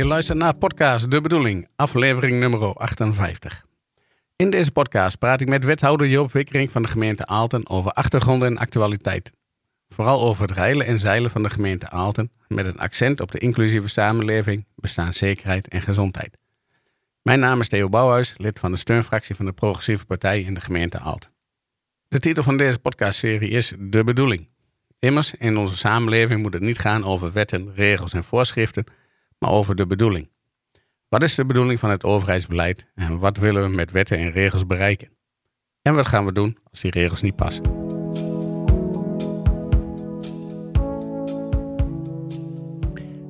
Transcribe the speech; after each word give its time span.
Je 0.00 0.06
luistert 0.06 0.38
naar 0.38 0.54
podcast 0.54 1.10
De 1.10 1.20
Bedoeling, 1.20 1.68
aflevering 1.76 2.40
nummer 2.40 2.74
58. 2.74 3.66
In 4.36 4.50
deze 4.50 4.72
podcast 4.72 5.18
praat 5.18 5.40
ik 5.40 5.48
met 5.48 5.64
wethouder 5.64 6.08
Joop 6.08 6.32
Wikkering 6.32 6.70
van 6.70 6.82
de 6.82 6.88
gemeente 6.88 7.26
Aalten 7.26 7.68
over 7.68 7.90
achtergronden 7.90 8.48
en 8.48 8.58
actualiteit. 8.58 9.30
Vooral 9.88 10.20
over 10.22 10.42
het 10.42 10.50
reilen 10.50 10.86
en 10.86 10.98
zeilen 10.98 11.30
van 11.30 11.42
de 11.42 11.50
gemeente 11.50 11.90
Aalten, 11.90 12.30
met 12.48 12.66
een 12.66 12.78
accent 12.78 13.20
op 13.20 13.30
de 13.30 13.38
inclusieve 13.38 13.88
samenleving, 13.88 14.66
bestaanszekerheid 14.74 15.68
en 15.68 15.80
gezondheid. 15.80 16.38
Mijn 17.22 17.40
naam 17.40 17.60
is 17.60 17.68
Theo 17.68 17.88
Bouwhuis, 17.88 18.34
lid 18.36 18.58
van 18.58 18.70
de 18.70 18.78
steunfractie 18.78 19.34
van 19.34 19.44
de 19.44 19.52
Progressieve 19.52 20.06
Partij 20.06 20.40
in 20.40 20.54
de 20.54 20.60
gemeente 20.60 20.98
Aalten. 20.98 21.30
De 22.08 22.18
titel 22.18 22.42
van 22.42 22.56
deze 22.56 22.78
podcastserie 22.78 23.50
is 23.50 23.74
De 23.78 24.04
Bedoeling. 24.04 24.48
Immers, 24.98 25.34
in 25.34 25.56
onze 25.56 25.76
samenleving 25.76 26.42
moet 26.42 26.52
het 26.52 26.62
niet 26.62 26.78
gaan 26.78 27.04
over 27.04 27.32
wetten, 27.32 27.72
regels 27.74 28.12
en 28.12 28.24
voorschriften, 28.24 28.84
maar 29.40 29.50
over 29.50 29.74
de 29.74 29.86
bedoeling. 29.86 30.28
Wat 31.08 31.22
is 31.22 31.34
de 31.34 31.44
bedoeling 31.44 31.78
van 31.78 31.90
het 31.90 32.04
overheidsbeleid 32.04 32.86
en 32.94 33.18
wat 33.18 33.36
willen 33.36 33.62
we 33.62 33.76
met 33.76 33.90
wetten 33.90 34.18
en 34.18 34.30
regels 34.30 34.66
bereiken? 34.66 35.10
En 35.82 35.94
wat 35.94 36.06
gaan 36.06 36.24
we 36.24 36.32
doen 36.32 36.58
als 36.70 36.80
die 36.80 36.90
regels 36.90 37.22
niet 37.22 37.36
passen? 37.36 37.64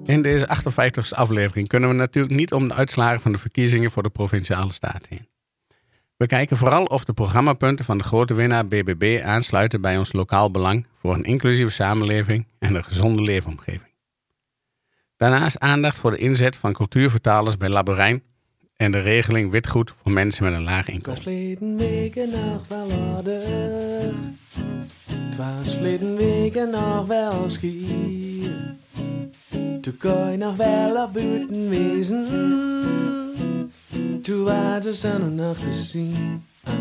In 0.04 0.22
deze 0.22 0.48
58e 0.48 1.14
aflevering 1.14 1.68
kunnen 1.68 1.88
we 1.88 1.94
natuurlijk 1.94 2.34
niet 2.34 2.52
om 2.52 2.68
de 2.68 2.74
uitslagen 2.74 3.20
van 3.20 3.32
de 3.32 3.38
verkiezingen 3.38 3.90
voor 3.90 4.02
de 4.02 4.10
provinciale 4.10 4.72
staten 4.72 5.06
heen. 5.08 5.28
We 6.16 6.26
kijken 6.26 6.56
vooral 6.56 6.84
of 6.84 7.04
de 7.04 7.12
programmapunten 7.12 7.84
van 7.84 7.98
de 7.98 8.04
grote 8.04 8.34
winnaar 8.34 8.66
BBB 8.66 9.20
aansluiten 9.24 9.80
bij 9.80 9.98
ons 9.98 10.12
lokaal 10.12 10.50
belang 10.50 10.86
voor 10.98 11.14
een 11.14 11.24
inclusieve 11.24 11.70
samenleving 11.70 12.46
en 12.58 12.74
een 12.74 12.84
gezonde 12.84 13.22
leefomgeving. 13.22 13.89
Daarnaast 15.20 15.58
aandacht 15.58 15.96
voor 15.96 16.10
de 16.10 16.16
inzet 16.16 16.56
van 16.56 16.72
cultuurvertalers 16.72 17.56
bij 17.56 17.68
Laborijn 17.68 18.22
en 18.76 18.90
de 18.90 19.00
regeling 19.00 19.50
witgoed 19.50 19.94
voor 20.02 20.12
mensen 20.12 20.44
met 20.44 20.52
een 20.52 20.62
laag 20.62 20.88
inkomen. 20.88 21.22
Het 25.06 25.36
was 25.36 25.74
verleden 25.74 26.16
weken 26.16 26.70
nog 26.70 27.06
wel 27.06 27.50
schier. 27.50 28.76
Toen 29.80 29.96
kon 29.98 30.30
je 30.30 30.36
nog 30.36 30.56
wel 30.56 31.04
op 31.04 31.12
buiten 31.12 31.68
wezen. 31.68 32.24
Toen 34.22 34.44
was 34.44 34.84
de 34.84 34.92
zon 34.92 35.34
nog 35.34 35.58
te 35.58 35.74
zien. 35.74 36.44
Ah. 36.62 36.74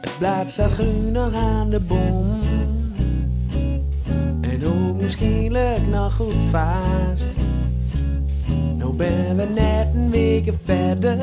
Het 0.00 0.18
blad 0.18 0.50
staat 0.50 0.72
groen 0.72 1.12
nog 1.12 1.34
aan 1.34 1.70
de 1.70 1.80
boom. 1.80 2.43
Misschien 5.04 5.52
lukt 5.52 5.88
nog 5.90 6.14
goed 6.14 6.34
vast. 6.50 7.28
Nou 8.76 8.92
ben 8.92 9.36
we 9.36 9.46
net 9.54 9.88
een 9.94 10.10
week 10.10 10.52
verder. 10.64 11.18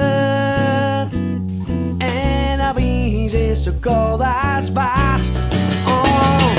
En 1.97 2.69
opeens 2.69 3.33
is 3.33 3.63
zo 3.63 3.71
koud 3.79 4.21
als 4.21 4.71
paas. 4.71 5.29
Oh, 5.85 6.51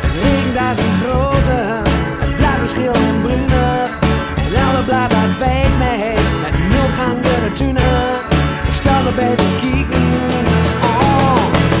het 0.00 0.12
regent 0.22 0.56
als 0.56 0.78
een 0.78 0.94
grote. 1.02 1.82
Het 2.18 2.36
blad 2.36 2.62
is 2.64 2.72
geel 2.72 2.94
en 2.94 3.22
bruinig. 3.22 3.98
En 4.36 4.66
alle 4.68 4.84
bladen 4.84 5.28
veet 5.28 5.78
mee. 5.78 6.14
Met 6.42 6.58
nulgang 6.68 7.20
door 7.22 7.48
de 7.48 7.52
tuinen. 7.54 8.20
Ik 8.66 8.74
sta 8.74 9.06
erbij 9.06 9.34
te 9.36 9.58
kijken. 9.60 10.04
Oh, 10.82 11.36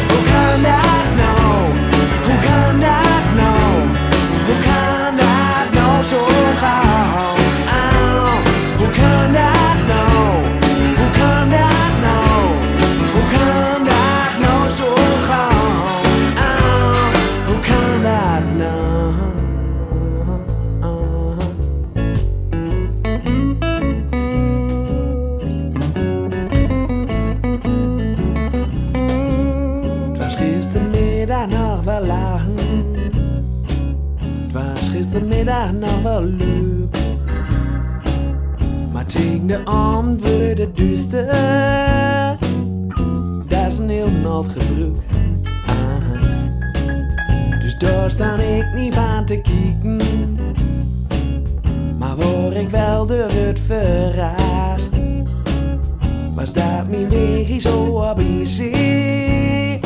hoe 0.08 0.24
kan 0.30 0.62
dat 0.62 0.85
Maar 38.92 39.06
tegen 39.06 39.46
de 39.46 39.60
avond 39.64 40.20
wordt 40.20 40.58
het 40.58 40.76
duister. 40.76 41.26
Dat 43.48 43.66
is 43.68 43.78
een 43.78 43.88
heel 43.88 44.10
nat 44.22 44.46
gebruik. 44.48 45.04
Dus 47.60 47.78
daar 47.78 48.10
sta 48.10 48.38
ik 48.38 48.74
niet 48.74 48.94
van 48.94 49.24
te 49.24 49.40
kijken. 49.40 50.00
Maar 51.98 52.16
word 52.16 52.54
ik 52.54 52.68
wel 52.68 53.06
door 53.06 53.30
het 53.30 53.60
verrast. 53.66 54.92
Was 56.34 56.52
dat 56.52 56.88
mijn 56.88 57.08
weg 57.08 57.60
zo 57.60 57.84
op 57.84 58.20
zee? 58.42 59.80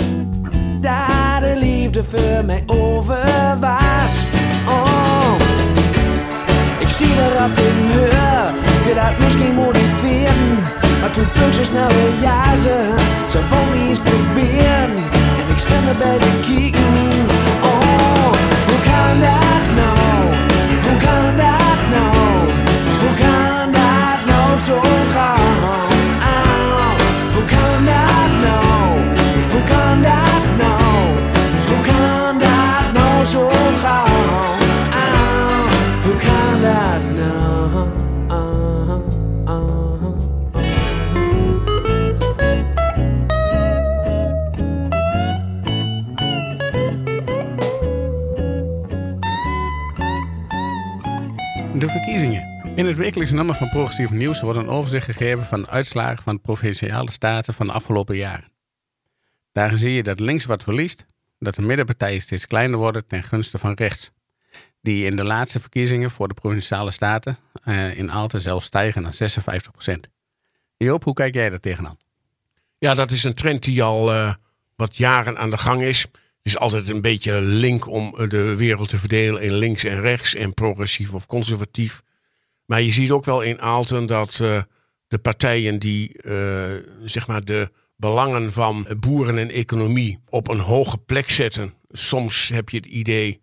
Daar 0.80 1.40
de 1.40 1.54
liefde 1.58 2.04
voor 2.04 2.44
mij 2.44 2.62
over 2.66 3.56
was. 3.60 4.39
Oh, 7.00 7.06
ik 7.06 7.12
zie 7.12 7.22
er 7.22 7.44
op 7.44 7.54
de 7.54 7.70
muur, 7.82 8.08
je 8.86 8.94
dat 8.94 9.18
misschien 9.18 9.54
motiveren. 9.54 10.58
Maar 11.00 11.10
toen 11.10 11.32
punt 11.32 11.54
ze 11.54 11.64
snelle 11.64 12.20
jazen, 12.20 12.98
ze 13.30 13.48
wou 13.48 13.72
eens 13.72 13.98
proberen. 13.98 14.90
En 15.40 15.98
bij 15.98 16.18
Wekelijkse 53.20 53.48
nummer 53.48 53.68
van 53.68 53.80
Progressief 53.80 54.18
Nieuws 54.18 54.40
wordt 54.40 54.58
een 54.58 54.68
overzicht 54.68 55.04
gegeven 55.04 55.44
van 55.44 55.60
de 55.60 55.68
uitslagen 55.68 56.22
van 56.22 56.34
de 56.34 56.40
provinciale 56.40 57.10
staten 57.10 57.54
van 57.54 57.66
de 57.66 57.72
afgelopen 57.72 58.16
jaren. 58.16 58.52
Daarin 59.52 59.78
zie 59.78 59.92
je 59.92 60.02
dat 60.02 60.20
links 60.20 60.44
wat 60.44 60.62
verliest, 60.62 61.06
dat 61.38 61.54
de 61.54 61.62
middenpartijen 61.62 62.20
steeds 62.20 62.46
kleiner 62.46 62.78
worden 62.78 63.06
ten 63.06 63.22
gunste 63.22 63.58
van 63.58 63.72
rechts. 63.72 64.10
Die 64.82 65.04
in 65.04 65.16
de 65.16 65.24
laatste 65.24 65.60
verkiezingen 65.60 66.10
voor 66.10 66.28
de 66.28 66.34
provinciale 66.34 66.90
staten 66.90 67.38
eh, 67.64 67.98
in 67.98 68.12
Aalten 68.12 68.40
zelfs 68.40 68.66
stijgen 68.66 69.02
naar 69.02 69.14
56% 69.14 69.94
Joop, 70.76 71.04
hoe 71.04 71.14
kijk 71.14 71.34
jij 71.34 71.50
daar 71.50 71.60
tegenaan? 71.60 71.98
Ja, 72.78 72.94
dat 72.94 73.10
is 73.10 73.24
een 73.24 73.34
trend 73.34 73.62
die 73.62 73.82
al 73.82 74.12
eh, 74.12 74.34
wat 74.76 74.96
jaren 74.96 75.38
aan 75.38 75.50
de 75.50 75.58
gang 75.58 75.82
is. 75.82 76.00
Het 76.00 76.12
is 76.42 76.58
altijd 76.58 76.88
een 76.88 77.00
beetje 77.00 77.32
een 77.32 77.46
link 77.46 77.86
om 77.86 78.28
de 78.28 78.54
wereld 78.56 78.88
te 78.88 78.98
verdelen 78.98 79.42
in 79.42 79.54
links 79.54 79.84
en 79.84 80.00
rechts 80.00 80.34
en 80.34 80.54
progressief 80.54 81.14
of 81.14 81.26
conservatief. 81.26 82.02
Maar 82.70 82.82
je 82.82 82.90
ziet 82.90 83.10
ook 83.10 83.24
wel 83.24 83.40
in 83.40 83.60
Aalten 83.60 84.06
dat 84.06 84.40
eh, 84.40 84.62
de 85.08 85.18
partijen 85.18 85.78
die 85.78 86.22
eh, 86.22 86.74
zeg 87.04 87.26
maar 87.26 87.44
de 87.44 87.70
belangen 87.96 88.52
van 88.52 88.86
boeren 89.00 89.38
en 89.38 89.50
economie 89.50 90.18
op 90.28 90.48
een 90.48 90.58
hoge 90.58 90.98
plek 90.98 91.30
zetten. 91.30 91.74
Soms 91.88 92.48
heb 92.48 92.68
je 92.68 92.76
het 92.76 92.86
idee 92.86 93.40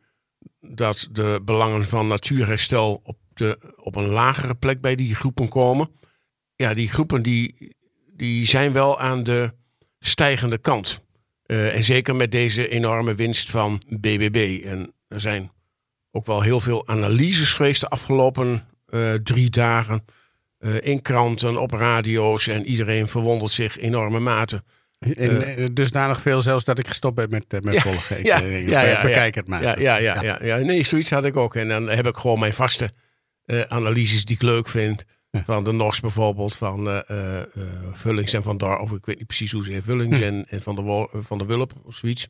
dat 0.59 1.07
de 1.11 1.41
belangen 1.45 1.85
van 1.85 2.07
natuurherstel 2.07 2.99
op, 3.03 3.17
de, 3.33 3.73
op 3.75 3.95
een 3.95 4.07
lagere 4.07 4.55
plek 4.55 4.81
bij 4.81 4.95
die 4.95 5.15
groepen 5.15 5.49
komen. 5.49 5.89
Ja, 6.55 6.73
die 6.73 6.89
groepen 6.89 7.21
die, 7.21 7.75
die 8.15 8.45
zijn 8.45 8.73
wel 8.73 8.99
aan 8.99 9.23
de 9.23 9.53
stijgende 9.99 10.57
kant. 10.57 11.01
Eh, 11.43 11.75
en 11.75 11.83
zeker 11.83 12.15
met 12.15 12.31
deze 12.31 12.67
enorme 12.67 13.15
winst 13.15 13.49
van 13.49 13.81
BBB. 13.87 14.61
En 14.65 14.93
er 15.07 15.21
zijn 15.21 15.51
ook 16.11 16.25
wel 16.25 16.41
heel 16.41 16.59
veel 16.59 16.87
analyses 16.87 17.53
geweest 17.53 17.81
de 17.81 17.89
afgelopen 17.89 18.75
eh, 18.87 19.13
drie 19.13 19.49
dagen. 19.49 20.05
eh, 20.57 20.75
in 20.81 21.01
kranten, 21.01 21.57
op 21.61 21.71
radio's. 21.71 22.47
En 22.47 22.65
iedereen 22.65 23.07
verwondert 23.07 23.51
zich 23.51 23.77
enorme 23.77 24.19
mate. 24.19 24.63
In, 24.99 25.41
eh, 25.43 25.65
dusdanig 25.73 26.21
veel 26.21 26.41
zelfs 26.41 26.63
dat 26.63 26.79
ik 26.79 26.87
gestopt 26.87 27.15
ben 27.15 27.29
met, 27.29 27.63
met 27.63 27.73
Ja, 27.73 27.81
volgen. 27.81 28.19
Ik, 28.19 28.25
ja, 28.25 28.39
ja, 28.39 28.81
ja, 28.81 29.01
bekijk 29.01 29.35
het 29.35 29.47
maar. 29.47 29.61
Ja, 29.61 29.75
ja, 29.79 29.95
ja, 29.95 30.21
ja. 30.21 30.39
ja, 30.43 30.57
Nee, 30.57 30.83
zoiets 30.83 31.09
had 31.09 31.25
ik 31.25 31.37
ook. 31.37 31.55
En 31.55 31.67
dan 31.67 31.89
heb 31.89 32.07
ik 32.07 32.15
gewoon 32.15 32.39
mijn 32.39 32.53
vaste 32.53 32.89
analyses 33.67 34.25
die 34.25 34.35
ik 34.35 34.41
leuk 34.41 34.67
vind. 34.67 35.03
Van 35.45 35.63
de 35.63 35.71
NOS 35.71 35.99
bijvoorbeeld, 35.99 36.55
van 36.55 37.03
Vullings 37.93 38.33
en 38.33 38.43
Van 38.43 38.57
Dar, 38.57 38.79
of 38.79 38.91
ik 38.91 39.05
weet 39.05 39.17
niet 39.17 39.27
precies 39.27 39.51
hoe 39.51 39.63
ze 39.63 39.81
Vullings 39.83 40.17
Hm. 40.17 40.23
en, 40.23 40.45
en 40.49 40.61
van, 40.61 40.75
de 40.75 41.07
van 41.11 41.37
de 41.37 41.45
Wulp 41.45 41.73
of 41.83 41.95
zoiets. 41.95 42.27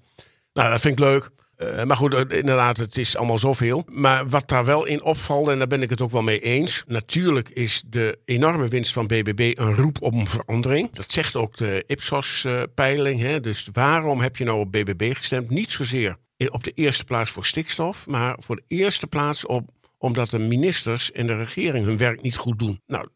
Nou, 0.54 0.70
dat 0.72 0.82
vind 0.82 1.00
ik 1.00 1.06
leuk. 1.06 1.30
Eh, 1.58 1.84
maar 1.84 1.98
goed, 1.98 2.14
eh, 2.14 2.38
inderdaad, 2.38 2.78
het 2.78 2.98
is 2.98 3.18
allemaal 3.18 3.38
zoveel. 3.38 3.86
Maar 3.92 4.30
wat 4.30 4.48
daar 4.48 4.66
wel 4.66 4.86
in 4.86 5.04
opvalt, 5.04 5.48
en 5.48 5.58
daar 5.58 5.68
ben 5.68 5.82
ik 5.82 5.90
het 5.90 6.02
ook 6.02 6.12
wel 6.12 6.22
mee 6.22 6.40
eens. 6.40 6.84
Natuurlijk 6.88 7.50
is 7.50 7.84
de 7.88 8.20
enorme 8.26 8.68
winst 8.68 8.94
van 8.94 9.08
BBB 9.08 9.52
een 9.60 9.76
roep 9.76 10.02
om 10.02 10.28
verandering. 10.28 10.92
Dat 10.92 11.12
zegt 11.12 11.36
ook 11.36 11.58
de 11.58 11.84
Ipsos-peiling. 11.88 13.36
dus 13.38 13.68
waarom 13.74 14.22
heb 14.22 14.38
je 14.38 14.44
nou 14.44 14.60
op 14.60 14.72
BBB 14.72 15.14
gestemd? 15.16 15.50
Niet 15.50 15.72
zozeer 15.72 16.18
op 16.50 16.64
de 16.64 16.72
eerste 16.72 17.04
plaats 17.04 17.32
voor 17.32 17.46
stikstof, 17.46 18.08
maar 18.08 18.36
voor 18.40 18.56
de 18.56 18.64
eerste 18.68 19.08
plaats 19.08 19.46
op, 19.46 19.70
omdat 19.98 20.30
de 20.30 20.40
ministers 20.40 21.12
en 21.12 21.28
de 21.28 21.38
regering 21.38 21.86
hun 21.86 21.98
werk 21.98 22.22
niet 22.22 22.38
goed 22.38 22.60
doen. 22.60 22.82
Nou, 22.88 23.08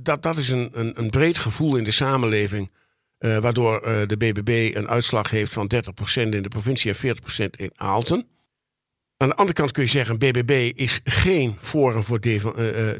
dat, 0.00 0.22
dat 0.22 0.36
is 0.36 0.48
een, 0.48 0.70
een, 0.72 1.00
een 1.00 1.10
breed 1.10 1.38
gevoel 1.38 1.76
in 1.76 1.84
de 1.84 1.90
samenleving. 1.90 2.70
Eh, 3.18 3.38
waardoor 3.38 3.80
eh, 3.80 4.06
de 4.06 4.16
BBB 4.16 4.74
een 4.74 4.88
uitslag 4.88 5.30
heeft 5.30 5.52
van 5.52 5.70
30% 5.74 6.34
in 6.34 6.42
de 6.42 6.48
provincie 6.48 6.94
en 6.94 7.16
40% 7.16 7.50
in 7.56 7.70
Aalten. 7.74 8.26
Aan 9.16 9.28
de 9.28 9.34
andere 9.34 9.56
kant 9.56 9.72
kun 9.72 9.82
je 9.82 9.88
zeggen, 9.88 10.18
BBB 10.18 10.72
is 10.74 11.00
geen 11.04 11.56
Forum 11.60 12.02
voor 12.02 12.18
eh, 12.18 12.40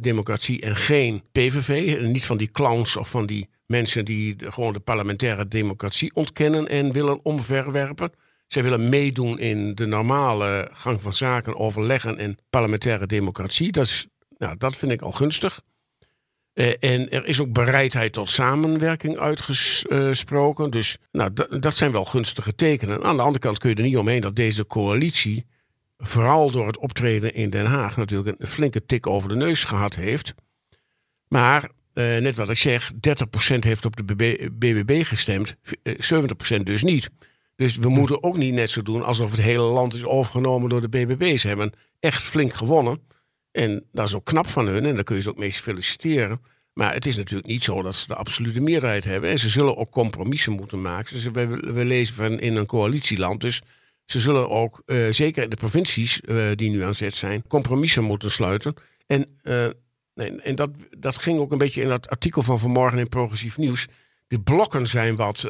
Democratie 0.00 0.60
en 0.60 0.76
geen 0.76 1.22
PVV. 1.32 2.00
Niet 2.00 2.26
van 2.26 2.36
die 2.36 2.50
clowns 2.50 2.96
of 2.96 3.10
van 3.10 3.26
die 3.26 3.48
mensen 3.66 4.04
die 4.04 4.36
gewoon 4.38 4.72
de 4.72 4.80
parlementaire 4.80 5.48
democratie 5.48 6.14
ontkennen 6.14 6.68
en 6.68 6.92
willen 6.92 7.24
omverwerpen. 7.24 8.10
Zij 8.46 8.62
willen 8.62 8.88
meedoen 8.88 9.38
in 9.38 9.74
de 9.74 9.86
normale 9.86 10.70
gang 10.72 11.02
van 11.02 11.14
zaken, 11.14 11.56
overleggen 11.56 12.18
en 12.18 12.38
parlementaire 12.50 13.06
democratie. 13.06 13.72
Dat, 13.72 13.86
is, 13.86 14.06
nou, 14.38 14.56
dat 14.56 14.76
vind 14.76 14.92
ik 14.92 15.02
al 15.02 15.12
gunstig. 15.12 15.60
Eh, 16.56 16.72
en 16.80 17.10
er 17.10 17.26
is 17.26 17.40
ook 17.40 17.52
bereidheid 17.52 18.12
tot 18.12 18.30
samenwerking 18.30 19.18
uitgesproken. 19.18 20.70
Dus 20.70 20.98
nou, 21.12 21.30
dat- 21.60 21.76
zijn 21.76 21.92
wel 21.92 22.04
gunstige 22.04 22.54
tekenen. 22.54 23.04
Aan 23.04 23.16
de 23.16 23.22
andere 23.22 23.38
kant 23.38 23.58
kun 23.58 23.70
je 23.70 23.76
er 23.76 23.82
niet 23.82 23.96
omheen 23.96 24.20
dat 24.20 24.36
deze 24.36 24.66
coalitie, 24.66 25.46
vooral 25.98 26.50
door 26.50 26.66
het 26.66 26.78
optreden 26.78 27.34
in 27.34 27.50
Den 27.50 27.66
Haag, 27.66 27.96
natuurlijk 27.96 28.36
een 28.40 28.46
flinke 28.46 28.86
tik 28.86 29.06
over 29.06 29.28
de 29.28 29.34
neus 29.36 29.64
gehad 29.64 29.94
heeft. 29.94 30.34
Maar, 31.28 31.62
eh, 31.92 32.04
net 32.04 32.36
wat 32.36 32.50
ik 32.50 32.58
zeg, 32.58 32.92
30% 33.00 33.64
heeft 33.64 33.84
op 33.84 33.96
de 33.96 34.04
BB 34.04 34.48
BBB 34.52 35.04
gestemd, 35.04 35.56
eh, 35.82 35.94
70% 35.98 36.66
dus 36.66 36.82
niet. 36.82 37.10
Dus 37.56 37.76
we 37.76 37.88
moeten 37.88 38.22
ook 38.22 38.36
niet 38.36 38.54
net 38.54 38.70
zo 38.70 38.82
doen 38.82 39.04
alsof 39.04 39.30
het 39.30 39.40
hele 39.40 39.62
land 39.62 39.94
is 39.94 40.04
overgenomen 40.04 40.68
door 40.68 40.80
de 40.80 40.88
BBB. 40.88 41.36
Ze 41.36 41.48
hebben 41.48 41.72
echt 42.00 42.22
flink 42.22 42.52
gewonnen. 42.54 43.00
En 43.56 43.84
dat 43.92 44.06
is 44.06 44.14
ook 44.14 44.24
knap 44.24 44.46
van 44.46 44.66
hun 44.66 44.84
en 44.84 44.94
daar 44.94 45.04
kun 45.04 45.16
je 45.16 45.22
ze 45.22 45.28
ook 45.28 45.38
mee 45.38 45.52
feliciteren. 45.52 46.40
Maar 46.72 46.92
het 46.92 47.06
is 47.06 47.16
natuurlijk 47.16 47.48
niet 47.48 47.64
zo 47.64 47.82
dat 47.82 47.94
ze 47.94 48.06
de 48.06 48.14
absolute 48.14 48.60
meerderheid 48.60 49.04
hebben. 49.04 49.30
En 49.30 49.38
ze 49.38 49.48
zullen 49.48 49.76
ook 49.76 49.90
compromissen 49.90 50.52
moeten 50.52 50.80
maken. 50.80 51.32
We, 51.74 51.84
lezen 51.84 52.14
van 52.14 52.40
in 52.40 52.56
een 52.56 52.66
coalitieland. 52.66 53.40
Dus 53.40 53.62
ze 54.04 54.20
zullen 54.20 54.50
ook, 54.50 54.82
eh, 54.86 55.06
zeker 55.10 55.42
in 55.42 55.50
de 55.50 55.56
provincies 55.56 56.20
eh, 56.20 56.50
die 56.54 56.70
nu 56.70 56.82
aan 56.82 56.94
zet 56.94 57.14
zijn, 57.14 57.46
compromissen 57.46 58.04
moeten 58.04 58.30
sluiten. 58.30 58.74
En, 59.06 59.26
eh, 59.42 59.64
en, 60.14 60.44
en 60.44 60.54
dat, 60.54 60.70
dat 60.98 61.18
ging 61.18 61.38
ook 61.38 61.52
een 61.52 61.58
beetje 61.58 61.82
in 61.82 61.88
dat 61.88 62.08
artikel 62.08 62.42
van 62.42 62.58
vanmorgen 62.58 62.98
in 62.98 63.08
Progressief 63.08 63.56
Nieuws. 63.56 63.86
De 64.26 64.40
blokken 64.40 64.86
zijn 64.86 65.16
wat, 65.16 65.48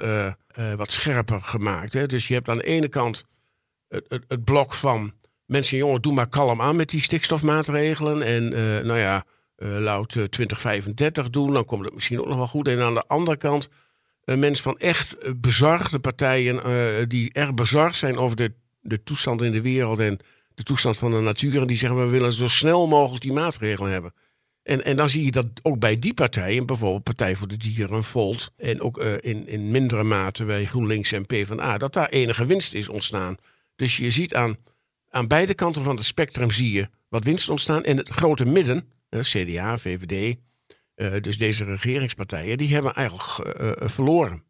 wat 0.77 0.93
scherper 0.93 1.43
gemaakt. 1.43 1.93
Hè? 1.93 2.07
Dus 2.07 2.29
je 2.29 2.35
hebt 2.35 2.49
aan 2.49 2.59
de 2.59 2.65
ene 2.65 2.89
kant 2.89 3.25
het, 3.89 4.05
het, 4.09 4.25
het 4.29 4.45
blok 4.45 4.75
van 4.75 5.13
mensen, 5.47 5.79
jongen, 5.79 6.03
doe 6.03 6.15
maar 6.15 6.29
kalm 6.29 6.61
aan 6.61 6.77
met 6.77 6.91
die 6.91 7.03
stikstofmaatregelen. 7.03 8.23
En 8.23 8.53
eh, 8.53 8.85
nou 8.85 8.99
ja, 8.99 9.25
laat 9.57 10.17
eh, 10.17 10.25
2035 10.25 11.31
doen, 11.31 11.53
dan 11.53 11.65
komt 11.65 11.85
het 11.85 11.95
misschien 11.95 12.21
ook 12.21 12.27
nog 12.27 12.37
wel 12.37 12.49
goed. 12.49 12.69
En 12.69 12.81
aan 12.81 12.95
de 12.95 13.07
andere 13.07 13.37
kant 13.37 13.69
mensen 14.25 14.65
van 14.65 14.79
echt 14.79 15.17
eh, 15.17 15.33
bezorgde 15.37 15.99
partijen, 15.99 16.65
eh, 16.65 17.05
die 17.09 17.33
erg 17.33 17.55
bezorgd 17.55 17.97
zijn 17.97 18.17
over 18.17 18.37
de, 18.37 18.53
de 18.81 19.03
toestand 19.03 19.43
in 19.43 19.53
de 19.53 19.61
wereld 19.61 19.99
en 19.99 20.19
de 20.55 20.63
toestand 20.63 20.97
van 20.97 21.11
de 21.11 21.21
natuur. 21.21 21.61
En 21.61 21.67
die 21.67 21.77
zeggen, 21.77 22.05
we 22.05 22.11
willen 22.11 22.33
zo 22.33 22.49
snel 22.49 22.89
mogelijk 22.89 23.23
die 23.23 23.33
maatregelen 23.33 23.91
hebben. 23.91 24.15
En, 24.63 24.85
en 24.85 24.97
dan 24.97 25.09
zie 25.09 25.25
je 25.25 25.31
dat 25.31 25.47
ook 25.63 25.79
bij 25.79 25.99
die 25.99 26.15
partijen, 26.15 26.67
bijvoorbeeld 26.67 27.03
Partij 27.03 27.35
voor 27.35 27.49
de 27.49 27.57
Dieren, 27.57 28.05
Volt, 28.05 28.53
en 28.57 28.81
ook 28.81 28.99
in, 28.99 29.49
in 29.49 29.71
mindere 29.71 30.03
mate 30.03 30.45
bij 30.45 30.65
GroenLinks 30.65 31.13
en 31.13 31.27
PvdA, 31.27 31.79
dat 31.79 31.93
daar 31.93 32.09
enige 32.09 32.47
winst 32.47 32.75
is 32.75 32.89
ontstaan. 32.89 33.37
Dus 33.77 33.97
je 33.97 34.11
ziet 34.11 34.35
aan, 34.35 34.57
aan 35.17 35.27
beide 35.29 35.55
kanten 35.55 35.83
van 35.83 35.97
het 35.97 36.05
spectrum 36.05 36.51
zie 36.51 36.73
je 36.73 36.89
wat 37.09 37.25
winst 37.25 37.49
ontstaan. 37.49 37.85
En 37.85 37.97
het 37.97 38.09
grote 38.09 38.45
midden, 38.45 38.89
eh, 39.09 39.21
CDA, 39.21 39.79
VVD, 39.79 40.37
eh, 40.95 41.13
dus 41.21 41.39
deze 41.39 41.65
regeringspartijen, 41.65 42.59
die 42.59 42.75
hebben 42.75 42.95
eigenlijk 42.95 43.39
eh, 43.39 43.71
eh, 43.71 43.89
verloren. 43.89 44.45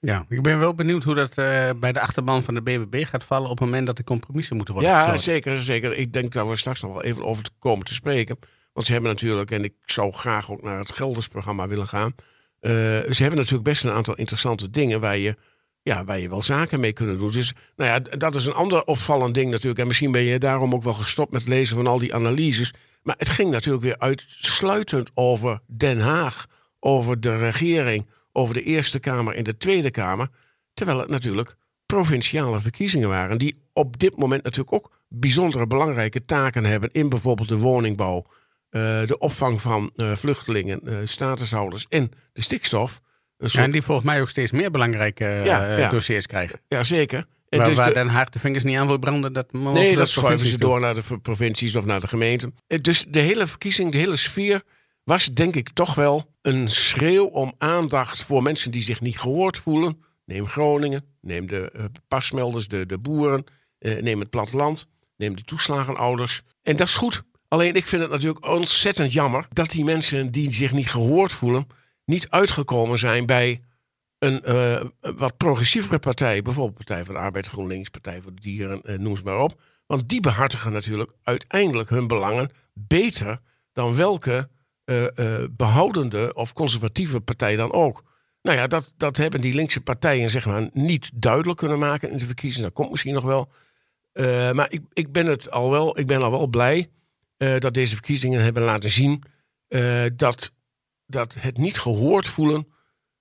Ja, 0.00 0.24
ik 0.28 0.42
ben 0.42 0.58
wel 0.58 0.74
benieuwd 0.74 1.04
hoe 1.04 1.14
dat 1.14 1.38
eh, 1.38 1.70
bij 1.76 1.92
de 1.92 2.00
achterban 2.00 2.42
van 2.42 2.54
de 2.54 2.62
BBB 2.62 3.04
gaat 3.06 3.24
vallen 3.24 3.50
op 3.50 3.58
het 3.58 3.66
moment 3.68 3.86
dat 3.86 3.96
de 3.96 4.04
compromissen 4.04 4.56
moeten 4.56 4.74
worden 4.74 4.92
Ja, 4.92 4.98
gesloten. 4.98 5.22
zeker, 5.22 5.58
zeker. 5.58 5.96
Ik 5.96 6.12
denk 6.12 6.32
dat 6.32 6.48
we 6.48 6.56
straks 6.56 6.82
nog 6.82 6.92
wel 6.92 7.02
even 7.02 7.24
over 7.24 7.44
te 7.44 7.50
komen 7.58 7.84
te 7.84 7.94
spreken. 7.94 8.38
Want 8.72 8.86
ze 8.86 8.92
hebben 8.92 9.10
natuurlijk, 9.10 9.50
en 9.50 9.64
ik 9.64 9.74
zou 9.84 10.12
graag 10.12 10.50
ook 10.50 10.62
naar 10.62 10.78
het 10.78 10.92
Geldersprogramma 10.92 11.68
willen 11.68 11.88
gaan. 11.88 12.14
ze 12.60 13.16
hebben 13.16 13.36
natuurlijk 13.38 13.64
best 13.64 13.84
een 13.84 13.90
aantal 13.90 14.14
interessante 14.14 14.70
dingen 14.70 15.00
waar 15.00 15.16
je, 15.16 15.36
ja, 15.84 16.04
waar 16.04 16.20
je 16.20 16.28
wel 16.28 16.42
zaken 16.42 16.80
mee 16.80 16.92
kunnen 16.92 17.18
doen. 17.18 17.30
Dus 17.30 17.52
nou 17.76 17.90
ja, 17.90 18.16
dat 18.16 18.34
is 18.34 18.46
een 18.46 18.52
ander 18.52 18.84
opvallend 18.84 19.34
ding 19.34 19.50
natuurlijk. 19.50 19.80
En 19.80 19.86
misschien 19.86 20.12
ben 20.12 20.22
je 20.22 20.38
daarom 20.38 20.74
ook 20.74 20.82
wel 20.82 20.92
gestopt 20.92 21.32
met 21.32 21.46
lezen 21.46 21.76
van 21.76 21.86
al 21.86 21.98
die 21.98 22.14
analyses. 22.14 22.74
Maar 23.02 23.14
het 23.18 23.28
ging 23.28 23.50
natuurlijk 23.50 23.84
weer 23.84 23.98
uitsluitend 23.98 25.10
over 25.14 25.60
Den 25.66 26.00
Haag, 26.00 26.46
over 26.80 27.20
de 27.20 27.36
regering, 27.36 28.06
over 28.32 28.54
de 28.54 28.62
Eerste 28.62 28.98
Kamer 28.98 29.34
en 29.34 29.44
de 29.44 29.56
Tweede 29.56 29.90
Kamer. 29.90 30.28
Terwijl 30.74 30.98
het 30.98 31.08
natuurlijk 31.08 31.56
provinciale 31.86 32.60
verkiezingen 32.60 33.08
waren. 33.08 33.38
Die 33.38 33.56
op 33.72 33.98
dit 33.98 34.16
moment 34.16 34.42
natuurlijk 34.42 34.74
ook 34.74 34.92
bijzondere 35.08 35.66
belangrijke 35.66 36.24
taken 36.24 36.64
hebben. 36.64 36.90
In 36.92 37.08
bijvoorbeeld 37.08 37.48
de 37.48 37.58
woningbouw, 37.58 38.26
eh, 38.70 39.06
de 39.06 39.18
opvang 39.18 39.60
van 39.60 39.90
eh, 39.96 40.12
vluchtelingen, 40.12 40.80
eh, 40.86 40.96
statushouders 41.04 41.86
en 41.88 42.10
de 42.32 42.42
stikstof. 42.42 43.00
Ja, 43.38 43.62
en 43.62 43.70
die 43.70 43.82
volgens 43.82 44.06
mij 44.06 44.20
ook 44.20 44.28
steeds 44.28 44.52
meer 44.52 44.70
belangrijke 44.70 45.24
eh, 45.24 45.44
Ja, 45.44 45.76
ja. 45.78 45.88
dossiers 45.90 46.26
krijgen. 46.26 46.60
ja, 46.68 46.84
zeker. 46.84 47.26
En 47.48 47.58
Waar, 47.58 47.68
dus 47.68 47.76
waar 47.78 47.88
de- 47.88 47.94
Den 47.94 48.08
Haag 48.08 48.28
de 48.28 48.38
vingers 48.38 48.64
niet 48.64 48.76
aan 48.76 48.86
wil 48.86 48.98
branden, 48.98 49.32
dat 49.32 49.52
mogen 49.52 49.72
Nee, 49.80 49.96
dat 49.96 50.08
schuiven 50.08 50.46
ze 50.46 50.58
doen. 50.58 50.68
door 50.70 50.80
naar 50.80 50.94
de 50.94 51.18
provincies 51.22 51.76
of 51.76 51.84
naar 51.84 52.00
de 52.00 52.08
gemeenten. 52.08 52.54
Eh, 52.66 52.78
Dus 52.80 53.04
de 53.08 53.18
hele 53.20 53.46
verkiezing, 53.46 53.92
de 53.92 53.98
hele 53.98 54.16
sfeer 54.16 54.62
was 55.04 55.26
denk 55.26 55.54
ik 55.56 55.68
toch 55.72 55.94
wel 55.94 56.30
een 56.42 56.68
schreeuw 56.70 57.24
om 57.24 57.54
aandacht 57.58 58.22
voor 58.22 58.42
mensen 58.42 58.70
die 58.70 58.82
zich 58.82 59.00
niet 59.00 59.18
gehoord 59.18 59.58
voelen. 59.58 60.02
Neem 60.24 60.46
Groningen, 60.46 61.04
neem 61.20 61.46
de 61.46 61.70
eh, 61.70 61.84
pasmelders, 62.08 62.68
de, 62.68 62.86
de 62.86 62.98
boeren, 62.98 63.44
neem 63.78 64.20
het 64.20 64.30
platteland, 64.30 64.86
neem 65.16 65.36
de 65.36 65.42
toeslagenouders. 65.44 66.42
En 66.62 66.76
dat 66.76 66.86
is 66.88 66.94
goed. 66.94 67.22
Alleen 67.48 67.74
ik 67.74 67.86
vind 67.86 68.02
het 68.02 68.10
natuurlijk 68.10 68.46
ontzettend 68.46 69.12
jammer 69.12 69.46
dat 69.52 69.70
die 69.70 69.84
mensen 69.84 70.30
die 70.32 70.50
zich 70.52 70.72
niet 70.72 70.88
gehoord 70.90 71.32
voelen, 71.32 71.66
niet 72.04 72.30
uitgekomen 72.30 72.98
zijn 72.98 73.26
bij 73.26 73.62
een 74.18 74.42
eh, 74.42 74.84
wat 75.00 75.36
progressievere 75.36 75.98
partij, 75.98 76.42
bijvoorbeeld 76.42 76.76
Partij 76.76 77.04
van 77.04 77.14
de 77.14 77.20
Arbeid, 77.20 77.46
GroenLinks, 77.46 77.88
Partij 77.88 78.20
voor 78.20 78.34
de 78.34 78.40
Dieren, 78.40 78.82
eh, 78.82 78.98
noem 78.98 79.16
ze 79.16 79.22
maar 79.22 79.40
op. 79.40 79.60
Want 79.86 80.08
die 80.08 80.20
behartigen 80.20 80.72
natuurlijk 80.72 81.12
uiteindelijk 81.22 81.88
hun 81.88 82.06
belangen 82.06 82.50
beter 82.72 83.40
dan 83.72 83.96
welke 83.96 84.48
eh, 84.84 85.18
eh, 85.18 85.48
behoudende 85.50 86.34
of 86.34 86.52
conservatieve 86.52 87.20
partij 87.20 87.56
dan 87.56 87.72
ook. 87.72 88.04
Nou 88.42 88.58
ja, 88.58 88.66
dat, 88.66 88.94
dat 88.96 89.16
hebben 89.16 89.40
die 89.40 89.54
linkse 89.54 89.80
partijen 89.80 90.30
zeg 90.30 90.46
maar 90.46 90.68
niet 90.72 91.10
duidelijk 91.14 91.58
kunnen 91.58 91.78
maken 91.78 92.10
in 92.10 92.16
de 92.16 92.24
verkiezingen. 92.24 92.68
Dat 92.68 92.76
komt 92.76 92.90
misschien 92.90 93.14
nog 93.14 93.24
wel. 93.24 93.52
Maar 94.52 94.66
ik, 94.72 94.82
ik, 94.92 95.12
ben 95.12 95.26
het 95.26 95.50
al 95.50 95.70
wel, 95.70 95.98
ik 95.98 96.06
ben 96.06 96.22
al 96.22 96.30
wel 96.30 96.46
blij 96.46 96.90
dat 97.36 97.74
deze 97.74 97.94
verkiezingen 97.94 98.42
hebben 98.42 98.62
laten 98.62 98.90
zien 98.90 99.22
dat, 100.16 100.52
dat 101.06 101.34
het 101.34 101.56
niet 101.56 101.78
gehoord 101.78 102.26
voelen 102.26 102.66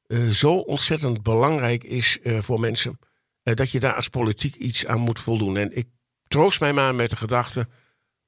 eh, 0.04 0.28
zo 0.28 0.54
ontzettend 0.58 1.24
belangrijk 1.24 1.84
is 1.84 2.20
eh, 2.22 2.40
voor 2.40 2.60
mensen. 2.60 3.00
eh, 3.44 3.54
dat 3.56 3.72
je 3.72 3.80
daar 3.80 3.94
als 3.94 4.10
politiek 4.10 4.56
iets 4.56 4.86
aan 4.86 5.00
moet 5.00 5.20
voldoen. 5.20 5.58
En 5.58 5.78
ik 5.78 5.88
troost 6.28 6.60
mij 6.60 6.74
maar 6.74 6.96
met 6.96 7.10
de 7.10 7.16
gedachte 7.16 7.68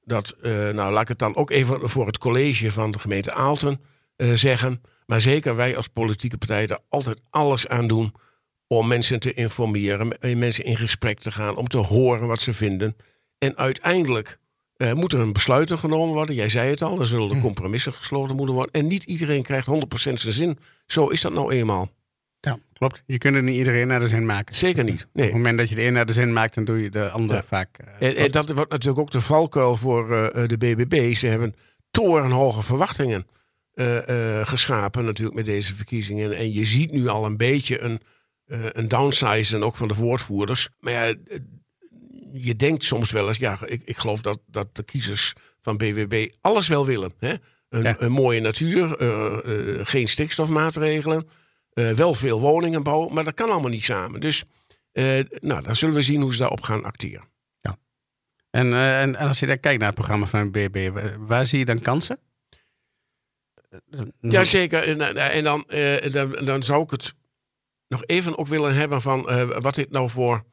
dat, 0.00 0.36
nou 0.42 0.92
laat 0.92 1.02
ik 1.02 1.08
het 1.08 1.18
dan 1.18 1.36
ook 1.36 1.50
even 1.50 1.88
voor 1.88 2.06
het 2.06 2.18
college 2.18 2.72
van 2.72 2.90
de 2.90 2.98
gemeente 2.98 3.32
Aalten 3.32 3.80
zeggen. 4.16 4.82
Maar 5.06 5.20
zeker 5.20 5.56
wij 5.56 5.76
als 5.76 5.88
politieke 5.88 6.38
partij 6.38 6.66
er 6.66 6.78
altijd 6.88 7.20
alles 7.30 7.68
aan 7.68 7.86
doen 7.86 8.14
om 8.66 8.86
mensen 8.86 9.20
te 9.20 9.32
informeren, 9.32 10.38
mensen 10.38 10.64
in 10.64 10.76
gesprek 10.76 11.20
te 11.20 11.32
gaan, 11.32 11.56
om 11.56 11.68
te 11.68 11.78
horen 11.78 12.26
wat 12.26 12.40
ze 12.40 12.52
vinden. 12.52 12.96
En 13.38 13.56
uiteindelijk 13.56 14.38
eh 14.76 14.92
moet 14.92 15.12
er 15.12 15.20
een 15.20 15.32
besluit 15.32 15.72
genomen 15.72 16.14
worden. 16.14 16.34
Jij 16.34 16.48
zei 16.48 16.70
het 16.70 16.82
al, 16.82 17.00
er 17.00 17.06
zullen 17.06 17.28
de 17.28 17.40
compromissen 17.40 17.92
gesloten 17.92 18.36
moeten 18.36 18.54
worden. 18.54 18.72
En 18.72 18.86
niet 18.86 19.04
iedereen 19.04 19.42
krijgt 19.42 19.66
100% 19.66 19.78
zijn 19.96 20.32
zin. 20.32 20.58
Zo 20.86 21.08
is 21.08 21.20
dat 21.20 21.32
nou 21.32 21.52
eenmaal. 21.52 21.90
Ja, 22.40 22.58
klopt. 22.72 23.02
Je 23.06 23.18
kunt 23.18 23.42
niet 23.42 23.54
iedereen 23.56 23.86
naar 23.86 24.00
de 24.00 24.08
zin 24.08 24.26
maken. 24.26 24.54
Zeker 24.54 24.84
niet. 24.84 25.02
Op 25.02 25.08
Nee. 25.12 25.24
het 25.26 25.34
moment 25.34 25.58
dat 25.58 25.68
je 25.68 25.74
de 25.74 25.84
een 25.84 25.92
naar 25.92 26.06
de 26.06 26.12
zin 26.12 26.32
maakt, 26.32 26.54
dan 26.54 26.64
doe 26.64 26.82
je 26.82 26.90
de 26.90 27.08
andere 27.10 27.38
Ja. 27.38 27.44
vaak. 27.46 27.78
eh, 27.98 28.08
En, 28.08 28.16
en 28.16 28.30
dat 28.30 28.50
wordt 28.52 28.70
natuurlijk 28.70 28.98
ook 29.00 29.10
de 29.10 29.20
valkuil 29.20 29.76
voor 29.76 30.12
eh, 30.16 30.48
de 30.48 30.56
BBB. 30.58 31.14
Ze 31.14 31.26
hebben 31.26 31.54
torenhoge 31.90 32.62
verwachtingen 32.62 33.26
geschapen 34.42 35.04
natuurlijk 35.04 35.36
met 35.36 35.44
deze 35.44 35.74
verkiezingen. 35.74 36.36
En 36.36 36.52
je 36.52 36.64
ziet 36.64 36.90
nu 36.92 37.08
al 37.08 37.24
een 37.24 37.36
beetje 37.36 37.80
een, 37.80 38.00
uh, 38.46 38.64
een 38.72 38.88
downsize 38.88 39.62
ook 39.64 39.76
van 39.76 39.88
de 39.88 39.94
woordvoerders. 39.94 40.68
Maar 40.80 40.92
ja, 40.92 41.14
je 42.32 42.56
denkt 42.56 42.84
soms 42.84 43.10
wel 43.10 43.28
eens, 43.28 43.38
ja, 43.38 43.58
ik, 43.64 43.82
ik 43.84 43.96
geloof 43.96 44.20
dat, 44.20 44.40
dat 44.46 44.76
de 44.76 44.82
kiezers 44.82 45.32
van 45.62 45.76
BWB 45.76 46.30
alles 46.40 46.68
wel 46.68 46.86
willen. 46.86 47.12
Hè? 47.18 47.34
Een, 47.68 48.04
een 48.04 48.12
mooie 48.12 48.40
natuur, 48.40 48.96
geen 49.86 50.08
stikstofmaatregelen, 50.08 51.28
wel 51.72 52.14
veel 52.14 52.40
woningen 52.40 52.82
bouwen, 52.82 53.14
maar 53.14 53.24
dat 53.24 53.34
kan 53.34 53.50
allemaal 53.50 53.70
niet 53.70 53.84
samen. 53.84 54.20
Dus 54.20 54.44
nou, 55.40 55.62
dan 55.62 55.76
zullen 55.76 55.94
we 55.94 56.02
zien 56.02 56.20
hoe 56.20 56.32
ze 56.32 56.38
daarop 56.38 56.60
gaan 56.60 56.84
acteren. 56.84 57.28
Ja. 57.60 57.78
En, 58.50 58.72
en, 58.74 59.16
en 59.16 59.28
als 59.28 59.40
je 59.40 59.46
dan 59.46 59.60
kijkt 59.60 59.78
naar 59.78 59.88
het 59.88 59.98
programma 59.98 60.26
van 60.26 60.50
BWB, 60.50 60.90
waar 61.18 61.46
zie 61.46 61.58
je 61.58 61.64
dan 61.64 61.80
kansen? 61.80 62.18
Jazeker. 64.20 64.82
En, 64.82 65.16
en 65.16 65.44
dan, 65.44 65.64
dan, 66.12 66.44
dan 66.44 66.62
zou 66.62 66.82
ik 66.82 66.90
het 66.90 67.14
nog 67.88 68.04
even 68.04 68.38
ook 68.38 68.46
willen 68.46 68.74
hebben 68.74 69.02
van 69.02 69.22
wat 69.60 69.74
dit 69.74 69.90
nou 69.90 70.10
voor 70.10 70.44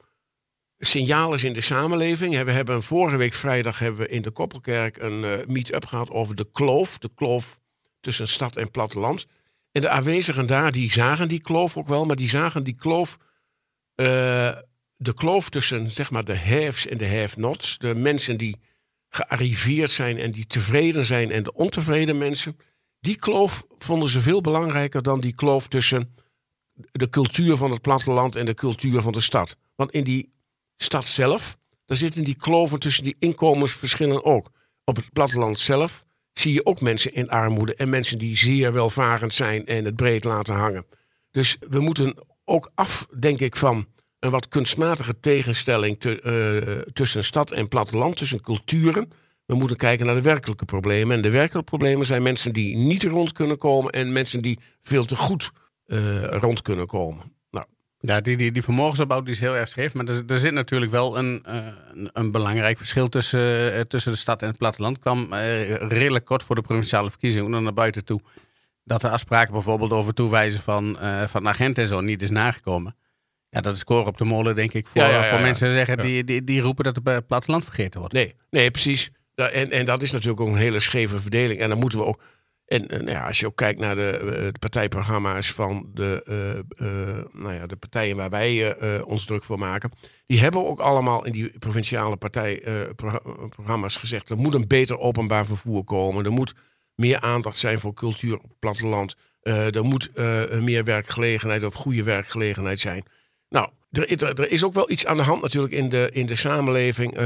signaal 0.85 1.33
is 1.33 1.43
in 1.43 1.53
de 1.53 1.61
samenleving. 1.61 2.43
We 2.43 2.51
hebben 2.51 2.83
vorige 2.83 3.17
week 3.17 3.33
vrijdag 3.33 3.79
hebben 3.79 4.01
we 4.01 4.07
in 4.07 4.21
de 4.21 4.31
Koppelkerk 4.31 4.97
een 4.97 5.23
uh, 5.23 5.45
meet-up 5.47 5.85
gehad 5.85 6.09
over 6.09 6.35
de 6.35 6.47
kloof. 6.51 6.97
De 6.97 7.09
kloof 7.15 7.59
tussen 7.99 8.27
stad 8.27 8.55
en 8.55 8.71
platteland. 8.71 9.25
En 9.71 9.81
de 9.81 9.89
aanwezigen 9.89 10.45
daar, 10.45 10.71
die 10.71 10.91
zagen 10.91 11.27
die 11.27 11.41
kloof 11.41 11.77
ook 11.77 11.87
wel, 11.87 12.05
maar 12.05 12.15
die 12.15 12.29
zagen 12.29 12.63
die 12.63 12.75
kloof, 12.75 13.17
uh, 13.95 14.05
de 14.95 15.13
kloof 15.15 15.49
tussen 15.49 15.91
zeg 15.91 16.11
maar 16.11 16.25
de 16.25 16.37
haves 16.37 16.87
en 16.87 16.97
de 16.97 17.17
have-nots. 17.17 17.77
De 17.77 17.95
mensen 17.95 18.37
die 18.37 18.59
gearriveerd 19.09 19.91
zijn 19.91 20.17
en 20.17 20.31
die 20.31 20.47
tevreden 20.47 21.05
zijn 21.05 21.31
en 21.31 21.43
de 21.43 21.53
ontevreden 21.53 22.17
mensen. 22.17 22.57
Die 22.99 23.15
kloof 23.15 23.65
vonden 23.77 24.09
ze 24.09 24.21
veel 24.21 24.41
belangrijker 24.41 25.03
dan 25.03 25.19
die 25.19 25.35
kloof 25.35 25.67
tussen 25.67 26.15
de 26.91 27.09
cultuur 27.09 27.57
van 27.57 27.71
het 27.71 27.81
platteland 27.81 28.35
en 28.35 28.45
de 28.45 28.53
cultuur 28.53 29.01
van 29.01 29.11
de 29.11 29.21
stad. 29.21 29.57
Want 29.75 29.91
in 29.91 30.03
die 30.03 30.32
stad 30.83 31.05
zelf, 31.05 31.57
daar 31.85 31.97
zitten 31.97 32.23
die 32.23 32.35
kloven 32.35 32.79
tussen 32.79 33.03
die 33.03 33.15
inkomensverschillen 33.19 34.25
ook. 34.25 34.51
Op 34.83 34.95
het 34.95 35.13
platteland 35.13 35.59
zelf 35.59 36.03
zie 36.33 36.53
je 36.53 36.65
ook 36.65 36.81
mensen 36.81 37.13
in 37.13 37.29
armoede 37.29 37.75
en 37.75 37.89
mensen 37.89 38.17
die 38.17 38.37
zeer 38.37 38.73
welvarend 38.73 39.33
zijn 39.33 39.65
en 39.65 39.85
het 39.85 39.95
breed 39.95 40.23
laten 40.23 40.55
hangen. 40.55 40.85
Dus 41.31 41.57
we 41.69 41.79
moeten 41.79 42.15
ook 42.45 42.71
af, 42.75 43.07
denk 43.19 43.39
ik, 43.39 43.55
van 43.55 43.87
een 44.19 44.29
wat 44.29 44.47
kunstmatige 44.47 45.19
tegenstelling 45.19 45.99
te, 45.99 46.21
uh, 46.23 46.93
tussen 46.93 47.23
stad 47.23 47.51
en 47.51 47.67
platteland, 47.67 48.17
tussen 48.17 48.41
culturen. 48.41 49.11
We 49.45 49.55
moeten 49.55 49.77
kijken 49.77 50.05
naar 50.05 50.15
de 50.15 50.21
werkelijke 50.21 50.65
problemen. 50.65 51.15
En 51.15 51.21
de 51.21 51.29
werkelijke 51.29 51.69
problemen 51.69 52.05
zijn 52.05 52.23
mensen 52.23 52.53
die 52.53 52.77
niet 52.77 53.03
rond 53.03 53.31
kunnen 53.31 53.57
komen 53.57 53.91
en 53.91 54.11
mensen 54.11 54.41
die 54.41 54.59
veel 54.81 55.05
te 55.05 55.15
goed 55.15 55.51
uh, 55.85 56.23
rond 56.23 56.61
kunnen 56.61 56.87
komen. 56.87 57.32
Ja, 58.05 58.21
die, 58.21 58.37
die, 58.37 58.51
die 58.51 58.63
vermogensopbouw 58.63 59.21
die 59.21 59.33
is 59.33 59.39
heel 59.39 59.55
erg 59.55 59.67
scheef. 59.67 59.93
Maar 59.93 60.05
er, 60.05 60.23
er 60.27 60.37
zit 60.37 60.53
natuurlijk 60.53 60.91
wel 60.91 61.17
een, 61.17 61.45
uh, 61.47 61.67
een, 62.13 62.31
belangrijk 62.31 62.77
verschil 62.77 63.09
tussen, 63.09 63.73
uh, 63.73 63.79
tussen 63.79 64.11
de 64.11 64.17
stad 64.17 64.41
en 64.41 64.47
het 64.47 64.57
platteland. 64.57 64.99
kwam 64.99 65.33
redelijk 65.79 66.25
kort 66.25 66.43
voor 66.43 66.55
de 66.55 66.61
provinciale 66.61 67.09
verkiezingen 67.09 67.63
naar 67.63 67.73
buiten 67.73 68.05
toe. 68.05 68.21
Dat 68.83 69.01
de 69.01 69.09
afspraken 69.09 69.53
bijvoorbeeld 69.53 69.91
over 69.91 70.13
toewijzen 70.13 70.59
van, 70.59 70.97
van 71.27 71.47
agenten 71.47 71.83
en 71.83 71.89
zo 71.89 72.01
niet 72.01 72.21
is 72.21 72.29
nagekomen. 72.29 72.95
Ja, 73.49 73.61
dat 73.61 73.73
is 73.73 73.79
score 73.79 74.05
op 74.05 74.17
de 74.17 74.25
molen, 74.25 74.55
denk 74.55 74.73
ik, 74.73 74.87
voor, 74.87 75.01
ja, 75.01 75.07
ja, 75.07 75.23
ja, 75.23 75.29
voor 75.29 75.41
mensen 75.41 75.71
zeggen 75.71 75.97
die, 75.97 76.23
die, 76.23 76.43
die 76.43 76.61
roepen 76.61 76.83
dat 76.83 76.99
het 77.03 77.27
platteland 77.27 77.63
vergeten 77.63 77.99
wordt. 77.99 78.13
Nee, 78.13 78.35
nee 78.49 78.71
precies. 78.71 79.11
En, 79.35 79.71
en 79.71 79.85
dat 79.85 80.03
is 80.03 80.11
natuurlijk 80.11 80.41
ook 80.41 80.47
een 80.47 80.55
hele 80.55 80.79
scheve 80.79 81.19
verdeling. 81.19 81.59
En 81.59 81.69
dan 81.69 81.79
moeten 81.79 81.99
we 81.99 82.05
ook. 82.05 82.21
En, 82.73 83.05
ja, 83.05 83.27
als 83.27 83.39
je 83.39 83.45
ook 83.45 83.55
kijkt 83.55 83.79
naar 83.79 83.95
de, 83.95 84.09
eh, 84.09 84.51
de 84.51 84.59
partijprogramma's 84.59 85.51
van 85.51 85.89
de, 85.93 86.25
uh, 86.79 86.87
uh, 86.87 87.23
nou 87.31 87.53
ja, 87.53 87.67
de 87.67 87.75
partijen 87.75 88.15
waar 88.15 88.29
wij 88.29 88.75
ons 89.03 89.25
druk 89.25 89.43
voor 89.43 89.59
maken, 89.59 89.91
die 90.25 90.39
hebben 90.39 90.67
ook 90.67 90.79
allemaal 90.79 91.25
in 91.25 91.31
die 91.31 91.59
provinciale 91.59 92.15
partijprogramma's 92.15 93.97
gezegd: 93.97 94.29
er 94.29 94.37
moet 94.37 94.53
een 94.53 94.67
beter 94.67 94.99
openbaar 94.99 95.45
vervoer 95.45 95.83
komen. 95.83 96.25
Er 96.25 96.31
moet 96.31 96.53
meer 96.95 97.19
aandacht 97.19 97.57
zijn 97.57 97.79
voor 97.79 97.93
cultuur 97.93 98.35
op 98.35 98.43
het 98.49 98.59
platteland. 98.59 99.15
er 99.43 99.83
moet 99.83 100.11
meer 100.61 100.83
werkgelegenheid 100.83 101.63
of 101.63 101.73
goede 101.73 102.03
werkgelegenheid 102.03 102.79
zijn. 102.79 103.03
Nou, 103.49 103.69
er, 103.91 104.23
er, 104.39 104.51
is 104.51 104.63
ook 104.63 104.73
wel 104.73 104.91
iets 104.91 105.05
aan 105.05 105.17
de 105.17 105.23
hand 105.23 105.41
natuurlijk 105.41 105.73
in 105.73 105.89
de, 105.89 106.09
in 106.11 106.25
de 106.25 106.35
samenleving. 106.35 107.17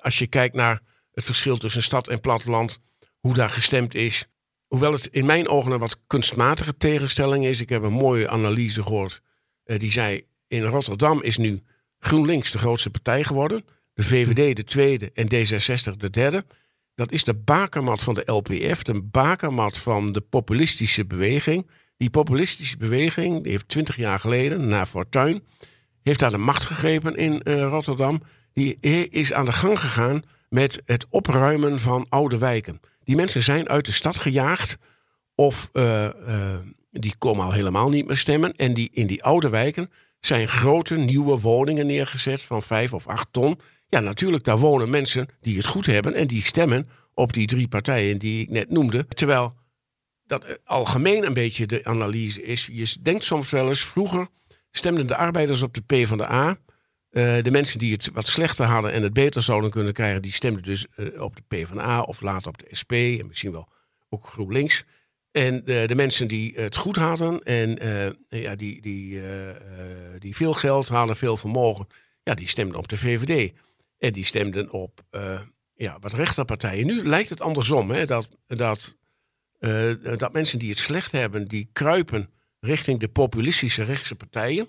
als 0.00 0.18
je 0.18 0.26
kijkt 0.26 0.54
naar 0.54 0.80
het 1.12 1.24
verschil 1.24 1.56
tussen 1.56 1.82
stad 1.82 2.08
en 2.08 2.20
platteland, 2.20 2.80
hoe 3.20 3.34
daar 3.34 3.50
gestemd 3.50 3.94
is. 3.94 4.26
Hoewel 4.72 4.92
het 4.92 5.06
in 5.06 5.26
mijn 5.26 5.48
ogen 5.48 5.72
een 5.72 5.78
wat 5.78 5.98
kunstmatige 6.06 6.76
tegenstelling 6.76 7.46
is. 7.46 7.60
Ik 7.60 7.68
heb 7.68 7.82
een 7.82 7.92
mooie 7.92 8.28
analyse 8.28 8.82
gehoord. 8.82 9.22
Uh, 9.64 9.78
die 9.78 9.92
zei, 9.92 10.22
in 10.48 10.62
Rotterdam 10.62 11.22
is 11.22 11.36
nu 11.36 11.62
GroenLinks 11.98 12.52
de 12.52 12.58
grootste 12.58 12.90
partij 12.90 13.24
geworden. 13.24 13.64
De 13.94 14.02
VVD 14.02 14.56
de 14.56 14.64
tweede 14.64 15.10
en 15.14 15.26
D66 15.26 15.96
de 15.96 16.10
derde. 16.10 16.44
Dat 16.94 17.12
is 17.12 17.24
de 17.24 17.34
bakermat 17.34 18.02
van 18.02 18.14
de 18.14 18.32
LPF, 18.32 18.82
de 18.82 19.02
bakermat 19.02 19.78
van 19.78 20.12
de 20.12 20.20
populistische 20.20 21.06
beweging. 21.06 21.70
Die 21.96 22.10
populistische 22.10 22.76
beweging 22.76 23.42
die 23.42 23.52
heeft 23.52 23.68
twintig 23.68 23.96
jaar 23.96 24.18
geleden, 24.18 24.68
na 24.68 24.86
Fortuin, 24.86 25.42
heeft 26.02 26.18
daar 26.18 26.30
de 26.30 26.38
macht 26.38 26.64
gegrepen 26.64 27.14
in 27.16 27.40
uh, 27.44 27.62
Rotterdam. 27.62 28.22
Die 28.52 28.78
is 29.10 29.32
aan 29.32 29.44
de 29.44 29.52
gang 29.52 29.78
gegaan 29.78 30.22
met 30.48 30.82
het 30.84 31.06
opruimen 31.08 31.78
van 31.78 32.06
oude 32.08 32.38
wijken. 32.38 32.80
Die 33.04 33.16
mensen 33.16 33.42
zijn 33.42 33.68
uit 33.68 33.86
de 33.86 33.92
stad 33.92 34.18
gejaagd 34.18 34.78
of 35.34 35.70
uh, 35.72 36.04
uh, 36.04 36.56
die 36.90 37.14
komen 37.18 37.44
al 37.44 37.52
helemaal 37.52 37.88
niet 37.88 38.06
meer 38.06 38.16
stemmen. 38.16 38.56
En 38.56 38.74
die, 38.74 38.90
in 38.92 39.06
die 39.06 39.22
oude 39.22 39.48
wijken 39.48 39.90
zijn 40.20 40.48
grote 40.48 40.96
nieuwe 40.96 41.40
woningen 41.40 41.86
neergezet 41.86 42.42
van 42.42 42.62
vijf 42.62 42.92
of 42.92 43.06
acht 43.06 43.28
ton. 43.30 43.60
Ja, 43.88 44.00
natuurlijk, 44.00 44.44
daar 44.44 44.58
wonen 44.58 44.90
mensen 44.90 45.28
die 45.40 45.56
het 45.56 45.66
goed 45.66 45.86
hebben 45.86 46.14
en 46.14 46.26
die 46.26 46.42
stemmen 46.42 46.88
op 47.14 47.32
die 47.32 47.46
drie 47.46 47.68
partijen 47.68 48.18
die 48.18 48.42
ik 48.42 48.50
net 48.50 48.70
noemde. 48.70 49.06
Terwijl 49.06 49.54
dat 50.26 50.58
algemeen 50.64 51.26
een 51.26 51.34
beetje 51.34 51.66
de 51.66 51.84
analyse 51.84 52.42
is. 52.42 52.68
Je 52.72 52.94
denkt 53.00 53.24
soms 53.24 53.50
wel 53.50 53.68
eens, 53.68 53.84
vroeger 53.84 54.28
stemden 54.70 55.06
de 55.06 55.16
arbeiders 55.16 55.62
op 55.62 55.74
de 55.74 55.80
P 55.80 56.06
van 56.06 56.18
de 56.18 56.30
A. 56.30 56.56
Uh, 57.12 57.42
de 57.42 57.50
mensen 57.50 57.78
die 57.78 57.92
het 57.92 58.10
wat 58.12 58.28
slechter 58.28 58.66
hadden 58.66 58.92
en 58.92 59.02
het 59.02 59.12
beter 59.12 59.42
zouden 59.42 59.70
kunnen 59.70 59.92
krijgen, 59.92 60.22
die 60.22 60.32
stemden 60.32 60.62
dus 60.62 60.86
uh, 60.96 61.22
op 61.22 61.36
de 61.36 61.42
PvdA 61.48 62.00
of 62.00 62.20
later 62.20 62.48
op 62.48 62.58
de 62.58 62.66
SP 62.80 62.92
en 62.92 63.26
misschien 63.26 63.52
wel 63.52 63.68
ook 64.08 64.26
GroenLinks. 64.26 64.84
En 65.30 65.62
uh, 65.64 65.86
de 65.86 65.94
mensen 65.94 66.28
die 66.28 66.52
het 66.56 66.76
goed 66.76 66.96
hadden 66.96 67.42
en 67.42 67.78
ja, 68.28 68.56
die, 68.56 68.80
die, 68.80 69.22
die 70.18 70.36
veel 70.36 70.52
geld 70.52 70.88
hadden, 70.88 71.16
veel 71.16 71.36
vermogen, 71.36 71.86
ja, 72.22 72.34
die 72.34 72.48
stemden 72.48 72.78
op 72.78 72.88
de 72.88 72.96
VVD. 72.96 73.52
En 73.98 74.12
die 74.12 74.24
stemden 74.24 74.70
op 74.70 75.04
ja, 75.74 75.98
wat 76.00 76.12
rechterpartijen. 76.12 76.86
Nu 76.86 77.08
lijkt 77.08 77.28
het 77.28 77.40
andersom, 77.40 77.90
hè, 77.90 78.06
dat, 78.06 78.28
dat, 78.46 78.96
dat 80.18 80.32
mensen 80.32 80.58
die 80.58 80.70
het 80.70 80.78
slecht 80.78 81.12
hebben, 81.12 81.48
die 81.48 81.68
kruipen 81.72 82.30
richting 82.60 83.00
de 83.00 83.08
populistische 83.08 83.84
rechtse 83.84 84.14
partijen. 84.14 84.68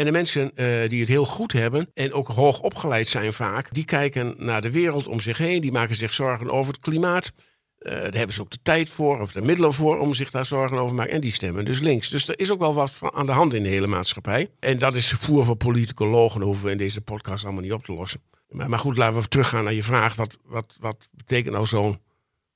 En 0.00 0.06
de 0.06 0.12
mensen 0.12 0.50
uh, 0.54 0.88
die 0.88 1.00
het 1.00 1.08
heel 1.08 1.24
goed 1.24 1.52
hebben 1.52 1.90
en 1.94 2.12
ook 2.12 2.28
hoog 2.28 2.60
opgeleid 2.60 3.08
zijn 3.08 3.32
vaak, 3.32 3.74
die 3.74 3.84
kijken 3.84 4.34
naar 4.38 4.62
de 4.62 4.70
wereld 4.70 5.06
om 5.06 5.20
zich 5.20 5.38
heen, 5.38 5.60
die 5.60 5.72
maken 5.72 5.94
zich 5.94 6.12
zorgen 6.12 6.50
over 6.50 6.72
het 6.72 6.82
klimaat. 6.82 7.32
Uh, 7.78 7.92
daar 7.92 8.14
hebben 8.14 8.34
ze 8.34 8.40
ook 8.40 8.50
de 8.50 8.62
tijd 8.62 8.90
voor 8.90 9.20
of 9.20 9.32
de 9.32 9.40
middelen 9.40 9.72
voor 9.72 9.98
om 9.98 10.14
zich 10.14 10.30
daar 10.30 10.46
zorgen 10.46 10.76
over 10.76 10.88
te 10.88 10.94
maken. 10.94 11.12
En 11.12 11.20
die 11.20 11.32
stemmen 11.32 11.64
dus 11.64 11.80
links. 11.80 12.08
Dus 12.08 12.28
er 12.28 12.38
is 12.38 12.50
ook 12.50 12.58
wel 12.58 12.74
wat 12.74 12.98
aan 13.00 13.26
de 13.26 13.32
hand 13.32 13.54
in 13.54 13.62
de 13.62 13.68
hele 13.68 13.86
maatschappij. 13.86 14.50
En 14.58 14.78
dat 14.78 14.94
is 14.94 15.10
voer 15.10 15.44
voor 15.44 15.56
politicologen. 15.56 16.38
Dat 16.38 16.48
hoeven 16.48 16.64
we 16.64 16.70
in 16.70 16.78
deze 16.78 17.00
podcast 17.00 17.44
allemaal 17.44 17.62
niet 17.62 17.72
op 17.72 17.84
te 17.84 17.92
lossen. 17.92 18.22
Maar, 18.48 18.68
maar 18.68 18.78
goed, 18.78 18.96
laten 18.96 19.22
we 19.22 19.28
teruggaan 19.28 19.64
naar 19.64 19.72
je 19.72 19.82
vraag. 19.82 20.14
Wat, 20.14 20.38
wat, 20.44 20.76
wat 20.80 21.08
betekent 21.10 21.54
nou 21.54 21.66
zo'n 21.66 22.00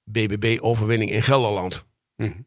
BBB-overwinning 0.05 1.11
in 1.11 1.23
Gelderland? 1.23 1.87
Mm 2.17 2.47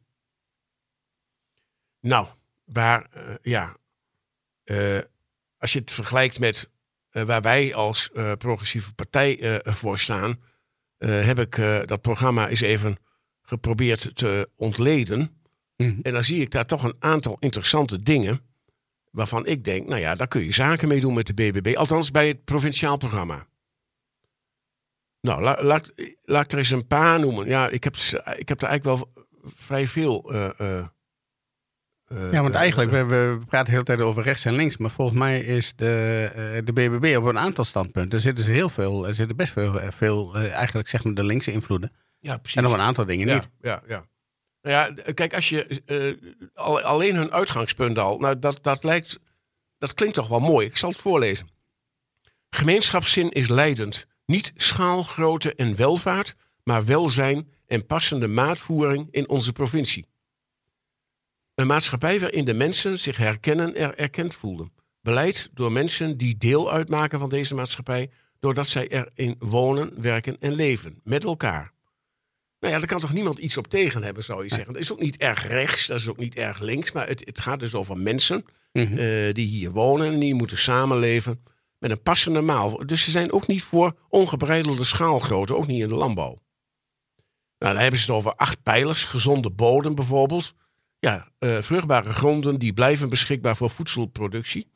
Nou, 1.99 2.27
waar, 2.65 3.07
uh, 3.17 3.35
ja, 3.41 3.77
als 5.57 5.73
je 5.73 5.79
het 5.79 5.91
vergelijkt 5.91 6.39
met 6.39 6.69
uh, 7.11 7.23
waar 7.23 7.41
wij 7.41 7.75
als 7.75 8.09
uh, 8.13 8.31
progressieve 8.33 8.93
partij 8.93 9.61
voor 9.63 9.99
staan, 9.99 10.39
heb 10.97 11.39
ik 11.39 11.55
dat 11.85 12.01
programma 12.01 12.49
eens 12.49 12.61
even 12.61 12.97
geprobeerd 13.41 14.15
te 14.15 14.49
ontleden. 14.55 15.19
Mm 15.19 15.89
-hmm. 15.89 15.99
En 16.01 16.13
dan 16.13 16.23
zie 16.23 16.41
ik 16.41 16.51
daar 16.51 16.65
toch 16.65 16.83
een 16.83 16.95
aantal 16.99 17.37
interessante 17.39 18.03
dingen. 18.03 18.41
Waarvan 19.11 19.45
ik 19.45 19.63
denk, 19.63 19.87
nou 19.87 20.01
ja, 20.01 20.15
daar 20.15 20.27
kun 20.27 20.43
je 20.43 20.53
zaken 20.53 20.87
mee 20.87 20.99
doen 20.99 21.13
met 21.13 21.27
de 21.27 21.33
BBB. 21.33 21.75
Althans 21.75 22.11
bij 22.11 22.27
het 22.27 22.43
provinciaal 22.43 22.97
programma. 22.97 23.47
Nou, 25.21 25.41
la, 25.41 25.57
laat, 25.61 25.93
laat 26.21 26.43
ik 26.43 26.51
er 26.51 26.57
eens 26.57 26.69
een 26.69 26.87
paar 26.87 27.19
noemen. 27.19 27.47
Ja, 27.47 27.69
ik 27.69 27.83
heb, 27.83 27.95
ik 28.37 28.49
heb 28.49 28.61
er 28.61 28.67
eigenlijk 28.67 28.83
wel 28.83 29.25
vrij 29.43 29.87
veel 29.87 30.33
uh, 30.33 30.85
ja, 32.31 32.41
want 32.41 32.55
eigenlijk, 32.55 32.91
we, 32.91 33.05
we, 33.05 33.39
praten 33.45 33.65
de 33.65 33.71
hele 33.71 33.83
tijd 33.83 34.01
over 34.01 34.23
rechts 34.23 34.45
en 34.45 34.53
links. 34.53 34.77
Maar 34.77 34.89
volgens 34.89 35.17
mij 35.17 35.39
is 35.39 35.75
de, 35.75 36.31
uh, 36.35 36.65
de 36.65 36.73
BBB 36.73 37.17
op 37.17 37.23
een 37.23 37.39
aantal 37.39 37.63
standpunten. 37.63 38.11
Er 38.11 38.19
zitten, 38.19 38.43
ze 38.43 38.51
heel 38.51 38.69
veel, 38.69 39.07
er 39.07 39.13
zitten 39.15 39.35
best 39.35 39.53
veel, 39.53 39.79
veel 39.89 40.35
eigenlijk 40.35 40.89
zeg 40.89 41.03
maar 41.03 41.13
de 41.13 41.23
linkse 41.23 41.51
invloeden. 41.51 41.91
Ja, 42.19 42.37
precies. 42.37 42.57
En 42.57 42.63
nog 42.63 42.73
een 42.73 42.79
aantal 42.79 43.05
dingen 43.05 43.27
ja, 43.27 43.33
niet. 43.33 43.49
Ja, 43.61 43.81
ja. 43.87 44.05
Nou 44.61 44.75
ja, 44.75 45.13
kijk, 45.13 45.35
als 45.35 45.49
je 45.49 45.81
eh, 45.85 46.29
al, 46.53 46.81
alleen 46.81 47.15
hun 47.15 47.31
uitgangspunt 47.31 47.97
al, 47.97 48.17
nou, 48.17 48.39
dat, 48.39 48.63
dat 48.63 48.83
lijkt, 48.83 49.19
dat 49.77 49.93
klinkt 49.93 50.15
toch 50.15 50.27
wel 50.27 50.39
mooi. 50.39 50.67
Ik 50.67 50.77
zal 50.77 50.89
het 50.89 50.99
voorlezen. 50.99 51.49
Gemeenschapszin 52.49 53.29
is 53.29 53.47
leidend. 53.47 54.07
Niet 54.25 54.51
schaalgrootte 54.55 55.55
en 55.55 55.75
welvaart, 55.75 56.35
maar 56.63 56.85
welzijn 56.85 57.51
en 57.67 57.85
passende 57.85 58.27
maatvoering 58.27 59.07
in 59.11 59.29
onze 59.29 59.51
provincie. 59.51 60.07
Een 61.57 61.67
maatschappij 61.67 62.19
waarin 62.19 62.45
de 62.45 62.53
mensen 62.53 62.99
zich 62.99 63.17
herkennen 63.17 63.75
en 63.75 63.97
erkend 63.97 64.35
voelen. 64.35 64.71
Beleid 65.01 65.49
door 65.53 65.71
mensen 65.71 66.17
die 66.17 66.37
deel 66.37 66.71
uitmaken 66.71 67.19
van 67.19 67.29
deze 67.29 67.55
maatschappij, 67.55 68.09
doordat 68.39 68.67
zij 68.67 68.87
erin 68.87 69.35
wonen, 69.39 70.01
werken 70.01 70.37
en 70.39 70.53
leven, 70.53 70.99
met 71.03 71.23
elkaar. 71.23 71.71
Nou 72.59 72.73
ja, 72.73 72.79
daar 72.79 72.87
kan 72.87 72.99
toch 72.99 73.13
niemand 73.13 73.37
iets 73.37 73.57
op 73.57 73.67
tegen 73.67 74.03
hebben, 74.03 74.23
zou 74.23 74.43
je 74.43 74.53
zeggen. 74.53 74.73
Dat 74.73 74.81
is 74.81 74.91
ook 74.91 74.99
niet 74.99 75.17
erg 75.17 75.47
rechts, 75.47 75.87
dat 75.87 75.99
is 75.99 76.07
ook 76.07 76.17
niet 76.17 76.35
erg 76.35 76.59
links, 76.59 76.91
maar 76.91 77.07
het, 77.07 77.25
het 77.25 77.39
gaat 77.41 77.59
dus 77.59 77.75
over 77.75 77.97
mensen 77.97 78.45
Mhm. 78.73 78.97
eh, 78.97 79.33
die 79.33 79.47
hier 79.47 79.71
wonen 79.71 80.13
en 80.13 80.19
die 80.19 80.33
moeten 80.35 80.57
samenleven 80.57 81.43
met 81.79 81.91
een 81.91 82.01
passende 82.01 82.41
maal. 82.41 82.85
Dus 82.85 83.03
ze 83.03 83.11
zijn 83.11 83.31
ook 83.31 83.47
niet 83.47 83.63
voor 83.63 83.97
ongebreidelde 84.09 84.83
schaalgrootte, 84.83 85.55
ook 85.55 85.67
niet 85.67 85.81
in 85.81 85.87
de 85.87 85.95
landbouw. 85.95 86.41
Nou, 87.57 87.73
dan 87.73 87.81
hebben 87.81 87.99
ze 87.99 88.05
het 88.05 88.15
over 88.15 88.35
acht 88.35 88.63
pijlers, 88.63 89.03
gezonde 89.03 89.49
bodem 89.51 89.95
bijvoorbeeld. 89.95 90.53
Ja, 90.99 91.27
eh, 91.39 91.57
vruchtbare 91.61 92.13
gronden 92.13 92.59
die 92.59 92.73
blijven 92.73 93.09
beschikbaar 93.09 93.55
voor 93.55 93.69
voedselproductie. 93.69 94.67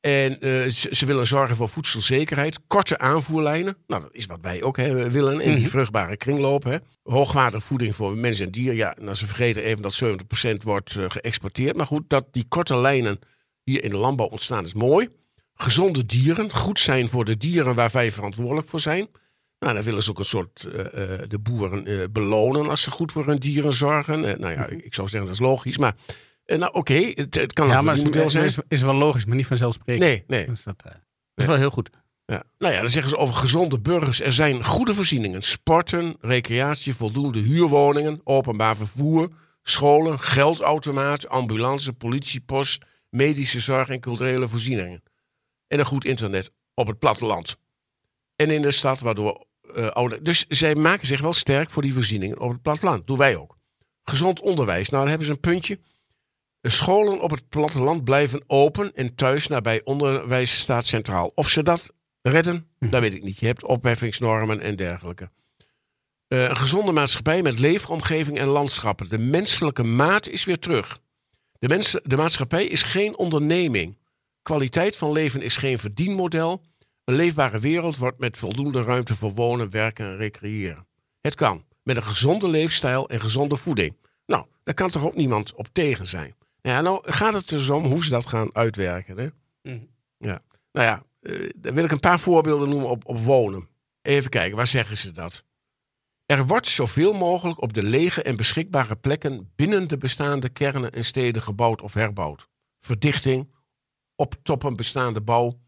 En 0.00 0.40
eh, 0.40 0.68
ze, 0.70 0.88
ze 0.90 1.06
willen 1.06 1.26
zorgen 1.26 1.56
voor 1.56 1.68
voedselzekerheid, 1.68 2.58
korte 2.66 2.98
aanvoerlijnen. 2.98 3.76
Nou, 3.86 4.02
dat 4.02 4.14
is 4.14 4.26
wat 4.26 4.38
wij 4.40 4.62
ook 4.62 4.76
hè, 4.76 5.10
willen 5.10 5.40
in 5.40 5.50
die 5.50 5.60
Mhm. 5.60 5.70
vruchtbare 5.70 6.16
kringloop. 6.16 6.64
Hè. 6.64 6.76
Hoogwaardige 7.02 7.66
voeding 7.66 7.94
voor 7.96 8.16
mens 8.16 8.40
en 8.40 8.50
dier. 8.50 8.74
Ja, 8.74 8.96
nou, 9.00 9.14
ze 9.14 9.26
vergeten 9.26 9.62
even 9.62 9.82
dat 9.82 9.94
70% 9.94 10.62
wordt 10.62 10.96
eh, 10.96 11.04
geëxporteerd. 11.08 11.76
Maar 11.76 11.86
goed, 11.86 12.04
dat 12.08 12.26
die 12.30 12.44
korte 12.48 12.76
lijnen 12.76 13.18
hier 13.64 13.84
in 13.84 13.90
de 13.90 13.96
landbouw 13.96 14.26
ontstaan 14.26 14.64
is 14.64 14.74
mooi. 14.74 15.08
Gezonde 15.54 16.06
dieren, 16.06 16.52
goed 16.52 16.78
zijn 16.80 17.08
voor 17.08 17.24
de 17.24 17.36
dieren 17.36 17.74
waar 17.74 17.90
wij 17.92 18.10
verantwoordelijk 18.10 18.68
voor 18.68 18.80
zijn. 18.80 19.08
Nou, 19.60 19.74
dan 19.74 19.82
willen 19.82 20.02
ze 20.02 20.10
ook 20.10 20.18
een 20.18 20.24
soort 20.24 20.64
eh, 20.64 21.12
eh, 21.20 21.28
de 21.28 21.38
boeren 21.38 21.86
eh, 21.86 22.04
belonen 22.12 22.68
als 22.68 22.82
ze 22.82 22.90
goed 22.90 23.12
voor 23.12 23.26
hun 23.26 23.38
dieren 23.38 23.72
zorgen. 23.72 24.20
Nou 24.20 24.52
ja, 24.52 24.66
ik 24.66 24.94
zou 24.94 25.08
zeggen 25.08 25.28
dat 25.28 25.40
is 25.40 25.46
logisch. 25.46 25.78
Maar 25.78 25.94
nou 26.46 26.72
oké, 26.72 27.12
het, 27.14 27.34
het 27.34 27.52
kan 27.52 27.68
Ja, 27.68 27.82
maar 27.82 27.96
het 27.96 28.16
is, 28.16 28.32
zijn. 28.32 28.44
is, 28.44 28.58
is 28.68 28.82
wel 28.82 28.94
logisch, 28.94 29.24
maar 29.24 29.36
niet 29.36 29.46
vanzelfsprekend. 29.46 30.04
Nee, 30.04 30.24
nee. 30.26 30.46
Dus 30.46 30.62
dat, 30.62 30.82
dat 30.82 30.94
is 31.34 31.44
wel 31.44 31.56
heel 31.56 31.70
goed. 31.70 31.90
Ja. 32.26 32.42
Nou 32.58 32.74
ja, 32.74 32.80
dan 32.80 32.90
zeggen 32.90 33.10
ze 33.10 33.16
over 33.16 33.34
gezonde 33.34 33.80
burgers. 33.80 34.20
Er 34.20 34.32
zijn 34.32 34.64
goede 34.64 34.94
voorzieningen. 34.94 35.42
Sporten, 35.42 36.16
recreatie, 36.20 36.94
voldoende 36.94 37.40
huurwoningen, 37.40 38.20
openbaar 38.24 38.76
vervoer, 38.76 39.28
scholen, 39.62 40.18
geldautomaat, 40.18 41.28
ambulance, 41.28 41.92
politiepost, 41.92 42.84
medische 43.08 43.60
zorg 43.60 43.88
en 43.88 44.00
culturele 44.00 44.48
voorzieningen. 44.48 45.02
En 45.66 45.78
een 45.78 45.84
goed 45.84 46.04
internet 46.04 46.50
op 46.74 46.86
het 46.86 46.98
platteland. 46.98 47.56
En 48.36 48.50
in 48.50 48.62
de 48.62 48.70
stad, 48.70 49.00
waardoor 49.00 49.46
eh. 49.74 50.18
Dus 50.22 50.46
zij 50.48 50.74
maken 50.74 51.06
zich 51.06 51.20
wel 51.20 51.32
sterk 51.32 51.70
voor 51.70 51.82
die 51.82 51.92
voorzieningen 51.92 52.40
op 52.40 52.50
het 52.50 52.62
platteland. 52.62 53.06
Doen 53.06 53.18
wij 53.18 53.36
ook. 53.36 53.56
Gezond 54.02 54.40
onderwijs. 54.40 54.88
Nou, 54.88 55.00
dan 55.00 55.08
hebben 55.08 55.26
ze 55.26 55.32
een 55.32 55.40
puntje. 55.40 55.78
Scholen 56.62 57.20
op 57.20 57.30
het 57.30 57.48
platteland 57.48 58.04
blijven 58.04 58.42
open 58.46 58.94
en 58.94 59.14
thuis 59.14 59.46
nabij 59.46 59.80
onderwijs 59.84 60.58
staat 60.58 60.86
centraal. 60.86 61.32
Of 61.34 61.48
ze 61.48 61.62
dat 61.62 61.92
redden, 62.22 62.68
Hm. 62.78 62.90
dat 62.90 63.00
weet 63.00 63.14
ik 63.14 63.22
niet. 63.22 63.38
Je 63.38 63.46
hebt 63.46 63.64
opheffingsnormen 63.64 64.60
en 64.60 64.76
dergelijke. 64.76 65.30
Eh, 66.28 66.48
een 66.48 66.56
gezonde 66.56 66.92
maatschappij 66.92 67.42
met 67.42 67.58
leefomgeving 67.58 68.38
en 68.38 68.46
landschappen. 68.46 69.08
De 69.08 69.18
menselijke 69.18 69.82
maat 69.82 70.28
is 70.28 70.44
weer 70.44 70.58
terug. 70.58 70.98
De, 71.58 71.68
mens, 71.68 71.96
de 72.02 72.16
maatschappij 72.16 72.66
is 72.66 72.82
geen 72.82 73.18
onderneming. 73.18 73.98
Kwaliteit 74.42 74.96
van 74.96 75.12
leven 75.12 75.42
is 75.42 75.56
geen 75.56 75.78
verdienmodel. 75.78 76.62
Een 77.10 77.16
leefbare 77.16 77.58
wereld 77.58 77.96
wordt 77.96 78.18
met 78.18 78.38
voldoende 78.38 78.82
ruimte 78.82 79.16
voor 79.16 79.32
wonen, 79.32 79.70
werken 79.70 80.06
en 80.06 80.16
recreëren. 80.16 80.86
Het 81.20 81.34
kan, 81.34 81.64
met 81.82 81.96
een 81.96 82.02
gezonde 82.02 82.48
leefstijl 82.48 83.08
en 83.08 83.20
gezonde 83.20 83.56
voeding. 83.56 83.96
Nou, 84.26 84.46
daar 84.62 84.74
kan 84.74 84.90
toch 84.90 85.04
ook 85.04 85.14
niemand 85.14 85.54
op 85.54 85.68
tegen 85.72 86.06
zijn. 86.06 86.34
Ja, 86.60 86.80
nou 86.80 87.12
gaat 87.12 87.32
het 87.32 87.48
dus 87.48 87.70
om 87.70 87.84
hoe 87.84 88.04
ze 88.04 88.10
dat 88.10 88.26
gaan 88.26 88.54
uitwerken. 88.54 89.18
Hè? 89.18 89.28
Mhm. 89.62 89.84
Ja. 90.18 90.42
Nou 90.72 90.86
ja, 90.86 91.02
eh, 91.20 91.50
dan 91.56 91.74
wil 91.74 91.84
ik 91.84 91.90
een 91.90 92.00
paar 92.00 92.20
voorbeelden 92.20 92.68
noemen 92.68 92.88
op, 92.88 93.06
op 93.06 93.18
wonen. 93.18 93.68
Even 94.02 94.30
kijken, 94.30 94.56
waar 94.56 94.66
zeggen 94.66 94.96
ze 94.96 95.12
dat? 95.12 95.44
Er 96.26 96.46
wordt 96.46 96.68
zoveel 96.68 97.12
mogelijk 97.12 97.62
op 97.62 97.72
de 97.72 97.82
lege 97.82 98.22
en 98.22 98.36
beschikbare 98.36 98.96
plekken 98.96 99.50
binnen 99.56 99.88
de 99.88 99.96
bestaande 99.96 100.48
kernen 100.48 100.92
en 100.92 101.04
steden 101.04 101.42
gebouwd 101.42 101.82
of 101.82 101.94
herbouwd. 101.94 102.48
Verdichting, 102.80 103.50
op 104.14 104.34
toppen 104.42 104.76
bestaande 104.76 105.20
bouw, 105.20 105.58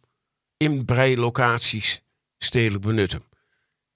inbreilocaties, 0.62 2.02
stedelijk 2.38 2.84
benutten. 2.84 3.22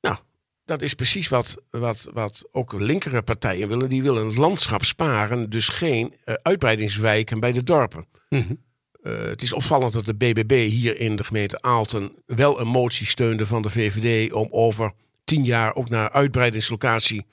Nou, 0.00 0.16
dat 0.64 0.82
is 0.82 0.94
precies 0.94 1.28
wat, 1.28 1.56
wat, 1.70 2.08
wat 2.12 2.48
ook 2.52 2.72
linkere 2.72 3.22
partijen 3.22 3.68
willen. 3.68 3.88
Die 3.88 4.02
willen 4.02 4.26
het 4.26 4.36
landschap 4.36 4.84
sparen, 4.84 5.50
dus 5.50 5.68
geen 5.68 6.14
eh, 6.24 6.34
uitbreidingswijken 6.42 7.40
bij 7.40 7.52
de 7.52 7.62
dorpen. 7.62 8.06
Mhm. 8.28 8.54
Eh, 9.02 9.18
het 9.18 9.42
is 9.42 9.52
opvallend 9.52 9.92
dat 9.92 10.04
de 10.04 10.14
BBB 10.14 10.68
hier 10.68 11.00
in 11.00 11.16
de 11.16 11.24
gemeente 11.24 11.62
Aalten 11.62 12.12
wel 12.26 12.60
een 12.60 12.68
motie 12.68 13.06
steunde 13.06 13.46
van 13.46 13.62
de 13.62 13.70
VVD 13.70 14.32
om 14.32 14.48
over 14.50 14.92
tien 15.24 15.44
jaar 15.44 15.74
ook 15.74 15.88
naar 15.88 16.10
uitbreidingslocatie 16.10 17.26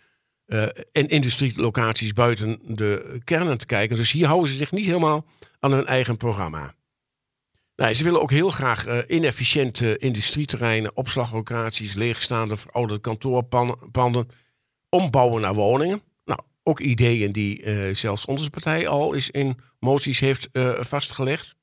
eh, 0.46 0.64
en 0.92 1.08
industrielocaties 1.08 2.14
buiten 2.14 2.60
de 2.66 3.20
kernen 3.24 3.58
te 3.58 3.66
kijken. 3.66 3.98
Dus 3.98 4.12
hier 4.12 4.28
houden 4.28 4.50
ze 4.50 4.58
zich 4.58 4.72
niet 4.72 4.86
helemaal 4.86 5.26
aan 5.60 5.72
hun 5.72 5.86
eigen 5.86 6.18
programma. 6.18 6.76
Nou, 7.76 7.94
ze 7.94 8.04
willen 8.04 8.22
ook 8.22 8.32
heel 8.32 8.50
graag 8.50 8.86
eh, 8.86 8.98
inefficiënte 9.08 9.98
industrieterreinen, 9.98 10.96
opslaglocaties, 10.96 11.94
leegstaande 11.94 12.58
verouderde 12.58 13.02
kantoorpanden 13.02 14.28
ombouwen 14.90 15.42
naar 15.42 15.54
woningen. 15.54 16.02
Nou, 16.26 16.40
ook 16.64 16.80
ideeën 16.80 17.32
die 17.32 17.64
eh, 17.64 17.96
zelfs 17.96 18.26
onze 18.26 18.50
partij 18.50 18.88
al 18.88 19.14
eens 19.16 19.30
in 19.30 19.58
moties 19.80 20.20
heeft 20.20 20.50
eh, 20.52 20.74
vastgelegd. 20.80 21.56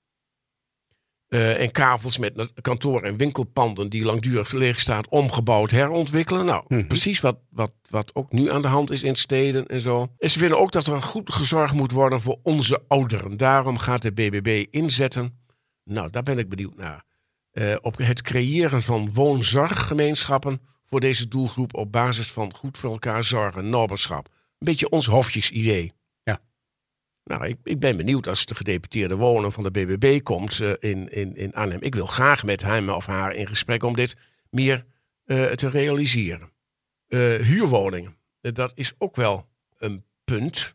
En 1.29 1.70
kavels 1.70 2.18
met 2.18 2.51
kantoor- 2.61 3.03
en 3.03 3.16
winkelpanden 3.16 3.88
die 3.88 4.05
langdurig 4.05 4.53
leeg 4.53 4.81
staan, 4.81 5.11
omgebouwd, 5.11 5.70
herontwikkelen. 5.70 6.44
Nou, 6.44 6.64
Mhm. 6.68 6.87
precies 6.87 7.20
wat, 7.20 7.38
wat, 7.51 7.73
wat 7.90 8.14
ook 8.14 8.33
nu 8.33 8.51
aan 8.51 8.62
de 8.62 8.68
hand 8.68 8.90
is 8.90 9.03
in 9.03 9.16
steden 9.16 9.66
en 9.66 9.81
zo. 9.81 10.09
En 10.18 10.31
ze 10.31 10.38
vinden 10.38 10.59
ook 10.59 10.73
dat 10.73 10.87
er 10.87 11.03
goed 11.03 11.33
gezorgd 11.33 11.75
moet 11.75 11.90
worden 11.92 12.20
voor 12.20 12.38
onze 12.42 12.83
ouderen. 12.88 13.37
Daarom 13.37 13.79
gaat 13.79 14.03
de 14.03 14.12
BBB 14.12 14.66
inzetten. 14.70 15.39
Nou, 15.90 16.11
daar 16.11 16.22
ben 16.22 16.38
ik 16.38 16.48
benieuwd 16.48 16.76
naar. 16.76 17.05
Eh, 17.50 17.76
op 17.81 17.96
het 17.96 18.22
creëren 18.22 18.83
van 18.83 19.12
woonzorggemeenschappen 19.12 20.61
voor 20.87 21.00
deze 21.00 21.29
doelgroep 21.29 21.74
op 21.74 21.92
basis 21.92 22.33
van 22.33 22.55
goed 22.55 22.79
voor 22.79 22.90
elkaar 22.90 23.24
zorgen, 23.24 23.70
noberschap. 23.70 24.26
Een 24.26 24.35
beetje 24.59 24.88
ons 24.88 25.07
hofjesidee. 25.07 25.92
Ja. 26.22 26.40
Nou, 27.24 27.46
ik, 27.46 27.57
ik 27.64 27.81
ben 27.81 27.96
benieuwd 27.96 28.29
als 28.29 28.46
de 28.46 28.55
gedeputeerde 28.55 29.16
woner 29.16 29.50
van 29.50 29.62
de 29.62 29.70
BBB 29.70 30.22
komt 30.22 30.61
eh, 30.61 30.72
in, 30.79 31.09
in, 31.09 31.37
in 31.37 31.55
Arnhem. 31.55 31.83
Ik 31.83 31.94
wil 31.94 32.07
graag 32.07 32.44
met 32.44 32.62
hem 32.62 32.88
of 32.88 33.07
haar 33.07 33.35
in 33.35 33.46
gesprek 33.46 33.83
om 33.83 33.94
dit 33.94 34.16
meer 34.50 34.85
eh, 35.24 35.44
te 35.44 35.68
realiseren. 35.68 36.53
Huurwoningen, 37.42 38.16
dat 38.40 38.72
is 38.74 38.92
ook 38.98 39.16
wel 39.16 39.48
een 39.79 40.05
punt. 40.24 40.74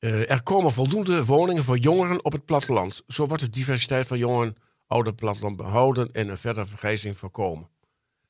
Eh, 0.00 0.30
er 0.30 0.42
komen 0.42 0.72
voldoende 0.72 1.24
woningen 1.24 1.64
voor 1.64 1.78
jongeren 1.78 2.24
op 2.24 2.32
het 2.32 2.44
platteland. 2.44 3.02
Zo 3.08 3.26
wordt 3.26 3.42
de 3.42 3.50
diversiteit 3.50 4.06
van 4.06 4.18
jongeren 4.18 4.56
ouder 4.86 5.14
platteland 5.14 5.56
behouden 5.56 6.12
en 6.12 6.28
een 6.28 6.38
verdere 6.38 6.66
vergrijzing 6.66 7.16
voorkomen. 7.16 7.68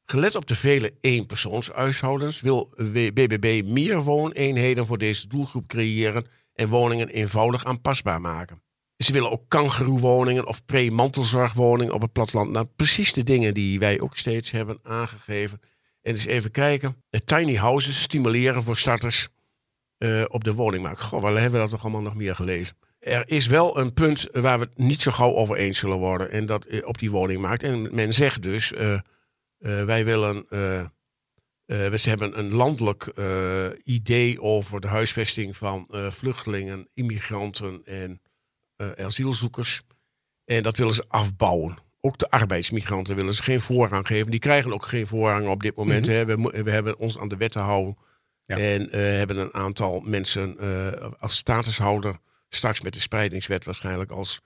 Gelet 0.05 0.35
op 0.35 0.47
de 0.47 0.55
vele 0.55 0.95
eenpersoonshuishoudens 1.01 2.41
wil 2.41 2.69
BBB 2.93 3.63
meer 3.65 4.03
wooneenheden 4.03 4.87
voor 4.87 4.99
deze 4.99 5.29
doelgroep 5.29 5.67
creëren 5.67 6.27
en 6.55 6.69
woningen 6.69 7.09
eenvoudig 7.09 7.65
aanpasbaar 7.65 8.21
maken. 8.21 8.63
Ze 8.97 9.13
willen 9.13 9.31
ook 9.31 9.45
kangeroewoningen 9.49 10.47
of 10.47 10.65
pre-mantelzorgwoningen 10.65 11.95
op 11.95 12.01
het 12.01 12.13
platteland. 12.13 12.51
Nou, 12.51 12.67
precies 12.77 13.13
de 13.13 13.25
dingen 13.25 13.55
die 13.55 13.79
wij 13.79 14.01
ook 14.01 14.17
steeds 14.17 14.51
hebben 14.51 14.79
aangegeven. 14.83 15.61
En 16.03 16.15
eens 16.15 16.25
even 16.25 16.51
kijken. 16.51 16.97
Eh, 17.11 17.21
Tiny 17.25 17.55
houses 17.55 18.03
stimuleren 18.03 18.63
voor 18.63 18.77
starters 18.77 19.29
eh, 20.01 20.25
op 20.29 20.45
de 20.45 20.55
woningmarkt. 20.55 21.03
Goh, 21.03 21.23
waar 21.23 21.33
hebben 21.33 21.53
we 21.53 21.59
dat 21.59 21.71
toch 21.71 21.83
allemaal 21.83 22.01
nog 22.01 22.15
meer 22.15 22.35
gelezen? 22.35 22.77
Er 22.99 23.23
is 23.27 23.47
wel 23.47 23.79
een 23.79 23.93
punt 23.93 24.29
waar 24.33 24.59
we 24.59 24.65
het 24.65 24.79
niet 24.79 25.03
zo 25.03 25.11
gauw 25.11 25.35
over 25.35 25.57
eens 25.57 25.79
zullen 25.79 25.99
worden. 25.99 26.31
En 26.31 26.47
dat 26.47 26.65
eh, 26.65 26.87
op 26.87 26.99
die 26.99 27.11
woningmarkt. 27.11 27.63
En 27.63 27.95
men 27.95 28.13
zegt 28.13 28.43
dus, 28.43 28.73
eh, 28.73 29.01
wij 29.59 30.05
willen... 30.05 30.47
ze 31.99 32.09
hebben 32.09 32.39
een 32.39 32.55
landelijk 32.55 33.13
idee 33.85 34.41
over 34.43 34.81
de 34.81 34.87
huisvesting 34.87 35.57
van 35.57 35.89
vluchtelingen, 35.91 36.89
immigranten 36.95 37.81
en 37.85 38.21
asielzoekers. 38.97 39.83
En 40.45 40.63
dat 40.63 40.77
willen 40.77 40.95
ze 40.95 41.05
afbouwen. 41.09 41.77
ook 42.01 42.19
de 42.19 42.31
arbeidsmigranten 42.31 43.17
willen 43.17 43.35
ze 43.35 43.43
geen 43.43 43.61
voorrang 43.61 44.07
geven. 44.07 44.31
Die 44.31 44.41
krijgen 44.41 44.73
ook 44.73 44.85
geen 44.85 45.07
voorrang 45.07 45.49
op 45.49 45.63
dit 45.63 45.77
moment. 45.77 46.07
Mhm. 46.07 46.15
hè. 46.15 46.25
we, 46.25 46.63
we 46.63 46.71
hebben 46.71 46.99
ons 46.99 47.19
aan 47.19 47.29
de 47.29 47.37
wet 47.37 47.53
te 47.53 47.59
houden. 47.59 47.97
En 48.59 48.91
eh, 48.91 49.01
hebben 49.01 49.37
een 49.37 49.55
aantal 49.55 50.01
mensen 50.01 50.59
eh, 50.59 51.11
als 51.19 51.37
statushouder. 51.37 52.19
Straks 52.49 52.81
met 52.81 52.93
de 52.93 53.01
spreidingswet 53.01 53.65
waarschijnlijk 53.65 54.11
als 54.11 54.41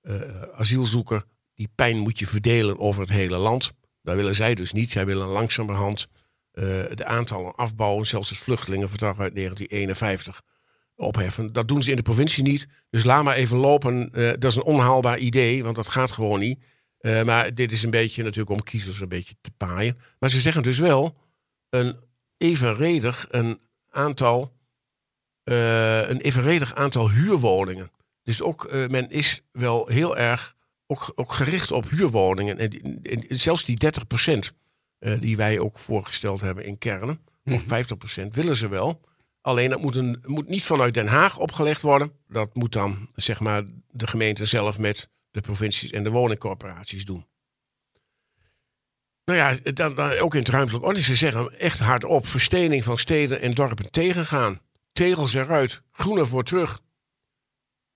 eh, 0.00 0.42
asielzoeker. 0.42 1.24
Die 1.54 1.68
pijn 1.74 1.98
moet 1.98 2.18
je 2.18 2.26
verdelen 2.26 2.78
over 2.78 3.00
het 3.00 3.10
hele 3.10 3.36
land. 3.36 3.72
Dat 4.02 4.14
willen 4.14 4.34
zij 4.34 4.54
dus 4.54 4.72
niet. 4.72 4.90
Zij 4.90 5.06
willen 5.06 5.26
langzamerhand 5.26 6.06
de 6.94 7.04
aantallen 7.04 7.54
afbouwen. 7.54 8.06
Zelfs 8.06 8.30
het 8.30 8.38
vluchtelingenverdrag 8.38 9.18
uit 9.18 9.34
1951 9.34 10.42
opheffen. 10.94 11.52
Dat 11.52 11.68
doen 11.68 11.82
ze 11.82 11.90
in 11.90 11.96
de 11.96 12.02
provincie 12.02 12.42
niet. 12.42 12.66
Dus 12.90 13.04
laat 13.04 13.24
maar 13.24 13.36
even 13.36 13.56
lopen. 13.56 14.10
Dat 14.12 14.44
is 14.44 14.56
een 14.56 14.62
onhaalbaar 14.62 15.18
idee, 15.18 15.64
want 15.64 15.76
dat 15.76 15.88
gaat 15.88 16.12
gewoon 16.12 16.38
niet. 16.40 16.58
Maar 17.24 17.54
dit 17.54 17.72
is 17.72 17.82
een 17.82 17.90
beetje 17.90 18.22
natuurlijk 18.22 18.50
om 18.50 18.62
kiezers 18.62 19.00
een 19.00 19.08
beetje 19.08 19.34
te 19.40 19.50
paaien. 19.56 19.98
Maar 20.18 20.30
ze 20.30 20.40
zeggen 20.40 20.62
dus 20.62 20.78
wel 20.78 21.16
een 21.70 21.96
evenredig 22.38 23.26
een 23.30 23.60
aantal, 23.90 24.52
eh, 25.42 26.08
een 26.08 26.20
evenredig 26.20 26.74
aantal 26.74 27.10
huurwoningen. 27.10 27.90
Dus 28.22 28.42
ook 28.42 28.72
uh, 28.72 28.86
men 28.86 29.10
is 29.10 29.42
wel 29.52 29.86
heel 29.86 30.16
erg 30.16 30.56
ook, 30.86 31.12
ook 31.14 31.32
gericht 31.32 31.72
op 31.72 31.90
huurwoningen. 31.90 32.58
En, 32.58 32.70
die, 32.70 33.00
en 33.02 33.38
zelfs 33.38 33.64
die 33.64 33.76
30 33.76 34.06
procent 34.06 34.52
uh, 35.00 35.20
die 35.20 35.36
wij 35.36 35.58
ook 35.58 35.78
voorgesteld 35.78 36.40
hebben 36.40 36.64
in 36.64 36.78
kernen, 36.78 37.20
mm. 37.42 37.54
of 37.54 37.62
50 37.62 37.96
procent, 37.96 38.34
willen 38.34 38.56
ze 38.56 38.68
wel. 38.68 39.00
Alleen 39.40 39.70
dat 39.70 39.80
moet, 39.80 39.96
een, 39.96 40.22
moet 40.24 40.48
niet 40.48 40.64
vanuit 40.64 40.94
Den 40.94 41.06
Haag 41.06 41.38
opgelegd 41.38 41.82
worden. 41.82 42.12
Dat 42.28 42.54
moet 42.54 42.72
dan 42.72 43.08
zeg 43.14 43.40
maar 43.40 43.64
de 43.90 44.06
gemeente 44.06 44.44
zelf 44.44 44.78
met 44.78 45.08
de 45.30 45.40
provincies 45.40 45.90
en 45.90 46.04
de 46.04 46.10
woningcorporaties 46.10 47.04
doen. 47.04 47.26
Nou 49.26 49.38
ja, 49.38 49.72
dan, 49.72 49.94
dan 49.94 50.18
ook 50.18 50.34
in 50.34 50.40
het 50.40 50.48
ruimtelijk 50.48 50.84
orde. 50.84 51.02
Ze 51.02 51.14
zeggen 51.14 51.58
echt 51.58 51.78
hardop: 51.78 52.26
verstening 52.26 52.84
van 52.84 52.98
steden 52.98 53.40
en 53.40 53.52
dorpen 53.52 53.90
tegengaan. 53.90 54.60
Tegels 54.92 55.34
eruit, 55.34 55.82
groener 55.92 56.26
voor 56.26 56.42
terug. 56.42 56.80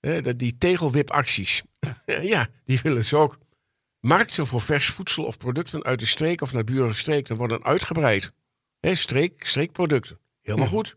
He, 0.01 0.37
die 0.37 0.59
tegelwipacties. 0.59 1.63
ja, 2.23 2.49
die 2.65 2.81
willen 2.83 3.05
ze 3.05 3.17
ook. 3.17 3.39
Markten 4.01 4.47
voor 4.47 4.61
vers 4.61 4.87
voedsel 4.87 5.25
of 5.25 5.37
producten 5.37 5.85
uit 5.85 5.99
de 5.99 6.07
streek 6.07 6.41
of 6.41 6.53
naburige 6.53 6.95
streken 6.95 7.37
worden 7.37 7.65
uitgebreid. 7.65 8.33
He, 8.81 8.95
streek, 8.95 9.47
streekproducten. 9.47 10.19
Helemaal 10.43 10.67
Hm. 10.69 10.73
goed. 10.75 10.97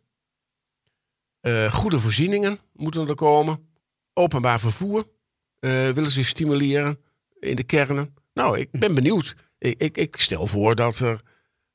Uh, 1.42 1.74
goede 1.74 2.00
voorzieningen 2.00 2.60
moeten 2.74 3.08
er 3.08 3.16
komen. 3.16 3.68
Openbaar 4.14 4.60
vervoer 4.60 5.08
uh, 5.60 5.90
willen 5.90 6.12
ze 6.12 6.24
stimuleren 6.24 7.00
in 7.40 7.56
de 7.56 7.64
kernen. 7.64 8.16
Nou, 8.34 8.60
ik 8.60 8.72
ben 8.72 8.96
benieuwd. 8.96 9.36
Ik, 9.64 9.82
ik, 9.82 9.98
ik 9.98 10.16
stel 10.18 10.48
voor 10.48 10.76
dat 10.76 11.00
er, 11.00 11.22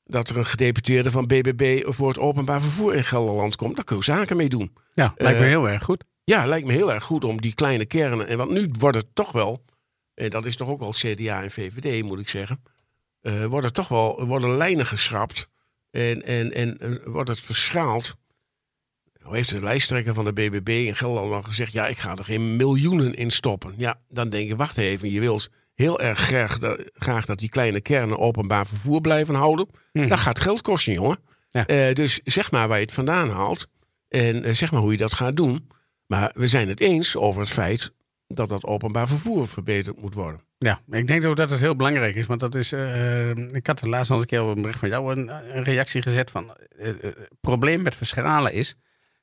dat 0.03 0.29
er 0.29 0.37
een 0.37 0.45
gedeputeerde 0.45 1.11
van 1.11 1.27
BBB 1.27 1.83
voor 1.85 2.07
het 2.07 2.19
openbaar 2.19 2.61
vervoer 2.61 2.95
in 2.95 3.03
Gelderland 3.03 3.55
komt. 3.55 3.75
Daar 3.75 3.85
kun 3.85 3.95
je 3.95 4.03
zaken 4.03 4.37
mee 4.37 4.49
doen. 4.49 4.73
Ja, 4.91 5.13
lijkt 5.17 5.39
me 5.39 5.45
uh, 5.45 5.51
heel 5.51 5.69
erg 5.69 5.83
goed. 5.83 6.03
Ja, 6.23 6.45
lijkt 6.45 6.67
me 6.67 6.73
heel 6.73 6.93
erg 6.93 7.03
goed 7.03 7.23
om 7.23 7.41
die 7.41 7.55
kleine 7.55 7.85
kernen. 7.85 8.27
En 8.27 8.37
want 8.37 8.51
nu 8.51 8.69
wordt 8.79 8.97
het 8.97 9.07
toch 9.13 9.31
wel, 9.31 9.63
en 10.13 10.29
dat 10.29 10.45
is 10.45 10.55
toch 10.55 10.67
ook 10.67 10.79
wel 10.79 10.91
CDA 10.91 11.43
en 11.43 11.51
VVD 11.51 12.03
moet 12.03 12.19
ik 12.19 12.29
zeggen, 12.29 12.63
uh, 13.21 13.45
worden 13.45 13.73
toch 13.73 13.87
wel 13.87 14.25
worden 14.25 14.57
lijnen 14.57 14.85
geschrapt 14.85 15.47
en, 15.91 16.23
en, 16.23 16.53
en 16.53 17.01
wordt 17.05 17.29
het 17.29 17.39
verschaald. 17.39 18.15
Nou 19.21 19.35
heeft 19.35 19.49
de 19.49 19.61
lijsttrekker 19.61 20.13
van 20.13 20.25
de 20.25 20.33
BBB 20.33 20.69
in 20.69 20.95
Gelderland 20.95 21.33
al 21.33 21.41
gezegd, 21.41 21.71
ja, 21.71 21.87
ik 21.87 21.97
ga 21.97 22.15
er 22.15 22.23
geen 22.23 22.55
miljoenen 22.55 23.13
in 23.13 23.31
stoppen. 23.31 23.73
Ja, 23.77 24.01
dan 24.07 24.29
denk 24.29 24.47
je, 24.47 24.55
wacht 24.55 24.77
even, 24.77 25.11
je 25.11 25.19
wilt 25.19 25.49
heel 25.79 25.99
erg 25.99 26.19
graag, 26.19 26.57
dat, 26.57 26.89
graag 26.93 27.25
dat 27.25 27.39
die 27.39 27.49
kleine 27.49 27.81
kernen 27.81 28.19
openbaar 28.19 28.67
vervoer 28.67 29.01
blijven 29.01 29.35
houden. 29.35 29.67
Mhm. 29.93 30.07
Dat 30.07 30.19
gaat 30.19 30.39
geld 30.39 30.61
kosten, 30.61 30.93
jongen. 30.93 31.17
Ja. 31.49 31.69
Uh, 31.69 31.95
dus 31.95 32.19
zeg 32.23 32.51
maar 32.51 32.67
waar 32.67 32.77
je 32.77 32.83
het 32.83 32.93
vandaan 32.93 33.29
haalt 33.29 33.67
en 34.07 34.47
uh, 34.47 34.53
zeg 34.53 34.71
maar 34.71 34.81
hoe 34.81 34.91
je 34.91 34.97
dat 34.97 35.13
gaat 35.13 35.35
doen. 35.35 35.67
Maar 36.05 36.31
we 36.33 36.47
zijn 36.47 36.67
het 36.67 36.79
eens 36.79 37.15
over 37.15 37.41
het 37.41 37.49
feit 37.49 37.91
dat 38.27 38.49
dat 38.49 38.63
openbaar 38.63 39.07
vervoer 39.07 39.47
verbeterd 39.47 40.01
moet 40.01 40.13
worden. 40.13 40.41
Ja, 40.57 40.81
ik 40.89 41.07
denk 41.07 41.25
ook 41.25 41.35
dat 41.35 41.49
het 41.49 41.59
heel 41.59 41.75
belangrijk 41.75 42.15
is. 42.15 42.25
Want 42.25 42.39
dat 42.39 42.55
is. 42.55 42.73
Uh, 42.73 43.29
ik 43.29 43.67
had 43.67 43.81
er 43.81 43.89
laatst 43.89 44.11
nog 44.11 44.19
een 44.19 44.25
keer 44.25 44.43
op 44.43 44.55
een 44.55 44.61
bericht 44.61 44.79
van 44.79 44.89
jou 44.89 45.11
een, 45.11 45.29
een 45.57 45.63
reactie 45.63 46.01
gezet 46.01 46.31
van. 46.31 46.53
Het 46.77 47.29
probleem 47.41 47.81
met 47.81 47.95
verschralen 47.95 48.53
is. 48.53 48.75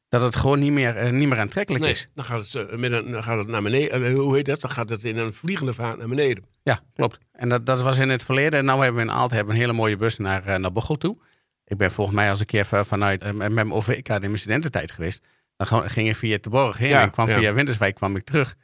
Dat 0.09 0.23
het 0.23 0.37
gewoon 0.37 0.59
niet 0.59 0.73
meer, 0.73 1.03
uh, 1.05 1.11
niet 1.11 1.29
meer 1.29 1.39
aantrekkelijk 1.39 1.85
nee, 1.85 1.93
is. 1.93 2.09
Dan 2.15 2.25
gaat, 2.25 2.53
het, 2.53 2.77
met 2.77 2.93
een, 2.93 3.11
dan 3.11 3.23
gaat 3.23 3.39
het 3.39 3.47
naar 3.47 3.63
beneden. 3.63 4.05
eh, 4.05 4.15
hoe 4.15 4.37
heet 4.37 4.47
dat? 4.47 4.61
Dan 4.61 4.71
gaat 4.71 4.89
het 4.89 5.05
in 5.05 5.17
een 5.17 5.33
vliegende 5.33 5.73
vaart 5.73 5.99
naar 5.99 6.09
beneden. 6.09 6.45
Ja, 6.63 6.81
klopt. 6.95 7.19
En 7.33 7.49
dat, 7.49 7.67
dat 7.67 7.83
was 7.83 7.99
in 7.99 8.09
het 8.09 8.23
verleden. 8.23 8.59
En 8.59 8.65
nu 8.65 8.71
hebben 8.71 8.95
we 8.95 9.01
in 9.01 9.11
Aalten 9.11 9.37
hebben 9.37 9.55
een 9.55 9.61
hele 9.61 9.73
mooie 9.73 9.97
bus 9.97 10.19
naar, 10.19 10.61
naar 10.61 10.73
Bochel 10.73 10.97
toe. 10.97 11.17
Ik 11.65 11.77
ben 11.77 11.93
volgens 11.93 12.17
mij 12.17 12.31
als 12.31 12.41
een 12.41 12.47
keer 12.47 12.67
vanuit 12.67 13.33
met 13.37 13.53
mijn 13.53 13.73
OV-kaart 13.73 14.23
in 14.23 14.29
mijn 14.29 14.41
studententijd 14.41 14.93
geweest. 14.93 15.27
Dan 15.57 15.91
ging 15.91 16.07
je 16.07 16.15
via 16.15 16.39
de 16.41 16.51
borg 16.51 16.79
heen 16.79 16.89
ja, 16.89 17.03
en 17.03 17.11
kwam 17.11 17.29
ja. 17.29 17.39
via 17.39 17.53
Winterswijk 17.53 17.95
kwam 17.95 18.17
ik 18.17 18.25
terug. 18.25 18.57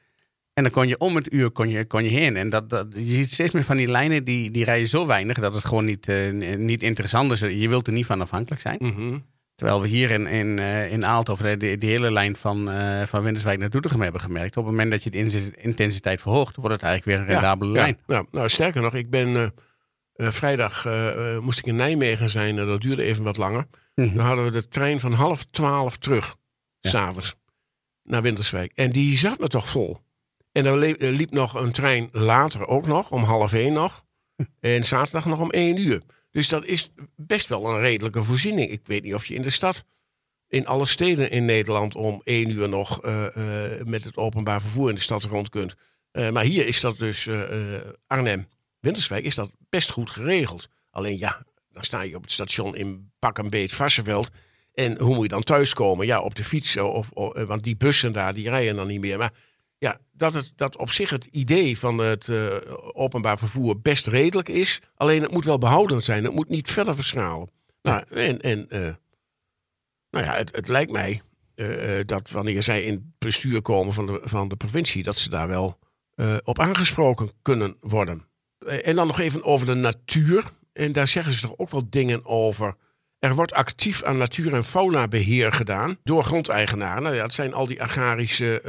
En 0.54 0.62
dan 0.62 0.72
kon 0.72 0.88
je 0.88 0.98
om 0.98 1.16
het 1.16 1.32
uur 1.32 1.50
kon 1.50 1.68
je, 1.68 1.84
kon 1.84 2.04
je 2.04 2.10
heen. 2.10 2.36
En 2.36 2.50
dat, 2.50 2.70
dat, 2.70 2.86
je 2.94 3.14
ziet 3.14 3.32
steeds 3.32 3.52
meer 3.52 3.64
van 3.64 3.76
die 3.76 3.90
lijnen, 3.90 4.24
die, 4.24 4.50
die 4.50 4.64
rijden 4.64 4.88
zo 4.88 5.06
weinig 5.06 5.38
dat 5.38 5.54
het 5.54 5.64
gewoon 5.64 5.84
niet, 5.84 6.06
niet 6.56 6.82
interessant 6.82 7.32
is. 7.32 7.40
Je 7.40 7.68
wilt 7.68 7.86
er 7.86 7.92
niet 7.92 8.06
van 8.06 8.20
afhankelijk 8.20 8.60
zijn. 8.60 8.76
Mm 8.78 8.94
-hmm. 8.94 9.24
Terwijl 9.54 9.80
we 9.80 9.88
hier 9.88 10.10
in, 10.10 10.26
in, 10.26 10.58
uh, 10.58 10.92
in 10.92 11.04
of 11.06 11.38
de, 11.38 11.56
de, 11.78 11.86
hele 11.86 12.10
lijn 12.10 12.36
van, 12.36 12.68
uh, 12.68 13.02
van 13.02 13.22
Winterswijk 13.22 13.58
naar 13.58 13.70
Doetinchem 13.70 14.00
hebben 14.00 14.20
gemerkt. 14.20 14.56
Op 14.56 14.64
het 14.64 14.72
moment 14.72 14.90
dat 14.90 15.02
je 15.02 15.10
de 15.10 15.52
intensiteit 15.56 16.20
verhoogt, 16.20 16.56
wordt 16.56 16.74
het 16.74 16.82
eigenlijk 16.82 17.18
weer 17.18 17.28
een 17.28 17.32
rendabele 17.32 17.72
ja, 17.72 17.80
lijn. 17.80 17.98
Ja, 18.06 18.24
nou, 18.30 18.48
sterker 18.48 18.82
nog, 18.82 18.94
ik 18.94 19.10
ben 19.10 19.28
uh, 20.16 20.30
vrijdag 20.30 20.86
moest 21.40 21.58
ik 21.58 21.66
in 21.66 21.76
Nijmegen 21.76 22.28
zijn. 22.28 22.56
dat 22.56 22.80
duurde 22.80 23.02
even 23.02 23.24
wat 23.24 23.36
langer. 23.36 23.66
Mm 23.94 24.06
-hmm. 24.06 24.16
Dan 24.16 24.26
hadden 24.26 24.44
we 24.44 24.50
de 24.50 24.68
trein 24.68 25.00
van 25.00 25.12
half 25.12 25.44
twaalf 25.50 25.96
terug. 25.96 26.36
Ja. 26.80 26.90
S'avonds 26.90 27.34
naar 28.02 28.22
Winterswijk. 28.22 28.72
En 28.74 28.92
die 28.92 29.16
zat 29.16 29.38
me 29.38 29.48
toch 29.48 29.68
vol. 29.68 29.98
En 30.52 30.66
er 30.66 31.12
liep 31.12 31.30
nog 31.30 31.54
een 31.54 31.72
trein 31.72 32.08
later 32.12 32.66
ook 32.66 32.86
nog, 32.86 33.10
om 33.10 33.22
half 33.22 33.52
één 33.52 33.72
nog. 33.72 34.04
En 34.60 34.84
zaterdag 34.84 35.24
nog 35.24 35.40
om 35.40 35.50
één 35.50 35.76
uur. 35.76 36.02
Dus 36.32 36.48
dat 36.48 36.64
is 36.64 36.90
best 37.16 37.48
wel 37.48 37.66
een 37.66 37.80
redelijke 37.80 38.24
voorziening. 38.24 38.70
Ik 38.70 38.80
weet 38.84 39.02
niet 39.02 39.14
of 39.14 39.26
je 39.26 39.34
in 39.34 39.42
de 39.42 39.50
stad, 39.50 39.84
in 40.48 40.66
alle 40.66 40.86
steden 40.86 41.30
in 41.30 41.44
Nederland, 41.44 41.94
om 41.94 42.20
één 42.24 42.50
uur 42.50 42.68
nog 42.68 43.04
uh, 43.04 43.26
uh, 43.36 43.82
met 43.84 44.04
het 44.04 44.16
openbaar 44.16 44.60
vervoer 44.60 44.88
in 44.88 44.94
de 44.94 45.00
stad 45.00 45.24
rond 45.24 45.48
kunt. 45.48 45.74
Uh, 46.12 46.30
maar 46.30 46.44
hier 46.44 46.66
is 46.66 46.80
dat 46.80 46.98
dus 46.98 47.28
Arnhem, 48.06 48.48
Winterswijk, 48.80 49.24
is 49.24 49.34
dat 49.34 49.50
best 49.68 49.90
goed 49.90 50.10
geregeld. 50.10 50.68
Alleen 50.90 51.18
ja, 51.18 51.46
dan 51.68 51.84
sta 51.84 52.02
je 52.02 52.16
op 52.16 52.22
het 52.22 52.32
station 52.32 52.76
in 52.76 53.12
pak 53.18 53.38
een 53.38 53.50
beet 53.50 53.72
Varsenveld. 53.72 54.30
En 54.74 54.98
hoe 54.98 55.14
moet 55.14 55.22
je 55.22 55.28
dan 55.28 55.42
thuiskomen? 55.42 56.06
Ja, 56.06 56.20
op 56.20 56.34
de 56.34 56.44
fiets. 56.44 56.76
Of, 56.76 57.08
want 57.46 57.64
die 57.64 57.76
bussen 57.76 58.12
daar, 58.12 58.34
die 58.34 58.48
rijden 58.48 58.76
dan 58.76 58.86
niet 58.86 59.00
meer. 59.00 59.18
Maar 59.18 59.32
ja, 59.82 59.98
dat, 60.12 60.34
het, 60.34 60.52
dat 60.56 60.76
op 60.76 60.90
zich 60.90 61.10
het 61.10 61.24
idee 61.24 61.78
van 61.78 61.98
het 61.98 62.26
uh, 62.28 62.46
openbaar 62.92 63.38
vervoer 63.38 63.80
best 63.80 64.06
redelijk 64.06 64.48
is. 64.48 64.80
Alleen 64.94 65.22
het 65.22 65.30
moet 65.30 65.44
wel 65.44 65.58
behoudend 65.58 66.04
zijn. 66.04 66.24
Het 66.24 66.32
moet 66.32 66.48
niet 66.48 66.70
verder 66.70 66.94
verschalen. 66.94 67.50
Nou, 67.82 68.04
en, 68.08 68.40
en 68.40 68.66
uh, 68.68 68.80
nou 70.10 70.24
ja, 70.24 70.34
het, 70.34 70.56
het 70.56 70.68
lijkt 70.68 70.92
mij 70.92 71.20
uh, 71.54 72.00
dat 72.06 72.30
wanneer 72.30 72.62
zij 72.62 72.82
in 72.82 72.92
het 72.92 73.18
bestuur 73.18 73.62
komen 73.62 73.92
van 73.92 74.06
de, 74.06 74.20
van 74.24 74.48
de 74.48 74.56
provincie, 74.56 75.02
dat 75.02 75.18
ze 75.18 75.30
daar 75.30 75.48
wel 75.48 75.78
op 76.44 76.58
aangesproken 76.58 77.30
kunnen 77.42 77.76
worden. 77.80 78.26
en 78.58 78.94
dan 78.94 79.06
nog 79.06 79.20
even 79.20 79.44
over 79.44 79.66
de 79.66 79.74
natuur. 79.74 80.44
En 80.72 80.92
daar 80.92 81.08
zeggen 81.08 81.32
ze 81.32 81.40
toch 81.40 81.58
ook 81.58 81.70
wel 81.70 81.90
dingen 81.90 82.24
over. 82.24 82.76
Er 83.22 83.34
wordt 83.34 83.52
actief 83.52 84.02
aan 84.02 84.16
natuur- 84.16 84.54
en 84.54 84.64
faunabeheer 84.64 85.52
gedaan 85.52 85.96
door 86.04 86.24
grondeigenaren. 86.24 87.02
Nou 87.02 87.14
ja, 87.14 87.22
het 87.22 87.34
zijn 87.34 87.54
al 87.54 87.66
die 87.66 87.82
agrarische 87.82 88.62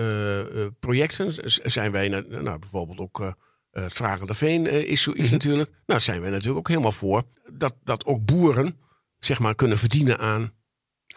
uh, 0.57 0.67
projecten. 0.79 1.33
Zijn 1.71 1.91
wij, 1.91 2.07
nou, 2.07 2.59
bijvoorbeeld 2.59 2.99
ook 2.99 3.19
uh, 3.19 3.31
het 3.71 3.93
Vragende 3.93 4.33
Veen 4.33 4.65
is 4.67 5.01
zoiets 5.01 5.23
mm 5.23 5.27
-hmm. 5.29 5.37
natuurlijk. 5.37 5.69
Nou, 5.85 5.99
zijn 5.99 6.21
wij 6.21 6.29
natuurlijk 6.29 6.57
ook 6.57 6.67
helemaal 6.67 6.91
voor. 6.91 7.23
Dat, 7.51 7.75
dat 7.83 8.05
ook 8.05 8.25
boeren, 8.25 8.77
zeg 9.19 9.39
maar, 9.39 9.55
kunnen 9.55 9.77
verdienen 9.77 10.19
aan... 10.19 10.51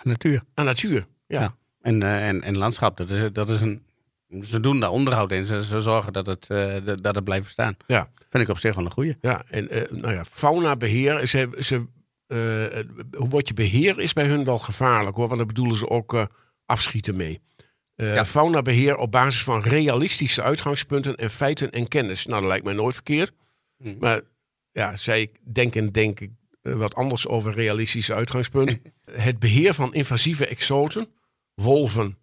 Natuur. 0.03 0.43
Aan 0.55 0.65
natuur, 0.65 1.07
ja. 1.27 1.41
ja. 1.41 1.57
En, 1.81 2.03
en, 2.03 2.43
en 2.43 2.57
landschap, 2.57 2.97
dat 2.97 3.11
is, 3.11 3.33
dat 3.33 3.51
is 3.51 3.61
een... 3.61 3.87
Ze 4.43 4.61
doen 4.61 4.81
daar 4.81 4.91
onderhoud 4.91 5.33
in. 5.33 5.45
Ze, 5.45 5.65
ze 5.65 5.81
zorgen 5.81 6.13
dat 6.13 6.27
het, 6.27 6.47
dat 7.03 7.15
het 7.15 7.25
blijft 7.25 7.51
staan. 7.51 7.77
Ja. 7.87 8.11
Vind 8.31 8.43
ik 8.43 8.49
op 8.49 8.59
zich 8.59 8.75
wel 8.75 8.85
een 8.85 8.93
goeie. 8.93 9.17
Ja, 9.21 9.45
en 9.49 9.69
nou 9.91 10.13
ja, 10.13 10.25
faunabeheer... 10.25 11.27
Ze, 11.27 11.49
ze 11.59 11.87
hoe 13.17 13.29
wordt 13.29 13.49
je 13.49 13.55
beheer 13.55 13.99
is 13.99 14.13
bij 14.13 14.27
hun 14.27 14.45
wel 14.45 14.59
gevaarlijk 14.59 15.17
hoor, 15.17 15.27
want 15.27 15.39
daar 15.39 15.47
bedoelen 15.47 15.77
ze 15.77 15.89
ook 15.89 16.15
uh, 16.15 16.25
afschieten 16.65 17.17
mee. 17.17 17.41
Uh, 17.97 18.15
ja. 18.15 18.25
Faunabeheer 18.25 18.97
op 18.97 19.11
basis 19.11 19.43
van 19.43 19.63
realistische 19.63 20.43
uitgangspunten 20.43 21.17
en 21.17 21.31
feiten 21.31 21.71
en 21.71 21.89
kennis. 21.89 22.27
Nou, 22.27 22.41
dat 22.41 22.49
lijkt 22.49 22.65
mij 22.65 22.75
nooit 22.75 22.95
verkeerd. 22.95 23.33
Mm. 23.79 23.97
Maar 24.01 24.21
ja, 24.71 24.97
zij 24.97 25.31
denken 25.53 25.93
denk 25.93 26.21
ik 26.21 26.31
wat 26.75 26.95
anders 26.95 27.27
over 27.27 27.53
realistische 27.53 28.15
uitgangspunten. 28.15 28.83
het 29.11 29.39
beheer 29.39 29.75
van 29.75 29.95
invasieve 29.95 30.47
exoten, 30.47 31.09
wolven. 31.55 32.19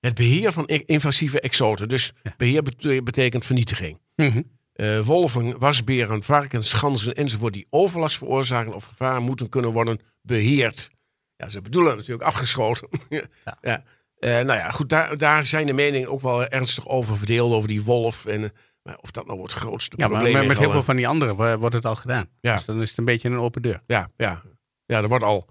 Het 0.00 0.14
beheer 0.14 0.52
van 0.52 0.66
invasieve 0.66 1.40
exoten. 1.40 1.88
Dus 1.88 2.12
ja. 2.22 2.34
beheer 2.36 2.62
betekent 3.04 3.44
vernietiging. 3.44 3.98
Mm 4.16 4.28
-hmm. 4.28 4.58
Eh, 4.80 5.00
wolven, 5.00 5.58
wasberen, 5.58 6.22
varkens, 6.22 6.72
ganzen 6.72 7.14
enzovoort 7.14 7.52
die 7.52 7.66
overlast 7.70 8.16
veroorzaken 8.18 8.74
of 8.74 8.84
gevaar 8.84 9.22
moeten 9.22 9.48
kunnen 9.48 9.72
worden 9.72 10.00
beheerd. 10.22 10.90
Ja, 11.36 11.48
ze 11.48 11.60
bedoelen 11.60 11.96
natuurlijk 11.96 12.22
afgeschoten. 12.28 12.88
ja. 13.62 13.84
Eh, 14.18 14.30
nou 14.30 14.52
ja, 14.58 14.70
goed, 14.70 14.88
daar, 14.88 15.16
daar 15.18 15.44
zijn 15.44 15.66
de 15.66 15.72
meningen 15.72 16.08
ook 16.08 16.20
wel 16.20 16.46
ernstig 16.46 16.86
over 16.88 17.16
verdeeld, 17.16 17.52
over 17.52 17.68
die 17.68 17.82
wolf. 17.82 18.26
En 18.26 18.44
eh, 18.44 18.50
maar 18.82 18.98
of 19.00 19.10
dat 19.10 19.26
nou 19.26 19.42
het 19.42 19.52
grootste 19.52 19.96
Ja, 19.96 20.08
maar 20.08 20.20
probleem 20.20 20.32
met, 20.32 20.42
is. 20.42 20.48
met 20.48 20.58
heel 20.58 20.70
veel 20.72 20.82
van 20.82 20.96
die 20.96 21.08
anderen 21.08 21.36
wo- 21.36 21.56
wordt 21.56 21.74
het 21.74 21.84
al 21.84 21.96
gedaan. 21.96 22.26
Ja. 22.40 22.54
Dus 22.56 22.64
dan 22.64 22.80
is 22.80 22.88
het 22.88 22.98
een 22.98 23.04
beetje 23.04 23.28
een 23.28 23.38
open 23.38 23.62
deur. 23.62 23.80
Ja, 23.86 24.10
ja. 24.16 24.42
ja, 24.86 25.02
er 25.02 25.08
wordt 25.08 25.24
al 25.24 25.48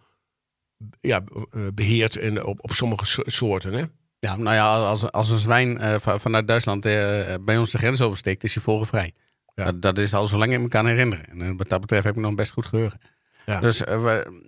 ja, 1.02 1.22
eh, 1.52 1.62
beheerd 1.74 2.16
in, 2.16 2.44
op, 2.44 2.64
op 2.64 2.72
sommige 2.72 3.06
so- 3.06 3.24
soorten. 3.26 3.74
Hè? 3.74 3.84
Ja, 4.20 4.36
nou 4.36 4.56
ja, 4.56 4.76
als, 4.76 5.12
als 5.12 5.30
een 5.30 5.38
zwijn 5.38 5.78
eh, 5.78 5.96
va- 6.00 6.20
vanuit 6.20 6.48
Duitsland 6.48 6.86
eh, 6.86 7.34
bij 7.42 7.58
ons 7.58 7.72
de 7.72 7.78
grens 7.78 8.02
oversteekt, 8.02 8.44
is 8.44 8.54
hij 8.54 8.64
vogelvrij. 8.64 9.14
Ja. 9.56 9.66
Dat, 9.66 9.82
dat 9.82 9.98
is 9.98 10.14
al 10.14 10.28
zolang 10.28 10.54
ik 10.54 10.60
me 10.60 10.68
kan 10.68 10.86
herinneren. 10.88 11.30
En 11.30 11.42
eh, 11.42 11.50
wat 11.58 11.70
dat 11.70 11.82
betreft 11.82 12.04
heb 12.04 12.16
ik 12.16 12.22
nog 12.22 12.36
best 12.36 12.52
goed 12.52 12.66
geheugen. 12.66 13.00
Ja. 13.46 13.60
Dus 13.60 13.84
eh, 13.84 14.04
we- 14.04 14.48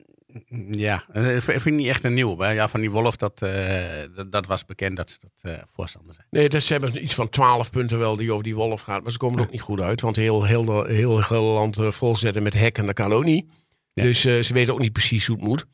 ja, 0.71 1.03
eh, 1.11 1.35
ik 1.35 1.41
vind 1.41 1.65
ik 1.65 1.73
niet 1.73 1.87
echt 1.87 2.03
een 2.03 2.13
nieuw. 2.13 2.37
hè. 2.39 2.49
Ja, 2.49 2.67
van 2.69 2.79
die 2.79 2.91
wolf, 2.91 3.15
dat, 3.15 3.41
eh, 3.41 3.83
dat, 4.15 4.31
dat 4.31 4.45
was 4.47 4.65
bekend 4.65 4.97
dat 4.97 5.09
ze 5.09 5.17
dat 5.21 5.51
eh, 5.53 5.61
voorstander 5.73 6.13
zijn. 6.13 6.27
Nee, 6.29 6.49
dus 6.49 6.65
ze 6.65 6.73
hebben 6.73 7.03
iets 7.03 7.13
van 7.13 7.29
twaalf 7.29 7.69
punten 7.69 7.99
wel 7.99 8.15
die 8.15 8.31
over 8.31 8.43
die 8.43 8.55
wolf 8.55 8.81
gaat. 8.81 9.03
Maar 9.03 9.11
ze 9.11 9.17
komen 9.17 9.39
er 9.39 9.45
ook 9.45 9.51
niet 9.51 9.61
goed 9.61 9.79
uit. 9.81 10.01
Want 10.01 10.15
heel, 10.15 10.43
heel, 10.43 10.83
heel 10.85 11.21
eh, 11.21 11.91
volzetten 11.91 12.43
met 12.43 12.53
hekken, 12.53 12.85
dat 12.85 12.95
kan 12.95 13.13
ook 13.13 13.23
niet. 13.23 13.45
Ja. 13.93 14.03
Dus 14.03 14.25
eh, 14.25 14.41
ze 14.41 14.53
weten 14.53 14.73
ook 14.73 14.79
niet 14.79 14.93
precies 14.93 15.25
hoe 15.27 15.35
het 15.35 15.45
moet. 15.45 15.65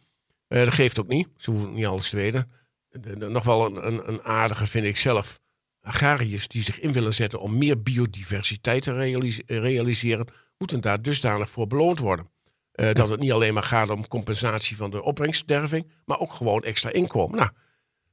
Eh, 0.47 0.63
dat 0.63 0.73
geeft 0.73 0.99
ook 0.99 1.07
niet. 1.07 1.27
Ze 1.37 1.51
hoeven 1.51 1.73
niet 1.73 1.85
alles 1.85 2.09
te 2.09 2.15
weten. 2.15 2.51
De- 3.01 3.19
de- 3.19 3.29
nog 3.29 3.43
wel 3.43 3.65
een, 3.65 3.87
een, 3.87 4.07
een 4.07 4.23
aardige 4.23 4.67
vind 4.67 4.85
ik 4.85 4.97
zelf. 4.97 5.39
Agrariërs 5.81 6.47
die 6.47 6.63
zich 6.63 6.79
in 6.79 6.91
willen 6.91 7.13
zetten 7.13 7.39
om 7.39 7.57
meer 7.57 7.81
biodiversiteit 7.81 8.83
te 8.83 8.93
realis- 8.93 9.43
eh, 9.45 9.57
realiseren, 9.59 10.27
moeten 10.57 10.81
daar 10.81 11.01
dusdanig 11.01 11.49
voor 11.49 11.67
beloond 11.67 11.99
worden. 11.99 12.29
Eh, 12.71 12.93
Dat 12.93 13.09
het 13.09 13.19
niet 13.19 13.31
alleen 13.31 13.53
maar 13.53 13.63
gaat 13.63 13.89
om 13.89 14.07
compensatie 14.07 14.75
van 14.77 14.89
de 14.91 15.03
opbrengstderving, 15.03 15.91
maar 16.05 16.19
ook 16.19 16.33
gewoon 16.33 16.63
extra 16.63 16.91
inkomen. 16.91 17.37
Nou, 17.37 17.49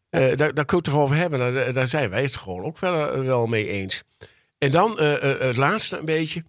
eh, 0.08 0.36
daar, 0.36 0.54
daar 0.54 0.64
kun 0.64 0.76
je 0.78 0.82
het 0.82 0.84
toch 0.84 0.94
over 1.02 1.16
hebben. 1.16 1.38
Daar, 1.38 1.72
daar 1.72 1.86
zijn 1.88 2.10
wij 2.10 2.22
het 2.22 2.36
gewoon 2.36 2.64
ook 2.64 2.78
wel, 2.78 3.22
wel 3.22 3.46
mee 3.46 3.68
eens. 3.68 4.02
En 4.58 4.70
dan 4.70 4.98
eh, 4.98 5.32
eh, 5.32 5.40
het 5.40 5.56
laatste 5.56 5.98
een 5.98 6.04
beetje. 6.04 6.44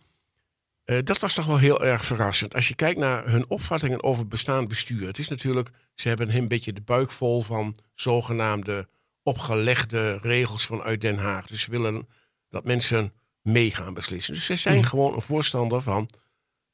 Eh, 0.85 0.97
dat 1.03 1.19
was 1.19 1.33
toch 1.33 1.45
wel 1.45 1.57
heel 1.57 1.83
erg 1.83 2.05
verrassend. 2.05 2.53
Als 2.53 2.67
je 2.67 2.75
kijkt 2.75 2.99
naar 2.99 3.29
hun 3.29 3.49
opvattingen 3.49 4.03
over 4.03 4.27
bestaand 4.27 4.67
bestuur. 4.67 5.07
Het 5.07 5.17
is 5.17 5.27
natuurlijk, 5.27 5.69
ze 5.95 6.07
hebben 6.07 6.35
een 6.35 6.47
beetje 6.47 6.73
de 6.73 6.81
buik 6.81 7.11
vol 7.11 7.41
van 7.41 7.77
zogenaamde 7.93 8.87
opgelegde 9.23 10.17
regels 10.21 10.65
vanuit 10.65 11.01
Den 11.01 11.17
Haag. 11.17 11.47
Dus 11.47 11.61
ze 11.61 11.71
willen 11.71 12.07
dat 12.49 12.63
mensen 12.63 13.13
mee 13.41 13.71
gaan 13.71 13.93
beslissen. 13.93 14.33
Dus 14.33 14.45
ze 14.45 14.55
zijn 14.55 14.83
gewoon 14.83 15.13
een 15.13 15.21
voorstander 15.21 15.81
van 15.81 16.09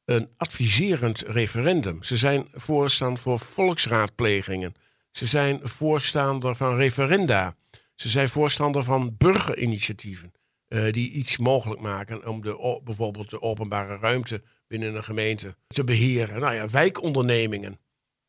een 0.05 0.29
adviserend 0.37 1.21
referendum. 1.21 2.03
Ze 2.03 2.17
zijn 2.17 2.47
voorstander 2.51 3.21
voor 3.21 3.39
volksraadplegingen. 3.39 4.75
Ze 5.11 5.25
zijn 5.25 5.59
voorstander 5.63 6.55
van 6.55 6.75
referenda. 6.75 7.55
Ze 7.95 8.09
zijn 8.09 8.29
voorstander 8.29 8.83
van 8.83 9.15
burgerinitiatieven. 9.17 10.33
Eh, 10.71 10.91
die 10.91 11.11
iets 11.11 11.37
mogelijk 11.37 11.81
maken 11.81 12.27
om 12.27 12.41
de, 12.41 12.81
bijvoorbeeld 12.83 13.29
de 13.29 13.41
openbare 13.41 13.97
ruimte 13.97 14.41
binnen 14.67 14.95
een 14.95 15.03
gemeente 15.03 15.55
te 15.67 15.83
beheren. 15.83 16.39
Nou 16.41 16.53
ja, 16.53 16.69
wijkondernemingen. 16.69 17.79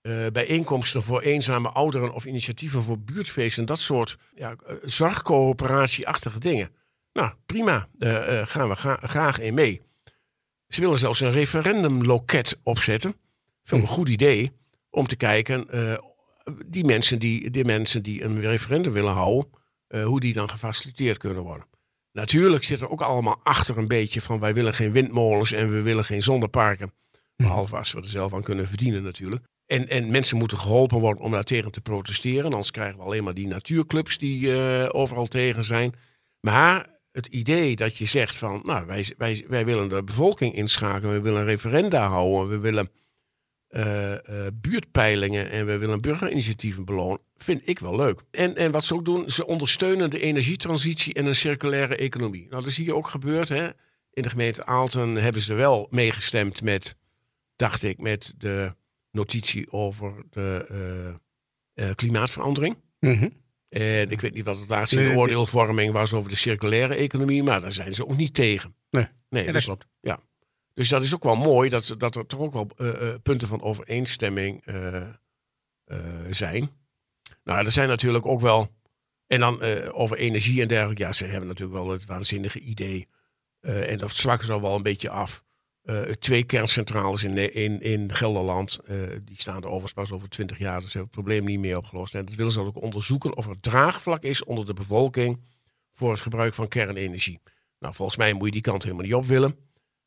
eh, 0.00 0.26
bijeenkomsten 0.32 1.02
voor 1.02 1.20
eenzame 1.20 1.68
ouderen 1.68 2.12
of 2.14 2.24
initiatieven 2.24 2.82
voor 2.82 2.98
buurtfeesten. 2.98 3.66
Dat 3.66 3.78
soort 3.80 4.18
ja, 4.34 4.56
eh, 4.66 4.74
zorgcoöperatieachtige 4.82 6.38
dingen. 6.38 6.70
Nou, 7.12 7.32
prima. 7.46 7.88
eh, 7.98 8.46
gaan 8.46 8.68
we 8.68 8.74
gra- 8.74 9.00
graag 9.02 9.38
in 9.40 9.54
mee. 9.54 9.80
Ze 10.68 10.80
willen 10.80 10.98
zelfs 10.98 11.20
een 11.20 11.32
referendumloket 11.32 12.58
opzetten. 12.62 13.14
Vind 13.62 13.82
ik 13.82 13.88
een 13.88 13.94
goed 13.94 14.08
idee. 14.08 14.52
Om 14.90 15.06
te 15.06 15.16
kijken, 15.16 15.68
eh, 15.70 15.94
die, 16.66 16.84
mensen 16.84 17.18
die, 17.18 17.50
die 17.50 17.64
mensen 17.64 18.02
die 18.02 18.22
een 18.24 18.40
referendum 18.40 18.92
willen 18.92 19.12
houden, 19.12 19.50
hoe 20.02 20.20
die 20.20 20.32
dan 20.32 20.50
gefaciliteerd 20.50 21.18
kunnen 21.18 21.42
worden. 21.42 21.66
Natuurlijk 22.12 22.64
zit 22.64 22.80
er 22.80 22.90
ook 22.90 23.00
allemaal 23.00 23.40
achter 23.42 23.78
een 23.78 23.88
beetje 23.88 24.20
van 24.20 24.40
wij 24.40 24.54
willen 24.54 24.74
geen 24.74 24.92
windmolens 24.92 25.52
en 25.52 25.70
we 25.70 25.80
willen 25.80 26.04
geen 26.04 26.22
zonneparken. 26.22 26.92
Behalve 27.36 27.76
als 27.76 27.92
we 27.92 28.00
er 28.00 28.08
zelf 28.08 28.34
aan 28.34 28.42
kunnen 28.42 28.66
verdienen 28.66 29.02
natuurlijk. 29.02 29.44
En, 29.66 29.88
en 29.88 30.10
mensen 30.10 30.36
moeten 30.36 30.58
geholpen 30.58 30.98
worden 30.98 31.22
om 31.22 31.30
daar 31.32 31.44
tegen 31.44 31.70
te 31.70 31.80
protesteren. 31.80 32.44
Anders 32.44 32.70
krijgen 32.70 32.98
we 32.98 33.04
alleen 33.04 33.24
maar 33.24 33.34
die 33.34 33.46
natuurclubs 33.46 34.18
die 34.18 34.56
eh, 34.56 34.88
overal 34.92 35.26
tegen 35.26 35.64
zijn. 35.64 35.94
Maar 36.40 37.00
het 37.12 37.26
idee 37.26 37.76
dat 37.76 37.96
je 37.96 38.04
zegt 38.04 38.38
van, 38.38 38.60
nou, 38.64 38.86
wij, 38.86 39.06
wij, 39.16 39.44
wij 39.48 39.64
willen 39.64 39.88
de 39.88 40.02
bevolking 40.02 40.54
inschakelen, 40.54 41.14
we 41.14 41.20
willen 41.20 41.44
referenda 41.44 42.08
houden, 42.08 42.48
we 42.48 42.58
willen 42.58 42.90
eh, 43.72 44.12
eh, 44.12 44.52
buurtpeilingen 44.54 45.50
en 45.50 45.66
we 45.66 45.78
willen 45.78 46.00
burgerinitiatieven 46.00 46.84
belonen, 46.84 47.20
vind 47.36 47.62
ik 47.64 47.78
wel 47.78 47.96
leuk. 47.96 48.20
En, 48.30 48.56
en 48.56 48.70
wat 48.70 48.84
ze 48.84 48.94
ook 48.94 49.04
doen, 49.04 49.30
ze 49.30 49.46
ondersteunen 49.46 50.10
de 50.10 50.20
energietransitie 50.20 51.14
en 51.14 51.26
een 51.26 51.34
circulaire 51.34 51.96
economie. 51.96 52.46
Nou, 52.48 52.62
dat 52.62 52.70
is 52.70 52.76
hier 52.76 52.94
ook 52.94 53.06
gebeurd. 53.06 53.48
Hè? 53.48 53.68
In 54.12 54.22
de 54.22 54.28
gemeente 54.28 54.66
Aalten 54.66 55.14
hebben 55.14 55.42
ze 55.42 55.54
wel 55.54 55.86
meegestemd 55.90 56.62
met, 56.62 56.96
dacht 57.56 57.82
ik, 57.82 57.98
met 57.98 58.34
de 58.36 58.74
notitie 59.10 59.72
over 59.72 60.14
de 60.30 61.20
eh, 61.74 61.90
klimaatverandering. 61.94 62.76
Mhm. 63.00 63.28
En 63.68 64.10
ik 64.10 64.20
weet 64.20 64.34
niet 64.34 64.44
wat 64.44 64.58
het 64.58 64.68
laatste 64.68 64.96
Nee, 64.96 65.04
in 65.04 65.10
de 65.10 65.16
nee. 65.16 65.24
oordeelvorming 65.24 65.92
was 65.92 66.12
over 66.12 66.30
de 66.30 66.36
circulaire 66.36 66.94
economie, 66.94 67.42
maar 67.42 67.60
daar 67.60 67.72
zijn 67.72 67.94
ze 67.94 68.06
ook 68.06 68.16
niet 68.16 68.34
tegen. 68.34 68.74
Nee. 68.90 69.06
nee 69.28 69.40
Ja, 69.40 69.46
dat 69.46 69.54
dus, 69.54 69.64
klopt. 69.64 69.86
Dus 70.74 70.88
dat 70.88 71.02
is 71.02 71.14
ook 71.14 71.24
wel 71.24 71.36
mooi 71.36 71.68
dat, 71.68 71.94
dat 71.98 72.16
er 72.16 72.26
toch 72.26 72.40
ook 72.40 72.52
wel 72.52 72.70
eh, 72.76 73.08
eh, 73.08 73.20
punten 73.22 73.48
van 73.48 73.62
overeenstemming 73.62 74.64
eh, 74.64 75.02
zijn. 76.30 76.70
Nou, 77.44 77.64
er 77.64 77.70
zijn 77.70 77.88
natuurlijk 77.88 78.26
ook 78.26 78.40
wel. 78.40 78.80
En 79.26 79.40
dan 79.40 79.62
over 79.92 80.16
energie 80.16 80.62
en 80.62 80.68
dergelijke. 80.68 81.02
Ja, 81.02 81.12
ze 81.12 81.24
hebben 81.24 81.48
natuurlijk 81.48 81.78
wel 81.78 81.88
het 81.88 82.06
waanzinnige 82.06 82.60
idee. 82.60 83.08
en 83.60 83.98
dat 83.98 84.16
zwakken 84.16 84.46
ze 84.46 84.52
al 84.52 84.60
wel 84.60 84.74
een 84.74 84.82
beetje 84.82 85.10
af. 85.10 85.44
Twee 86.18 86.44
kerncentrales 86.44 87.24
in, 87.24 87.54
in, 87.54 87.80
in 87.80 88.14
Gelderland. 88.14 88.80
die 89.24 89.40
staan 89.40 89.56
er 89.56 89.66
overigens 89.66 89.92
pas 89.92 90.12
over 90.12 90.28
twintig 90.28 90.58
jaar. 90.58 90.80
Dus 90.80 90.92
hebben 90.92 91.02
het 91.02 91.22
probleem 91.22 91.44
niet 91.44 91.58
meer 91.58 91.76
opgelost. 91.76 92.14
En 92.14 92.24
dat 92.24 92.34
willen 92.34 92.52
ze 92.52 92.60
ook 92.60 92.82
onderzoeken 92.82 93.36
of 93.36 93.46
er 93.46 93.60
draagvlak 93.60 94.22
is 94.22 94.44
onder 94.44 94.66
de 94.66 94.74
bevolking. 94.74 95.40
voor 95.92 96.10
het 96.10 96.20
gebruik 96.20 96.54
van 96.54 96.68
kernenergie. 96.68 97.40
Nou, 97.78 97.94
volgens 97.94 98.16
mij 98.18 98.32
moet 98.32 98.46
je 98.46 98.52
die 98.52 98.60
kant 98.60 98.82
helemaal 98.82 99.04
niet 99.04 99.14
op 99.14 99.24
willen. 99.24 99.56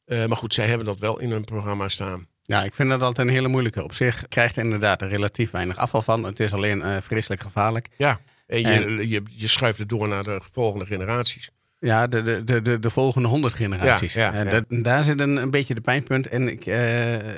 Eh, 0.05 0.25
maar 0.25 0.37
goed, 0.37 0.53
zij 0.53 0.67
hebben 0.67 0.85
dat 0.85 0.99
wel 0.99 1.19
in 1.19 1.31
hun 1.31 1.43
programma 1.43 1.89
staan. 1.89 2.27
Ja, 2.41 2.63
ik 2.63 2.73
vind 2.73 2.89
dat 2.89 3.01
altijd 3.01 3.27
een 3.27 3.33
hele 3.33 3.47
moeilijke. 3.47 3.83
Op 3.83 3.93
zich 3.93 4.27
krijgt 4.27 4.55
er 4.57 4.63
inderdaad 4.63 5.01
er 5.01 5.07
relatief 5.07 5.51
weinig 5.51 5.77
afval 5.77 6.01
van. 6.01 6.23
Het 6.23 6.39
is 6.39 6.53
alleen 6.53 6.81
eh, 6.81 6.97
vreselijk 7.01 7.41
gevaarlijk. 7.41 7.87
Ja. 7.97 8.19
En 8.47 8.59
je, 8.59 8.67
En- 8.67 9.09
je, 9.09 9.21
je 9.29 9.47
schuift 9.47 9.77
het 9.79 9.89
door 9.89 10.07
naar 10.07 10.23
de 10.23 10.41
volgende 10.51 10.85
generaties. 10.85 11.49
Ja, 11.79 12.07
de, 12.07 12.21
de, 12.21 12.43
de, 12.43 12.61
de, 12.61 12.79
de 12.79 12.89
volgende 12.89 13.27
honderd 13.27 13.53
generaties. 13.53 14.13
Ja, 14.13 14.33
ja, 14.33 14.45
Eh, 14.45 14.51
ja. 14.69 14.81
daar 14.81 15.03
zit 15.03 15.19
een, 15.19 15.35
een 15.35 15.51
beetje 15.51 15.73
de 15.75 15.81
pijnpunt. 15.81 16.27
En 16.27 16.47
ik, 16.47 16.65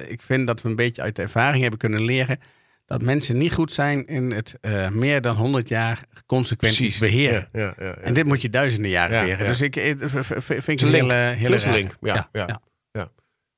ik 0.07 0.21
vind 0.21 0.47
dat 0.47 0.61
we 0.61 0.69
een 0.69 0.75
beetje 0.75 1.01
uit 1.01 1.15
de 1.15 1.21
ervaring 1.21 1.61
hebben 1.61 1.79
kunnen 1.79 2.01
leren... 2.01 2.39
dat 2.87 3.01
mensen 3.01 3.37
niet 3.37 3.53
goed 3.53 3.73
zijn 3.73 4.05
in 4.05 4.31
het 4.31 4.55
eh, 4.61 4.89
meer 4.89 5.21
dan 5.21 5.35
100 5.35 5.67
jaar 5.69 6.03
consequent 6.25 6.99
beheren. 6.99 7.49
Ja, 7.51 7.73
ja. 7.77 7.93
En 7.95 8.13
dit 8.13 8.25
moet 8.25 8.41
je 8.41 8.49
duizenden 8.49 8.91
jaren 8.91 9.15
Ja, 9.15 9.21
beheren. 9.21 9.45
Dus 9.45 9.61
ik, 9.61 9.75
eh, 9.75 9.93
vind 10.59 10.67
ik 10.67 10.81
een 10.81 10.93
hele, 10.93 11.13
hele 11.13 11.71
link, 11.71 11.97
ja, 12.01 12.29
ja. 12.31 12.61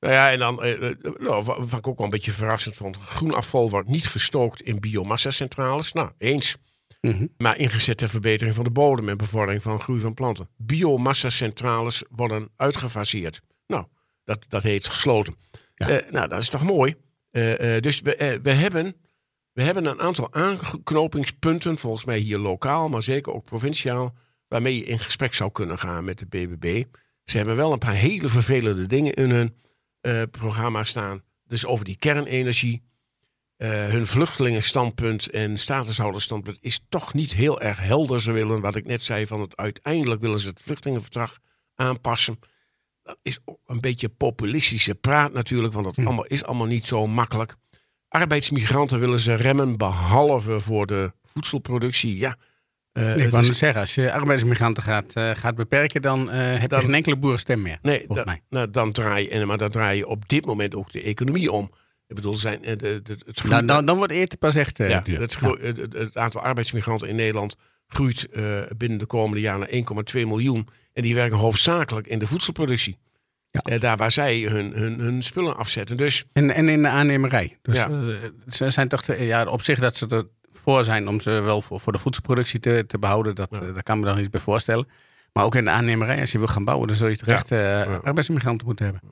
Nou 0.00 0.12
ja, 0.14 0.30
en 0.30 0.38
dan, 0.38 0.62
eh, 0.62 0.90
nou, 1.18 1.44
wa- 1.44 1.60
wat 1.60 1.78
ik 1.78 1.86
ook 1.86 1.96
wel 1.96 2.04
een 2.06 2.12
beetje 2.12 2.30
verrassend 2.30 2.76
vond. 2.76 2.96
Groen 2.96 3.34
afval 3.34 3.70
wordt 3.70 3.88
niet 3.88 4.06
gestookt 4.06 4.60
in 4.62 4.80
biomassa-centrales. 4.80 5.92
Nou, 5.92 6.10
eens. 6.18 6.56
Mhm. 7.00 7.26
Maar 7.36 7.58
ingezet 7.58 7.96
ter 7.98 8.08
verbetering 8.08 8.54
van 8.54 8.64
de 8.64 8.70
bodem 8.70 9.08
en 9.08 9.16
bevordering 9.16 9.62
van 9.62 9.80
groei 9.80 10.00
van 10.00 10.14
planten. 10.14 10.48
Biomassa-centrales 10.56 12.02
worden 12.10 12.48
uitgefaseerd. 12.56 13.40
Nou, 13.66 13.84
dat, 14.24 14.44
dat 14.48 14.62
heet 14.62 14.86
gesloten. 14.88 15.34
Nou, 16.10 16.28
dat 16.28 16.40
is 16.40 16.48
toch 16.48 16.62
mooi. 16.62 16.94
Dus 17.80 18.00
we, 18.00 18.38
we, 18.42 18.50
hebben, 18.50 18.94
we 19.52 19.62
hebben 19.62 19.86
een 19.86 20.00
aantal 20.00 20.32
aanknopingspunten, 20.32 21.78
volgens 21.78 22.04
mij 22.04 22.18
hier 22.18 22.38
lokaal, 22.38 22.88
maar 22.88 23.02
zeker 23.02 23.32
ook 23.32 23.44
provinciaal, 23.44 24.14
waarmee 24.48 24.76
je 24.76 24.84
in 24.84 24.98
gesprek 24.98 25.34
zou 25.34 25.50
kunnen 25.50 25.78
gaan 25.78 26.04
met 26.04 26.18
de 26.18 26.26
BBB. 26.26 26.84
Ze 27.24 27.36
hebben 27.36 27.56
wel 27.56 27.72
een 27.72 27.78
paar 27.78 27.94
hele 27.94 28.28
vervelende 28.28 28.86
dingen 28.86 29.14
in 29.14 29.30
hun 29.30 29.56
eh, 30.00 30.22
programma 30.30 30.84
staan. 30.84 31.22
Dus 31.44 31.66
over 31.66 31.84
die 31.84 31.96
kernenergie. 31.96 32.82
Eh, 33.56 33.86
hun 33.86 34.06
vluchtelingenstandpunt 34.06 35.30
en 35.30 35.58
statushouderstandpunt 35.58 36.58
is 36.60 36.80
toch 36.88 37.14
niet 37.14 37.32
heel 37.34 37.60
erg 37.60 37.78
helder. 37.78 38.20
Ze 38.20 38.32
willen, 38.32 38.60
wat 38.60 38.74
ik 38.74 38.86
net 38.86 39.02
zei, 39.02 39.26
van 39.26 39.40
het 39.40 39.56
uiteindelijk 39.56 40.20
willen 40.20 40.40
ze 40.40 40.48
het 40.48 40.62
vluchtelingenverdrag 40.62 41.38
aanpassen. 41.74 42.38
Dat 43.02 43.18
is 43.22 43.38
ook 43.44 43.60
een 43.66 43.80
beetje 43.80 44.08
populistische 44.08 44.94
praat 44.94 45.32
natuurlijk, 45.32 45.72
want 45.72 45.84
dat 45.84 45.96
Hm. 45.96 46.06
allemaal, 46.06 46.26
is 46.26 46.44
allemaal 46.44 46.66
niet 46.66 46.86
zo 46.86 47.06
makkelijk. 47.06 47.56
Arbeidsmigranten 48.14 49.00
willen 49.00 49.20
ze 49.20 49.34
remmen, 49.34 49.76
behalve 49.76 50.60
voor 50.60 50.86
de 50.86 51.12
voedselproductie. 51.24 52.16
Ja, 52.18 52.36
Eh, 52.92 53.16
ik 53.16 53.30
wou 53.30 53.54
zeggen, 53.54 53.80
als 53.80 53.94
je 53.94 54.12
arbeidsmigranten 54.12 54.82
gaat, 54.82 55.12
eh, 55.14 55.30
gaat 55.34 55.54
beperken, 55.54 56.02
dan 56.02 56.30
eh, 56.30 56.58
heb 56.60 56.70
Dan- 56.70 56.78
je 56.78 56.84
geen 56.84 56.94
enkele 56.94 57.16
boerenstem 57.16 57.62
meer. 57.62 57.78
Nee, 57.82 57.98
volgens 57.98 58.18
da- 58.18 58.24
mij. 58.24 58.40
nou, 58.48 58.70
dan 58.70 58.92
draai 58.92 59.28
je, 59.38 59.46
maar 59.46 59.58
dan 59.58 59.70
draai 59.70 59.96
je 59.96 60.06
op 60.06 60.28
dit 60.28 60.46
moment 60.46 60.74
ook 60.74 60.92
de 60.92 61.02
economie 61.02 61.52
om. 61.52 61.70
Ik 62.06 62.14
bedoel, 62.14 62.36
zijn, 62.36 62.60
de, 62.62 62.76
de, 62.76 63.02
het 63.26 63.42
Dan, 63.48 63.66
dan, 63.66 63.86
dan 63.86 63.96
wordt 63.96 64.12
eten 64.12 64.38
pas 64.38 64.54
echt 64.54 64.78
ja, 64.78 64.84
het, 64.84 65.06
het, 65.06 65.40
het- 65.76 65.92
het 65.92 66.16
aantal 66.16 66.40
arbeidsmigranten 66.42 67.08
in 67.08 67.14
Nederland 67.16 67.56
groeit 67.86 68.28
binnen 68.76 68.98
de 68.98 69.06
komende 69.06 69.40
jaren 69.40 69.60
naar 69.60 69.68
1,2 69.68 70.26
miljoen. 70.26 70.68
En 70.92 71.02
die 71.02 71.14
werken 71.14 71.38
hoofdzakelijk 71.38 72.06
in 72.06 72.18
de 72.18 72.26
voedselproductie. 72.26 72.98
Ja. 73.50 73.60
Eh, 73.60 73.80
daar 73.80 73.96
waar 73.96 74.10
zij 74.10 74.40
hun, 74.40 74.72
hun, 74.72 75.00
hun 75.00 75.22
spullen 75.22 75.56
afzetten. 75.56 75.96
Dus 75.96 76.24
En, 76.32 76.50
en 76.50 76.68
in 76.68 76.82
de 76.82 76.88
aannemerij. 76.88 77.58
Dus 77.62 77.76
Ja. 77.76 77.88
eh, 77.90 78.30
ze 78.48 78.70
zijn 78.70 78.88
toch 78.88 79.02
te- 79.02 79.22
ja, 79.24 79.44
op 79.44 79.62
zich 79.62 79.78
dat 79.78 79.96
ze 79.96 80.26
ervoor 80.54 80.84
zijn 80.84 81.08
om 81.08 81.20
ze 81.20 81.30
wel 81.30 81.62
voor, 81.62 81.80
voor 81.80 81.92
de 81.92 81.98
voedselproductie 81.98 82.60
te, 82.60 82.84
te 82.86 82.98
behouden. 82.98 83.34
Dat, 83.34 83.48
Ja. 83.50 83.60
eh, 83.60 83.74
daar 83.74 83.82
kan 83.82 84.00
me 84.00 84.06
dan 84.06 84.18
iets 84.18 84.28
bij 84.28 84.40
voorstellen. 84.40 84.88
Maar 85.32 85.44
ook 85.44 85.54
in 85.54 85.64
de 85.64 85.70
aannemerij, 85.70 86.20
als 86.20 86.32
je 86.32 86.38
wil 86.38 86.46
gaan 86.46 86.64
bouwen, 86.64 86.86
dan 86.88 86.96
zul 86.96 87.08
je 87.08 87.16
toch 87.16 87.48
Ja. 87.48 87.82
eh, 87.84 87.98
arbeidsmigranten 88.02 88.66
moeten 88.66 88.84
hebben. 88.84 89.02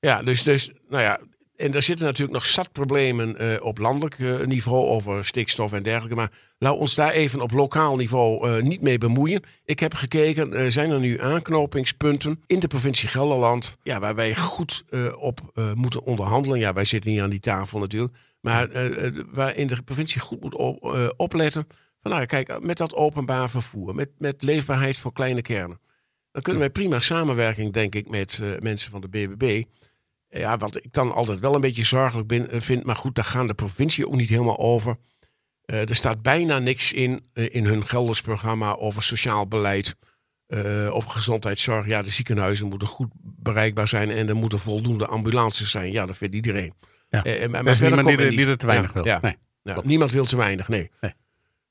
Ja, 0.00 0.22
dus, 0.22 0.42
dus 0.42 0.70
nou 0.88 1.02
ja. 1.02 1.20
En 1.56 1.74
er 1.74 1.82
zitten 1.82 2.06
natuurlijk 2.06 2.32
nog 2.32 2.46
zat 2.46 2.72
problemen 2.72 3.38
eh, 3.38 3.64
op 3.64 3.78
landelijk 3.78 4.18
eh, 4.18 4.40
niveau 4.40 4.86
over 4.86 5.24
stikstof 5.24 5.72
en 5.72 5.82
dergelijke. 5.82 6.16
Maar 6.16 6.30
we 6.58 6.72
ons 6.72 6.94
daar 6.94 7.12
even 7.12 7.40
op 7.40 7.50
lokaal 7.50 7.96
niveau 7.96 8.48
eh, 8.48 8.62
niet 8.62 8.80
mee 8.80 8.98
bemoeien. 8.98 9.42
Ik 9.64 9.80
heb 9.80 9.94
gekeken, 9.94 10.72
zijn 10.72 10.90
er 10.90 11.00
nu 11.00 11.20
aanknopingspunten 11.20 12.42
in 12.46 12.60
de 12.60 12.66
provincie 12.66 13.08
Gelderland. 13.08 13.76
Ja, 13.82 14.00
waar 14.00 14.14
wij 14.14 14.36
goed 14.36 14.84
op 15.18 15.40
moeten 15.74 16.02
onderhandelen. 16.02 16.58
Ja, 16.58 16.72
wij 16.72 16.84
zitten 16.84 17.10
niet 17.10 17.20
aan 17.20 17.30
die 17.30 17.40
tafel 17.40 17.78
natuurlijk. 17.78 18.14
Maar 18.46 18.70
eh, 18.70 19.06
eh, 19.06 19.14
waar 19.32 19.56
in 19.56 19.66
de 19.66 19.82
provincie 19.82 20.20
goed 20.20 20.40
moet 20.40 20.54
op, 20.54 20.96
opletten. 21.16 21.66
Van 22.00 22.10
nou, 22.10 22.26
kijk, 22.26 22.60
met 22.60 22.76
dat 22.76 22.94
openbaar 22.94 23.50
vervoer, 23.50 23.94
met, 23.94 24.10
met 24.18 24.42
leefbaarheid 24.42 24.98
voor 24.98 25.12
kleine 25.12 25.42
kernen. 25.42 25.80
Dan 26.32 26.42
kunnen 26.42 26.62
wij 26.62 26.70
prima 26.70 27.00
samenwerking, 27.00 27.72
denk 27.72 27.94
ik, 27.94 28.08
met 28.08 28.40
mensen 28.60 28.90
van 28.90 29.00
de 29.00 29.08
BBB. 29.08 29.62
Ja, 30.38 30.56
wat 30.58 30.76
ik 30.76 30.92
dan 30.92 31.12
altijd 31.14 31.40
wel 31.40 31.54
een 31.54 31.60
beetje 31.60 31.84
zorgelijk 31.84 32.28
ben, 32.28 32.50
eh, 32.50 32.60
vind. 32.60 32.84
Maar 32.84 32.96
goed, 32.96 33.14
daar 33.14 33.24
gaan 33.24 33.46
de 33.46 33.54
provincie 33.54 34.06
ook 34.06 34.16
niet 34.16 34.30
helemaal 34.30 34.58
over. 34.58 34.96
Eh, 35.64 35.88
er 35.88 35.94
staat 35.94 36.22
bijna 36.22 36.58
niks 36.58 36.92
in, 36.92 37.26
eh, 37.32 37.54
in 37.54 37.64
hun 37.64 37.86
Gelders 37.86 38.20
programma 38.20 38.76
over 38.76 39.02
sociaal 39.02 39.46
beleid. 39.48 39.96
eh, 40.46 40.94
over 40.94 41.10
gezondheidszorg. 41.10 41.86
Ja, 41.86 42.02
de 42.02 42.10
ziekenhuizen 42.10 42.66
moeten 42.68 42.88
goed 42.88 43.08
bereikbaar 43.22 43.88
zijn. 43.88 44.10
En 44.10 44.28
er 44.28 44.36
moeten 44.36 44.58
voldoende 44.58 45.06
ambulances 45.06 45.70
zijn. 45.70 45.92
Ja, 45.92 46.06
dat 46.06 46.16
vindt 46.16 46.34
iedereen. 46.34 46.74
Ja. 47.08 47.18
Maar, 47.48 47.64
Er 47.64 47.68
is 47.68 47.80
niemand 47.80 48.06
die, 48.08 48.16
er 48.18 48.30
die 48.30 48.56
te 48.56 48.66
weinig 48.66 48.94
Ja, 48.94 48.94
wil. 48.94 49.04
ja. 49.12 49.18
Nee. 49.22 49.36
Ja, 49.62 49.80
niemand 49.84 50.10
wil 50.10 50.24
te 50.24 50.36
weinig, 50.36 50.68
nee. 50.68 50.90
Nee. 51.00 51.12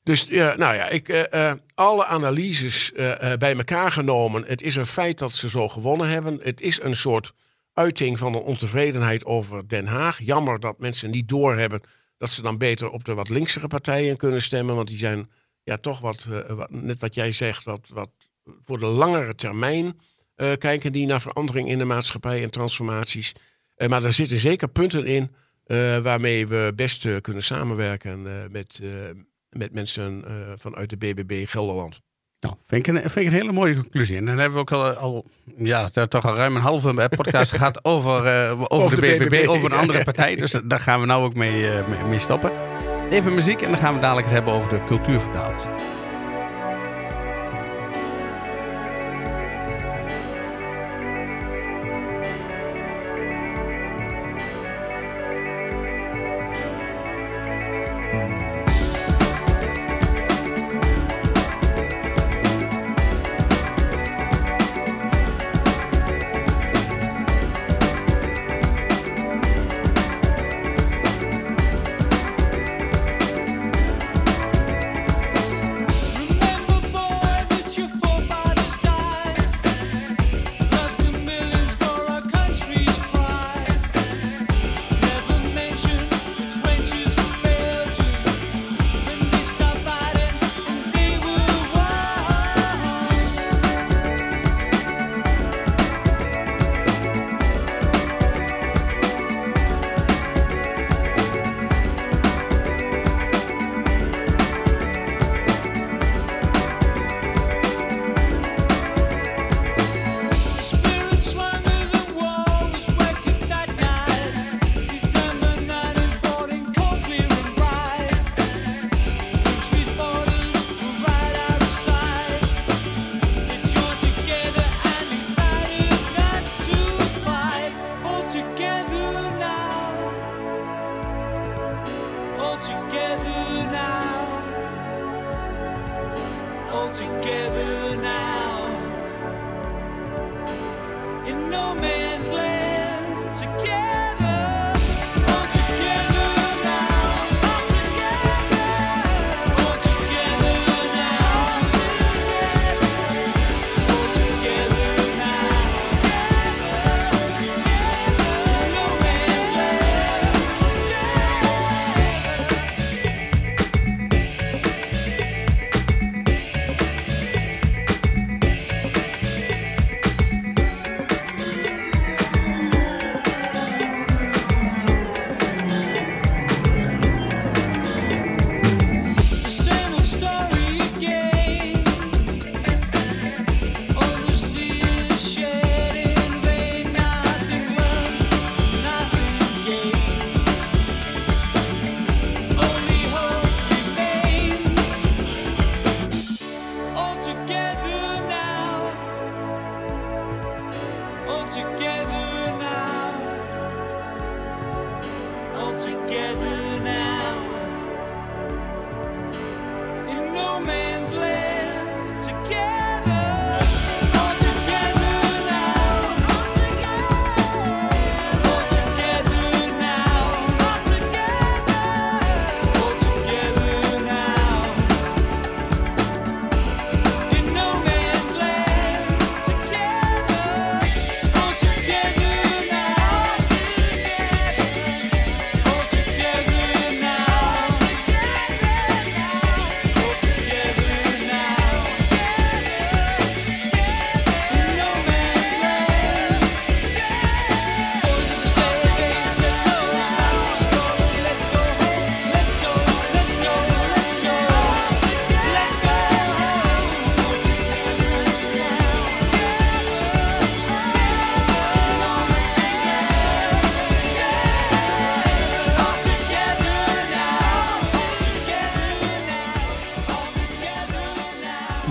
Dus 0.04 0.26
ja, 0.30 0.56
nou 0.56 0.76
ja, 0.76 0.90
ik, 0.90 1.28
alle 1.76 2.06
analyses 2.06 2.92
bij 3.40 3.56
elkaar 3.56 3.92
genomen. 3.92 4.44
Het 4.48 4.62
is 4.62 4.76
een 4.76 4.86
feit 4.86 5.18
dat 5.18 5.34
ze 5.36 5.50
zo 5.50 5.68
gewonnen 5.70 6.10
hebben. 6.10 6.40
Het 6.42 6.62
is 6.62 6.82
een 6.82 6.96
soort 6.96 7.34
uiting 7.76 8.20
van 8.20 8.34
een 8.36 8.42
ontevredenheid 8.42 9.26
over 9.26 9.68
Den 9.68 9.86
Haag. 9.86 10.20
Jammer 10.20 10.60
dat 10.60 10.80
mensen 10.80 11.10
niet 11.12 11.28
doorhebben 11.28 11.82
dat 12.18 12.30
ze 12.30 12.42
dan 12.42 12.58
beter 12.58 12.90
op 12.90 13.04
de 13.04 13.14
wat 13.14 13.30
linksere 13.30 13.68
partijen 13.68 14.18
kunnen 14.18 14.42
stemmen. 14.42 14.76
Want 14.76 14.88
die 14.88 14.98
zijn 14.98 15.30
ja, 15.64 15.78
toch 15.78 16.00
wat, 16.00 16.28
eh, 16.32 16.64
net 16.70 17.00
wat 17.00 17.16
jij 17.16 17.32
zegt, 17.32 17.64
wat, 17.64 17.90
wat 17.94 18.10
voor 18.64 18.80
de 18.80 18.86
langere 18.86 19.36
termijn 19.36 20.00
eh, 20.36 20.54
kijken 20.58 20.92
die 20.92 21.06
naar 21.06 21.22
verandering 21.22 21.70
in 21.70 21.78
de 21.78 21.86
maatschappij 21.86 22.44
en 22.44 22.52
transformaties. 22.52 23.34
Eh, 23.76 23.90
maar 23.90 24.04
er 24.04 24.14
zitten 24.14 24.38
zeker 24.38 24.68
punten 24.68 25.06
in 25.06 25.32
waarmee 26.04 26.48
we 26.48 26.72
best 26.76 27.22
kunnen 27.22 27.44
samenwerken 27.44 28.22
met, 28.52 28.82
met 29.50 29.72
mensen 29.72 30.24
vanuit 30.60 30.90
de 30.90 30.98
BBB 30.98 31.48
Gelderland. 31.48 32.02
Nou, 32.40 32.56
vind 32.66 32.88
ik, 32.88 32.96
een, 32.96 33.02
vind 33.02 33.16
ik 33.16 33.26
een 33.26 33.40
hele 33.40 33.52
mooie 33.52 33.74
conclusie. 33.74 34.18
En 34.18 34.26
dan 34.26 34.38
hebben 34.38 34.54
we 34.54 34.60
ook 34.60 34.72
al, 34.72 34.94
al 34.94 35.26
ja, 35.56 35.90
toch 35.90 36.26
al 36.26 36.36
ruim 36.36 36.56
een 36.56 36.62
halve 36.62 37.10
podcast 37.10 37.52
gehad 37.58 37.86
over, 37.86 38.26
eh, 38.26 38.62
over, 38.68 38.96
de, 38.96 39.02
de 39.02 39.18
BBB, 39.18 39.30
BBB. 39.30 39.48
over 39.48 39.72
een 39.72 39.78
andere 39.78 40.04
partij. 40.12 40.36
Dus 40.36 40.60
daar 40.64 40.80
gaan 40.80 41.00
we 41.00 41.06
nou 41.06 41.24
ook 41.24 41.36
mee, 41.36 41.68
eh, 41.70 41.88
mee, 41.88 42.04
mee 42.04 42.20
stoppen. 42.20 42.52
Even 43.10 43.34
muziek 43.34 43.62
en 43.62 43.72
dan 43.72 43.80
gaan 43.80 43.94
we 43.94 44.00
dadelijk 44.00 44.28
het 44.28 44.36
hebben 44.36 44.54
over 44.54 44.70
de 44.70 44.82
cultuurvertalers. 44.86 45.64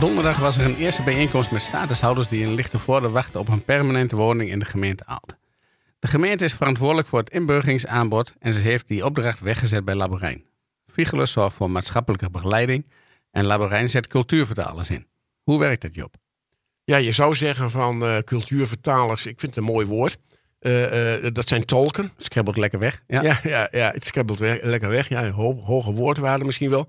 Donderdag 0.05 0.39
was 0.39 0.57
er 0.57 0.65
een 0.65 0.77
eerste 0.77 1.03
bijeenkomst 1.03 1.51
met 1.51 1.63
statushouders 1.63 2.29
die 2.29 2.43
in 2.43 2.55
Lichtenvoorde 2.55 3.09
wachten 3.09 3.41
op 3.41 3.49
een 3.49 3.65
permanente 3.65 4.17
woning 4.17 4.51
in 4.51 4.59
de 4.59 4.65
gemeente 4.65 5.07
Aalt. 5.07 5.37
De 5.99 6.09
gemeente 6.09 6.45
is 6.45 6.55
verantwoordelijk 6.55 7.09
voor 7.09 7.19
het 7.19 7.31
inburgeringsaanbod 7.31 8.35
en 8.39 8.53
ze 8.53 8.59
heeft 8.59 8.89
die 8.89 9.05
opdracht 9.05 9.41
weggezet 9.41 9.85
bij 9.85 9.95
Laborijn. 9.95 10.45
Vigelus 10.87 11.33
zorgt 11.33 11.57
voor 11.57 11.71
maatschappelijke 11.71 12.31
begeleiding 12.31 12.87
en 13.31 13.45
Laborijn 13.45 13.89
zet 13.89 14.07
cultuurvertalers 14.07 14.91
in. 14.91 15.07
Hoe 15.43 15.59
werkt 15.59 15.83
dat, 15.83 15.95
Job? 15.95 16.15
Ja, 16.85 16.97
je 16.97 17.13
zou 17.13 17.35
zeggen 17.35 17.71
van 17.71 18.05
eh, 18.05 18.19
cultuurvertalers, 18.19 19.27
ik 19.27 19.41
vind 19.41 19.55
het 19.55 19.57
een 19.57 19.71
momooi 19.71 19.87
woord. 19.87 20.19
Eh, 20.59 21.15
eh, 21.25 21.35
dat 21.35 21.49
zijn 21.49 21.65
tolken. 21.65 22.13
Schribbelt 22.17 22.57
lekker 22.57 22.79
weg. 22.79 23.03
Ja. 23.07 23.23
Ja, 23.23 23.41
ja, 23.43 23.69
ja, 23.71 23.91
het 23.91 24.05
scrabbelt 24.05 24.39
weg, 24.39 24.63
lekker 24.63 24.89
weg. 24.89 25.09
Ja, 25.09 25.31
ho- 25.31 25.61
hoge 25.65 25.93
woordwaarde 25.93 26.45
misschien 26.45 26.71
wel. 26.71 26.89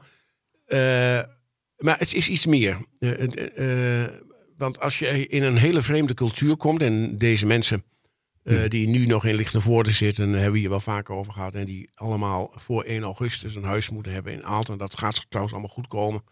Maar 1.77 1.97
het 1.97 2.13
is 2.13 2.29
iets 2.29 2.45
meer. 2.45 2.77
Eh, 2.99 3.23
eh, 3.23 4.03
eh, 4.03 4.11
want 4.57 4.79
als 4.79 4.99
je 4.99 5.27
in 5.27 5.43
een 5.43 5.57
hele 5.57 5.81
vreemde 5.81 6.13
cultuur 6.13 6.57
komt... 6.57 6.81
en 6.81 7.17
deze 7.17 7.45
mensen 7.45 7.83
Hmm. 8.43 8.69
die 8.69 8.87
nu 8.87 9.05
nog 9.05 9.25
in 9.25 9.35
Lichtenvoorde 9.35 9.91
zitten... 9.91 10.25
daar 10.25 10.35
hebben 10.35 10.53
we 10.53 10.59
hier 10.59 10.69
wel 10.69 10.79
vaker 10.79 11.15
over 11.15 11.33
gehad... 11.33 11.55
en 11.55 11.65
die 11.65 11.89
allemaal 11.93 12.51
voor 12.55 12.83
1 12.83 13.03
augustus 13.03 13.55
een 13.55 13.63
huis 13.63 13.89
moeten 13.89 14.11
hebben 14.11 14.33
in 14.33 14.45
Aalten. 14.45 14.73
En 14.73 14.79
dat 14.79 14.97
gaat 14.99 15.25
trouwens 15.29 15.55
allemaal 15.55 15.73
goed 15.73 15.87
komen. 15.87 16.23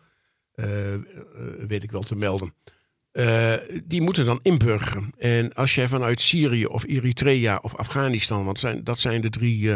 Weet 1.68 1.84
ik 1.84 1.92
wel 1.92 2.02
te 2.02 2.16
melden. 2.16 2.54
Die 3.84 4.02
moeten 4.02 4.26
dan 4.26 4.40
inburgeren. 4.42 5.14
En 5.18 5.54
als 5.54 5.76
je 5.76 5.88
vanuit 5.88 6.22
Syrië 6.22 6.66
of 6.66 6.84
Eritrea 6.88 7.60
of 7.62 7.76
Afghanistan... 7.76 8.46
want 8.46 8.60
zijn, 8.60 8.84
dat 8.84 9.00
zijn 9.00 9.22
de 9.22 9.30
drie 9.30 9.72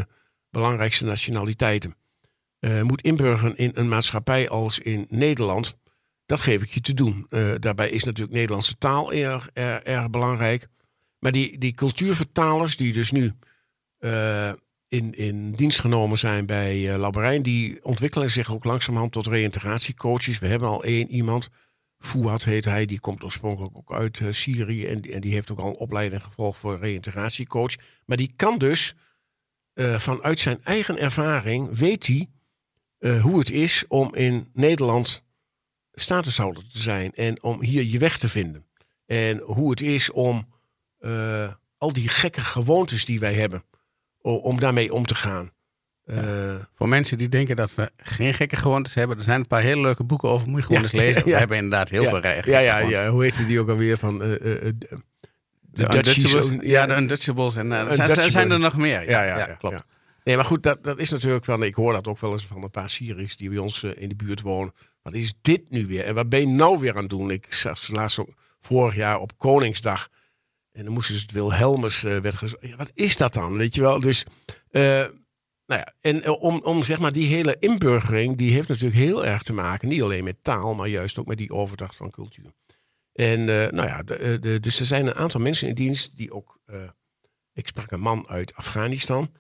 belangrijkste 0.49 1.05
nationaliteiten... 1.05 1.95
eh, 2.60 2.82
moet 2.82 3.01
inburgeren 3.01 3.55
in 3.55 3.72
een 3.74 3.88
maatschappij 3.88 4.49
als 4.49 4.80
in 4.80 5.05
Nederland... 5.10 5.78
dat 6.26 6.39
geef 6.39 6.64
ik 6.64 6.70
je 6.70 6.82
te 6.82 6.93
doen. 6.93 7.26
Eh, 7.30 7.51
daarbij 7.60 7.89
is 7.89 8.03
natuurlijk 8.03 8.36
Nederlandse 8.36 8.78
taal 8.78 9.14
erg, 9.14 9.49
erg, 9.84 10.10
belangrijk. 10.10 10.68
Maar 11.20 11.32
die, 11.32 11.58
die 11.58 11.74
cultuurvertalers 11.74 12.78
die 12.78 12.93
dus 12.93 13.12
nu 13.12 13.34
eh, 13.97 14.51
in, 14.88 15.12
in 15.14 15.51
dienst 15.51 15.80
genomen 15.80 16.18
zijn 16.18 16.45
bij 16.45 16.78
uh, 16.80 16.95
Labberijn... 16.97 17.43
die 17.43 17.84
ontwikkelen 17.84 18.30
zich 18.30 18.51
ook 18.51 18.64
langzamerhand 18.64 19.12
tot 19.12 19.28
reïntegratiecoaches. 19.28 20.39
We 20.39 20.47
hebben 20.47 20.68
al 20.70 20.84
één 20.84 21.10
iemand... 21.12 21.49
Fouad 21.99 22.43
heet 22.43 22.66
hij, 22.66 22.86
die 22.86 22.99
komt 22.99 23.24
oorspronkelijk 23.24 23.78
ook 23.78 23.93
uit 23.93 24.22
Syrië 24.30 24.86
en, 24.86 25.01
die- 25.01 25.12
en 25.14 25.22
die 25.22 25.34
heeft 25.34 25.51
ook 25.51 25.60
al 25.60 25.68
een 25.68 25.76
opleiding 25.76 26.24
gevolgd 26.24 26.60
voor 26.60 26.80
reïntegratiecoach. 26.80 27.76
Maar 28.05 28.18
die 28.18 28.34
kan 28.36 28.58
dus 28.58 28.95
vanuit 29.76 30.39
zijn 30.39 30.64
eigen 30.64 30.97
ervaring, 30.97 31.78
weet 31.78 32.08
hij 32.08 32.30
eh, 32.99 33.21
hoe 33.21 33.39
het 33.39 33.51
is 33.51 33.83
om 33.87 34.15
in 34.15 34.49
Nederland 34.53 35.23
statushouder 35.93 36.63
te 36.71 36.79
zijn 36.79 37.13
en 37.13 37.43
om 37.43 37.61
hier 37.61 37.83
je 37.83 37.97
weg 37.99 38.17
te 38.17 38.29
vinden. 38.29 38.65
En 39.05 39.39
hoe 39.39 39.69
het 39.69 39.81
is 39.81 40.11
om 40.11 40.47
eh, 40.99 41.47
al 41.77 41.93
die 41.93 42.07
gekke 42.07 42.41
gewoontes 42.41 43.05
die 43.05 43.19
wij 43.19 43.33
hebben, 43.33 43.63
om 44.21 44.59
daarmee 44.59 44.93
om 44.93 45.05
te 45.05 45.15
gaan. 45.15 45.51
Eh, 46.05 46.19
Voor 46.73 46.87
mensen 46.87 47.17
die 47.17 47.29
denken 47.29 47.55
dat 47.55 47.75
we 47.75 47.91
geen 47.97 48.33
gekke 48.33 48.55
gewoontes 48.55 48.93
hebben, 48.93 49.17
er 49.17 49.23
zijn 49.23 49.39
een 49.39 49.47
paar 49.47 49.61
hele 49.61 49.81
leuke 49.81 50.03
boeken 50.03 50.29
over. 50.29 50.47
Moet 50.47 50.59
je 50.59 50.65
gewoon 50.65 50.81
Ja, 50.81 50.87
eens 50.87 51.01
lezen. 51.01 51.23
We 51.23 51.29
ja. 51.29 51.37
hebben 51.37 51.57
inderdaad 51.57 51.89
heel 51.89 52.03
ja, 52.03 52.09
veel 52.09 52.21
gekke 52.21 52.49
ja, 52.49 52.59
ja, 52.59 52.77
ja, 52.77 53.09
hoe 53.09 53.23
heet 53.23 53.47
die 53.47 53.59
ook 53.59 53.69
alweer 53.69 53.97
van 53.97 54.19
de, 54.19 54.75
De 55.61 55.87
Dutchies, 55.87 56.49
Ja, 56.61 56.85
de 56.85 56.95
Undutchables. 56.95 57.55
En 57.55 57.69
zijn, 57.95 58.31
zijn, 58.31 58.51
er 58.51 58.59
nog 58.59 58.77
meer. 58.77 59.09
Ja, 59.09 59.23
ja, 59.23 59.37
ja, 59.37 59.45
klopt. 59.45 59.83
Nee, 60.28 60.36
maar 60.36 60.45
goed, 60.45 60.63
dat, 60.63 60.84
dat 60.84 60.99
is 60.99 61.09
natuurlijk 61.09 61.45
van. 61.45 61.63
Ik 61.63 61.75
hoor 61.75 61.93
dat 61.93 62.07
ook 62.07 62.19
wel 62.19 62.32
eens 62.32 62.45
van 62.45 62.63
een 62.63 62.69
paar 62.69 62.89
Syriërs 62.89 63.38
die 63.38 63.49
bij 63.49 63.57
ons 63.57 63.84
eh, 63.84 63.91
in 63.95 64.09
de 64.09 64.15
buurt 64.15 64.41
wonen. 64.41 64.73
Wat 65.01 65.13
is 65.13 65.34
dit 65.41 65.69
nu 65.69 65.86
weer? 65.86 66.03
En 66.03 66.15
wat 66.15 66.30
ben 66.30 66.39
je 66.39 66.47
nou 66.47 66.80
weer 66.80 66.95
aan 66.95 67.01
het 67.01 67.09
doen? 67.09 67.32
Ik 67.32 67.53
zag 67.53 67.88
laatst 67.88 68.19
ook 68.19 68.30
vorig 68.59 68.95
jaar 68.95 69.19
op 69.19 69.38
Koningsdag. 69.38 70.09
En 70.71 70.84
dan 70.84 70.93
moesten 70.93 71.15
ze 71.15 71.21
het 71.21 71.32
Wilhelmus. 71.32 72.01
Ja, 72.01 72.21
wat 72.78 72.91
is 72.93 73.17
dat 73.17 73.34
dan? 73.34 73.57
Weet 73.57 73.75
je 73.75 73.82
wel? 73.82 73.99
Dus, 73.99 74.23
eh, 74.69 74.82
nou 75.65 75.82
ja, 75.82 75.93
en 76.01 76.30
om, 76.30 76.61
om 76.63 76.84
zeg 76.84 76.99
maar 76.99 77.11
die 77.11 77.28
hele 77.28 77.55
inburgering, 77.59 78.38
die 78.38 78.51
heeft 78.51 78.67
natuurlijk 78.67 78.99
heel 78.99 79.25
erg 79.25 79.43
te 79.43 79.53
maken, 79.53 79.88
niet 79.88 80.01
alleen 80.01 80.23
met 80.23 80.43
taal, 80.43 80.75
maar 80.75 80.88
juist 80.88 81.19
ook 81.19 81.28
met 81.28 81.38
die 81.38 81.51
overdracht 81.51 81.95
van 81.95 82.09
cultuur. 82.09 82.51
En 83.13 83.45
nou 83.45 83.88
ja, 83.88 84.03
de, 84.03 84.57
dus 84.61 84.80
er 84.80 84.86
zijn 84.86 85.07
een 85.07 85.15
aantal 85.15 85.41
mensen 85.41 85.67
in 85.67 85.75
dienst 85.75 86.17
die 86.17 86.34
ook. 86.34 86.59
ik 87.53 87.67
sprak 87.67 87.91
een 87.91 87.99
man 87.99 88.28
uit 88.28 88.55
Afghanistan. 88.55 89.32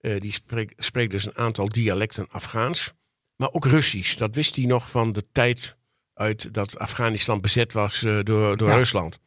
Eh, 0.00 0.20
die 0.20 0.32
spreekt, 0.32 0.84
spreekt 0.84 1.10
dus 1.10 1.26
een 1.26 1.36
aantal 1.36 1.68
dialecten 1.68 2.28
Afghaans. 2.30 2.92
Maar 3.36 3.52
ook 3.52 3.64
Russisch. 3.64 4.16
Dat 4.16 4.34
wist 4.34 4.56
hij 4.56 4.64
nog 4.64 4.90
van 4.90 5.12
de 5.12 5.24
tijd 5.32 5.76
uit 6.14 6.54
dat 6.54 6.78
Afghanistan 6.78 7.40
bezet 7.40 7.72
was 7.72 8.02
eh, 8.02 8.18
door, 8.22 8.56
door 8.56 8.68
Ja. 8.68 8.76
Rusland. 8.76 9.18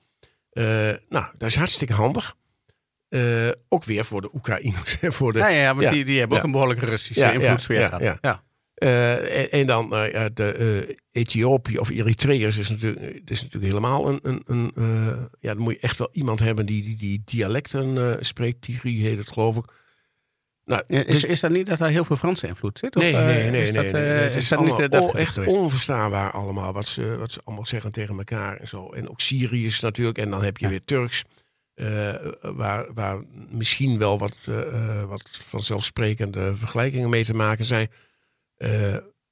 Eh, 0.49 0.63
nou, 1.09 1.25
dat 1.37 1.49
is 1.49 1.55
hartstikke 1.55 1.93
handig. 1.93 2.35
Ook 3.69 3.83
weer 3.83 4.05
voor 4.05 4.21
de 4.21 4.29
Oekraïners. 4.33 4.97
voor 5.17 5.33
de, 5.33 5.39
Ja, 5.39 5.47
ja, 5.47 5.73
want 5.75 5.81
Ja. 5.87 5.91
Die, 5.91 6.05
die 6.05 6.19
hebben 6.19 6.37
ook 6.37 6.43
een 6.43 6.51
behoorlijke 6.51 6.85
Russische 6.85 7.33
invloedssfeer 7.33 7.79
ja, 7.79 7.87
gehad. 7.87 8.03
ja. 8.03 8.17
Ja. 8.21 8.43
En, 8.73 9.51
en 9.51 9.65
dan 9.65 9.89
de 9.89 10.97
Ethiopië 11.11 11.77
of 11.77 11.89
Eritreërs 11.89 12.57
is 12.57 12.69
natuurlijk, 12.69 13.21
is 13.25 13.41
natuurlijk 13.41 13.73
helemaal 13.73 14.07
een. 14.09 14.19
een, 14.23 14.41
een 14.45 14.71
ja, 15.39 15.53
dan 15.53 15.63
moet 15.63 15.73
je 15.73 15.79
echt 15.79 15.97
wel 15.97 16.09
iemand 16.11 16.39
hebben 16.39 16.65
die 16.65 16.83
die, 16.83 16.95
die 16.95 17.21
dialecten 17.25 18.17
spreekt. 18.25 18.61
Tigri 18.61 19.01
heet 19.01 19.17
het, 19.17 19.27
geloof 19.31 19.57
ik. 19.57 19.65
Nou, 20.65 20.83
dus- 20.87 21.05
Is, 21.05 21.23
is 21.23 21.39
dat 21.39 21.51
niet 21.51 21.65
dat 21.67 21.77
daar 21.77 21.89
heel 21.89 22.05
veel 22.05 22.15
Franse 22.15 22.47
invloed 22.47 22.79
zit? 22.79 22.95
Of, 22.95 23.01
Nee, 23.01 23.13
nee, 23.13 23.49
nee. 23.49 23.61
Is 23.61 23.73
dat, 23.73 23.83
nee, 23.83 23.91
nee, 23.91 24.03
eh, 24.13 24.19
nee. 24.19 24.29
Is 24.37 24.47
dat 24.47 24.59
allemaal 24.59 24.79
niet 24.79 24.91
eh, 24.93 24.99
geweest? 24.99 25.37
echt 25.37 25.47
onverstaanbaar 25.47 26.31
allemaal 26.31 26.73
wat 26.73 26.87
ze, 26.87 27.17
wat 27.17 27.31
ze 27.31 27.41
allemaal 27.43 27.65
zeggen 27.65 27.91
tegen 27.91 28.17
elkaar 28.17 28.57
en 28.57 28.67
zo. 28.67 28.89
En 28.89 29.09
ook 29.09 29.21
Syriërs 29.21 29.79
natuurlijk. 29.79 30.17
En 30.17 30.29
dan 30.29 30.43
heb 30.43 30.57
je 30.57 30.65
Ja. 30.65 30.71
weer 30.71 30.83
Turks. 30.85 31.23
eh, 31.73 32.13
waar, 32.41 32.93
waar 32.93 33.23
misschien 33.49 33.97
wel 33.97 34.19
wat, 34.19 34.37
wat 35.07 35.29
vanzelfsprekende 35.31 36.55
vergelijkingen 36.55 37.09
mee 37.09 37.23
te 37.23 37.33
maken 37.33 37.65
zijn. 37.65 37.91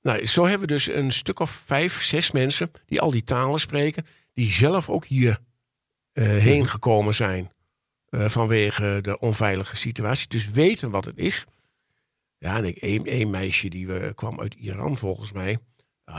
Nou, 0.01 0.25
zo 0.25 0.41
hebben 0.43 0.67
we 0.67 0.73
dus 0.73 0.87
een 0.89 1.11
stuk 1.11 1.39
of 1.39 1.61
vijf, 1.65 2.01
zes 2.01 2.31
mensen 2.31 2.71
die 2.85 3.01
al 3.01 3.11
die 3.11 3.23
talen 3.23 3.59
spreken. 3.59 4.05
Die 4.33 4.51
zelf 4.51 4.89
ook 4.89 5.05
hier 5.05 5.39
heen 6.13 6.59
Mhm. 6.61 6.69
gekomen 6.69 7.13
zijn. 7.15 7.51
Eh, 8.11 8.29
vanwege 8.29 8.99
de 9.01 9.19
onveilige 9.19 9.75
situatie. 9.75 10.27
Dus 10.27 10.49
weten 10.49 10.91
wat 10.91 11.05
het 11.05 11.17
is. 11.17 11.45
Ja, 12.37 12.57
en 12.57 12.65
ik, 12.65 12.77
één, 12.77 13.05
één 13.05 13.29
meisje 13.29 13.69
die 13.69 13.87
we, 13.87 14.11
kwam 14.15 14.39
uit 14.39 14.53
Iran 14.53 14.97
volgens 14.97 15.31
mij. 15.31 15.57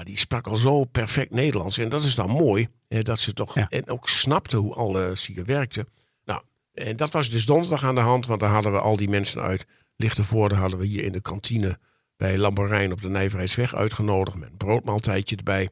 Die 0.05 0.16
sprak 0.16 0.47
al 0.47 0.57
zo 0.57 0.84
perfect 0.84 1.30
Nederlands. 1.30 1.78
En 1.78 1.88
dat 1.88 2.05
is 2.05 2.14
dan 2.14 2.30
mooi. 2.30 2.68
Dat 2.88 3.18
ze 3.18 3.32
toch 3.32 3.55
Ja. 3.55 3.68
en 3.68 3.88
ook 3.88 4.09
snapte 4.09 4.57
hoe 4.57 4.74
alles 4.74 5.26
hier 5.26 5.45
werkte. 5.45 5.86
Nou, 6.24 6.43
en 6.72 6.97
dat 6.97 7.11
was 7.11 7.30
dus 7.30 7.47
donderdag 7.47 7.84
aan 7.84 7.95
de 7.95 8.01
hand. 8.01 8.26
Want 8.26 8.40
daar 8.40 8.51
hadden 8.51 8.72
we 8.72 8.80
al 8.80 8.97
die 8.97 9.09
mensen 9.09 9.43
uit 9.43 9.66
Lichtenvoorde 9.97 10.55
hadden 10.55 10.78
we 10.78 10.86
hier 10.86 11.05
in 11.05 11.12
de 11.12 11.20
kantine 11.20 11.78
bij 12.16 12.38
Lamborijn 12.38 12.93
op 12.93 13.01
de 13.01 13.09
Nijverheidsweg 13.09 13.74
uitgenodigd. 13.74 14.36
Met 14.36 14.51
een 14.51 14.57
broodmaaltijdje 14.57 15.36
erbij. 15.36 15.68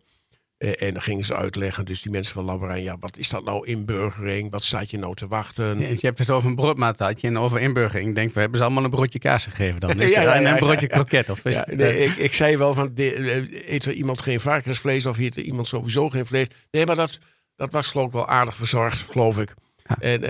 Eh, 0.60 0.82
en 0.82 0.92
dan 0.92 1.02
gingen 1.02 1.24
ze 1.24 1.36
uitleggen, 1.36 1.84
dus 1.84 2.02
die 2.02 2.12
mensen 2.12 2.34
van 2.34 2.44
Lamborijn, 2.44 2.82
ja, 2.82 2.96
wat 2.98 3.18
is 3.18 3.28
dat 3.28 3.44
nou 3.44 3.66
inburgering? 3.66 4.50
Wat 4.50 4.64
staat 4.64 4.90
je 4.90 4.98
nou 4.98 5.14
te 5.14 5.26
wachten? 5.26 5.78
Ja, 5.78 5.88
Je 5.88 5.98
hebt 6.00 6.18
het 6.18 6.30
over 6.30 6.48
een 6.48 6.54
broodmaaltijdje 6.54 7.26
en 7.28 7.38
over 7.38 7.60
inburgering. 7.60 8.08
Ik 8.08 8.14
denk, 8.14 8.32
we 8.32 8.40
hebben 8.40 8.58
ze 8.58 8.64
allemaal 8.64 8.84
een 8.84 8.90
broodje 8.90 9.18
kaas 9.18 9.46
gegeven 9.46 9.80
dan. 9.80 9.90
Is 10.00 10.12
Ja, 10.12 10.22
ja, 10.22 10.34
en 10.34 10.46
een 10.46 10.56
broodje 10.56 10.86
kroket. 10.86 11.30
Of 11.30 11.44
is 11.44 11.56
het, 11.56 11.66
nee, 11.66 11.88
eh, 11.88 12.04
ik, 12.04 12.16
ik 12.16 12.32
zei 12.32 12.56
wel 12.56 12.74
van, 12.74 12.90
de, 12.94 13.14
eh, 13.14 13.72
eet 13.72 13.84
er 13.84 13.92
iemand 13.92 14.22
geen 14.22 14.40
varkensvlees 14.40 15.06
of 15.06 15.18
eet 15.18 15.36
er 15.36 15.42
iemand 15.42 15.66
sowieso 15.66 16.10
geen 16.10 16.26
vlees? 16.26 16.46
Nee, 16.70 16.86
maar 16.86 16.96
dat, 16.96 17.18
dat 17.56 17.72
was 17.72 17.90
geloof 17.90 18.06
ik 18.06 18.12
wel 18.12 18.28
aardig 18.28 18.56
verzorgd, 18.56 19.06
geloof 19.10 19.38
ik. 19.38 19.54
En, 19.98 20.24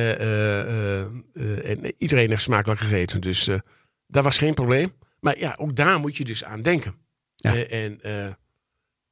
en 1.65 1.95
iedereen 1.99 2.29
heeft 2.29 2.43
smakelijk 2.43 2.81
gegeten, 2.81 3.21
dus 3.21 3.49
dat 4.07 4.25
was 4.25 4.39
geen 4.39 4.55
probleem. 4.55 4.93
Maar 5.21 5.39
ja, 5.39 5.55
ook 5.59 5.77
daar 5.77 6.01
moet 6.01 6.17
je 6.17 6.25
dus 6.25 6.45
aan 6.45 6.63
denken. 6.63 6.95
Ja. 7.37 7.55
En 7.55 8.01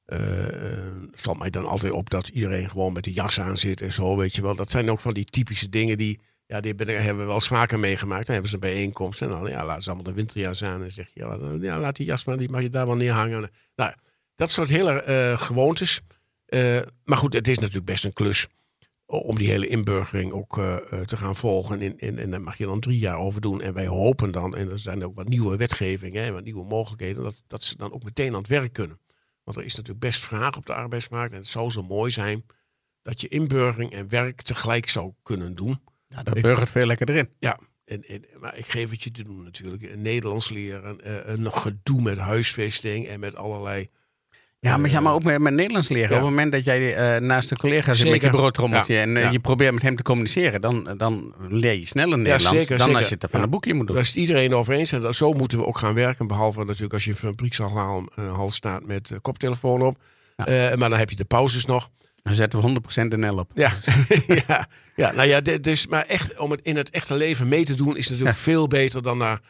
eh, 0.09 0.49
eh, 0.49 0.73
eh, 0.73 0.95
het 1.11 1.21
valt 1.21 1.39
mij 1.39 1.51
dan 1.51 1.67
altijd 1.67 1.93
op 1.93 2.11
dat 2.11 2.29
iedereen 2.29 2.71
gewoon 2.71 2.93
met 2.93 3.05
de 3.05 3.13
jas 3.13 3.41
aan 3.41 3.57
zit 3.57 3.81
en 3.81 3.93
zo, 3.93 4.17
weet 4.17 4.35
je 4.35 4.43
wel. 4.43 4.55
Dat 4.55 4.71
zijn 4.71 4.91
ook 4.91 5.01
van 5.01 5.15
die 5.15 5.25
typische 5.25 5.69
dingen 5.69 5.99
die, 5.99 6.21
ja, 6.47 6.61
die 6.61 6.75
ben- 6.75 7.03
hebben 7.03 7.23
we 7.23 7.29
wel 7.29 7.41
vaker 7.41 7.79
meegemaakt. 7.79 8.25
Dan 8.25 8.33
hebben 8.33 8.51
ze 8.51 8.55
een 8.57 8.75
bijeenkomst 8.75 9.23
en 9.23 9.29
dan 9.29 9.49
ja, 9.49 9.65
laten 9.65 9.83
ze 9.83 9.91
allemaal 9.91 10.13
de 10.13 10.19
winterjas 10.19 10.65
aan 10.65 10.83
en 10.83 10.93
zeg 10.93 11.11
je, 11.15 11.21
ja, 11.21 11.39
ja, 11.61 11.79
laat 11.79 11.97
die 11.97 12.07
jas 12.07 12.25
maar, 12.25 12.39
die 12.39 12.51
mag 12.51 12.63
je 12.63 12.69
daar 12.69 12.87
wel 12.87 12.97
neerhangen. 12.97 13.51
Nou, 13.77 13.93
dat 14.35 14.51
soort 14.51 14.69
hele 14.69 15.03
eh, 15.03 15.41
gewoontes. 15.41 16.01
Eh, 16.47 16.81
maar 17.05 17.19
goed, 17.19 17.33
het 17.33 17.49
is 17.49 17.59
natuurlijk 17.59 17.87
best 17.87 18.05
een 18.05 18.13
klus 18.13 18.47
om 19.07 19.37
die 19.39 19.51
hele 19.51 19.67
inburgering 19.67 20.33
ook 20.33 20.59
eh, 20.59 20.77
eh, 20.77 21.01
te 21.01 21.17
gaan 21.17 21.37
volgen. 21.37 21.81
En, 21.81 21.99
en, 21.99 22.19
en 22.19 22.31
daar 22.31 22.41
mag 22.41 22.59
je 22.59 22.65
dan 22.65 22.81
drie 22.81 22.99
jaar 22.99 23.19
over 23.19 23.41
doen. 23.41 23.61
En 23.61 23.75
wij 23.75 23.87
hopen 23.87 24.31
dan, 24.31 24.57
en 24.57 24.71
er 24.71 24.79
zijn 24.79 25.05
ook 25.05 25.15
wat 25.15 25.29
nieuwe 25.29 25.57
wetgevingen 25.57 26.25
en 26.25 26.33
wat 26.33 26.45
nieuwe 26.45 26.65
mogelijkheden, 26.65 27.23
dat, 27.23 27.43
dat 27.47 27.65
ze 27.65 27.77
dan 27.77 27.93
ook 27.93 28.05
meteen 28.05 28.33
aan 28.33 28.39
het 28.39 28.47
werk 28.47 28.73
kunnen. 28.73 28.99
Want 29.49 29.61
er 29.61 29.67
is 29.67 29.77
natuurlijk 29.77 30.05
best 30.05 30.25
vraag 30.25 30.57
op 30.57 30.67
de 30.67 30.75
arbeidsmarkt. 30.75 31.33
En 31.33 31.39
het 31.39 31.49
zou 31.49 31.71
zo 31.71 31.83
mooi 31.83 32.11
zijn 32.11 32.45
dat 33.03 33.21
je 33.21 33.29
inburgering 33.29 33.93
en 33.93 34.09
werk 34.09 34.43
tegelijk 34.43 34.89
zou 34.89 35.13
kunnen 35.23 35.55
doen. 35.55 35.81
ja, 36.09 36.23
dat 36.23 36.41
burgert 36.41 36.71
veel 36.71 36.87
lekker 36.87 37.09
erin. 37.09 37.31
Ja, 37.39 37.59
en, 37.85 38.03
en, 38.03 38.25
maar 38.41 38.57
ik 38.57 38.67
geef 38.67 38.91
het 38.91 39.03
je 39.03 39.11
te 39.11 39.25
doen 39.25 39.43
natuurlijk. 39.43 39.97
Nederlands 39.97 40.51
leren, 40.51 41.01
eh, 41.01 41.33
eh, 41.33 41.39
nog 41.39 41.63
gedoe 41.63 42.03
met 42.03 42.19
huisvesting 42.19 43.07
en 43.07 43.21
met 43.21 43.37
allerlei... 43.37 43.91
Ja, 44.61 44.77
maar, 44.77 44.91
ja, 44.91 45.01
maar 45.01 45.13
ook 45.13 45.23
met, 45.23 45.39
met 45.39 45.53
Nederlands 45.53 45.89
leren. 45.89 46.11
Ja. 46.11 46.17
Op 46.17 46.21
het 46.21 46.31
moment 46.31 46.53
dat 46.53 46.65
jij 46.65 46.95
eh, 46.95 47.21
naast 47.21 47.51
een 47.51 47.57
collega 47.57 47.95
zit 47.95 48.11
met 48.11 48.21
je 48.21 48.31
broodtrommeltje 48.31 48.95
Ja, 48.95 49.01
en 49.01 49.17
eh, 49.17 49.33
je 49.33 49.39
probeert 49.39 49.73
met 49.73 49.83
hem 49.83 49.97
te 49.97 50.03
communiceren, 50.03 50.61
dan, 50.61 50.95
dan 50.97 51.35
leer 51.49 51.79
je 51.79 51.87
sneller 51.87 52.19
Nederlands 52.19 52.45
zeker, 52.45 52.69
dan 52.69 52.79
zeker. 52.79 52.97
als 52.97 53.09
je 53.09 53.17
het 53.19 53.31
van 53.31 53.43
een 53.43 53.51
boekje 53.51 53.75
moet 53.75 53.87
doen. 53.87 53.97
Daar 53.97 54.05
is 54.05 54.15
iedereen 54.15 54.55
over 54.55 54.75
eens. 54.75 54.93
En 54.93 55.01
dat, 55.01 55.15
zo 55.15 55.33
moeten 55.33 55.59
we 55.59 55.67
ook 55.67 55.79
gaan 55.79 55.95
werken. 55.95 56.27
Behalve 56.27 56.65
natuurlijk 56.65 56.93
als 56.93 57.05
je 57.05 57.15
fabriekshal 57.15 58.05
hal 58.15 58.51
staat 58.51 58.87
met 58.87 59.11
uh, 59.11 59.19
koptelefoon 59.23 59.83
op. 59.83 59.97
Maar 60.47 60.79
dan 60.79 60.93
heb 60.99 61.11
je 61.11 61.17
de 61.17 61.25
pauzes 61.25 61.65
nog. 61.65 61.91
Dan 62.23 62.35
zetten 62.35 62.61
we 62.61 62.81
100% 63.05 63.09
de 63.09 63.17
NL 63.17 63.37
op. 63.37 63.51
Ja, 63.55 63.73
ja. 64.47 64.69
ja 64.97 65.13
nou 65.13 65.29
ja, 65.29 65.41
dus, 65.41 65.87
maar 65.87 66.07
echt, 66.07 66.39
om 66.39 66.51
het 66.51 66.61
in 66.63 66.77
het 66.77 66.91
echte 66.91 67.17
leven 67.17 67.49
mee 67.49 67.65
te 67.65 67.75
doen 67.75 67.97
is 67.97 68.09
natuurlijk 68.09 68.37
veel 68.37 68.67
beter 68.67 69.03
dan 69.03 69.19
naar 69.19 69.41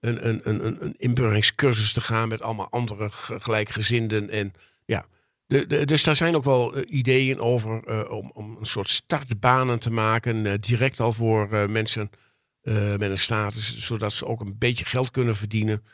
een, 0.00 0.28
een, 0.28 0.40
een, 0.48 0.82
een- 0.84 0.94
inburgeringscursus 0.96 1.92
te 1.92 2.00
gaan 2.00 2.28
met 2.28 2.42
allemaal 2.42 2.70
andere 2.70 3.08
gelijkgezinden. 3.38 4.30
En 4.30 4.52
ja, 4.84 5.04
de, 5.46 5.66
de, 5.66 5.86
dus 5.86 6.04
daar 6.04 6.16
zijn 6.16 6.36
ook 6.36 6.44
wel 6.44 6.74
eh, 6.74 6.82
ideeën 6.98 7.40
over 7.40 7.84
eh, 7.84 8.10
om, 8.10 8.30
om 8.34 8.56
een 8.60 8.66
soort 8.66 8.88
startbanen 8.88 9.80
te 9.80 9.90
maken, 9.90 10.46
eh, 10.46 10.52
direct 10.60 11.00
al 11.00 11.12
voor 11.12 11.70
mensen 11.70 12.10
met 12.98 13.00
een 13.02 13.18
status, 13.18 13.78
zodat 13.78 14.12
ze 14.12 14.26
ook 14.26 14.40
een 14.40 14.58
beetje 14.58 14.84
geld 14.84 15.10
kunnen 15.10 15.36
verdienen. 15.36 15.84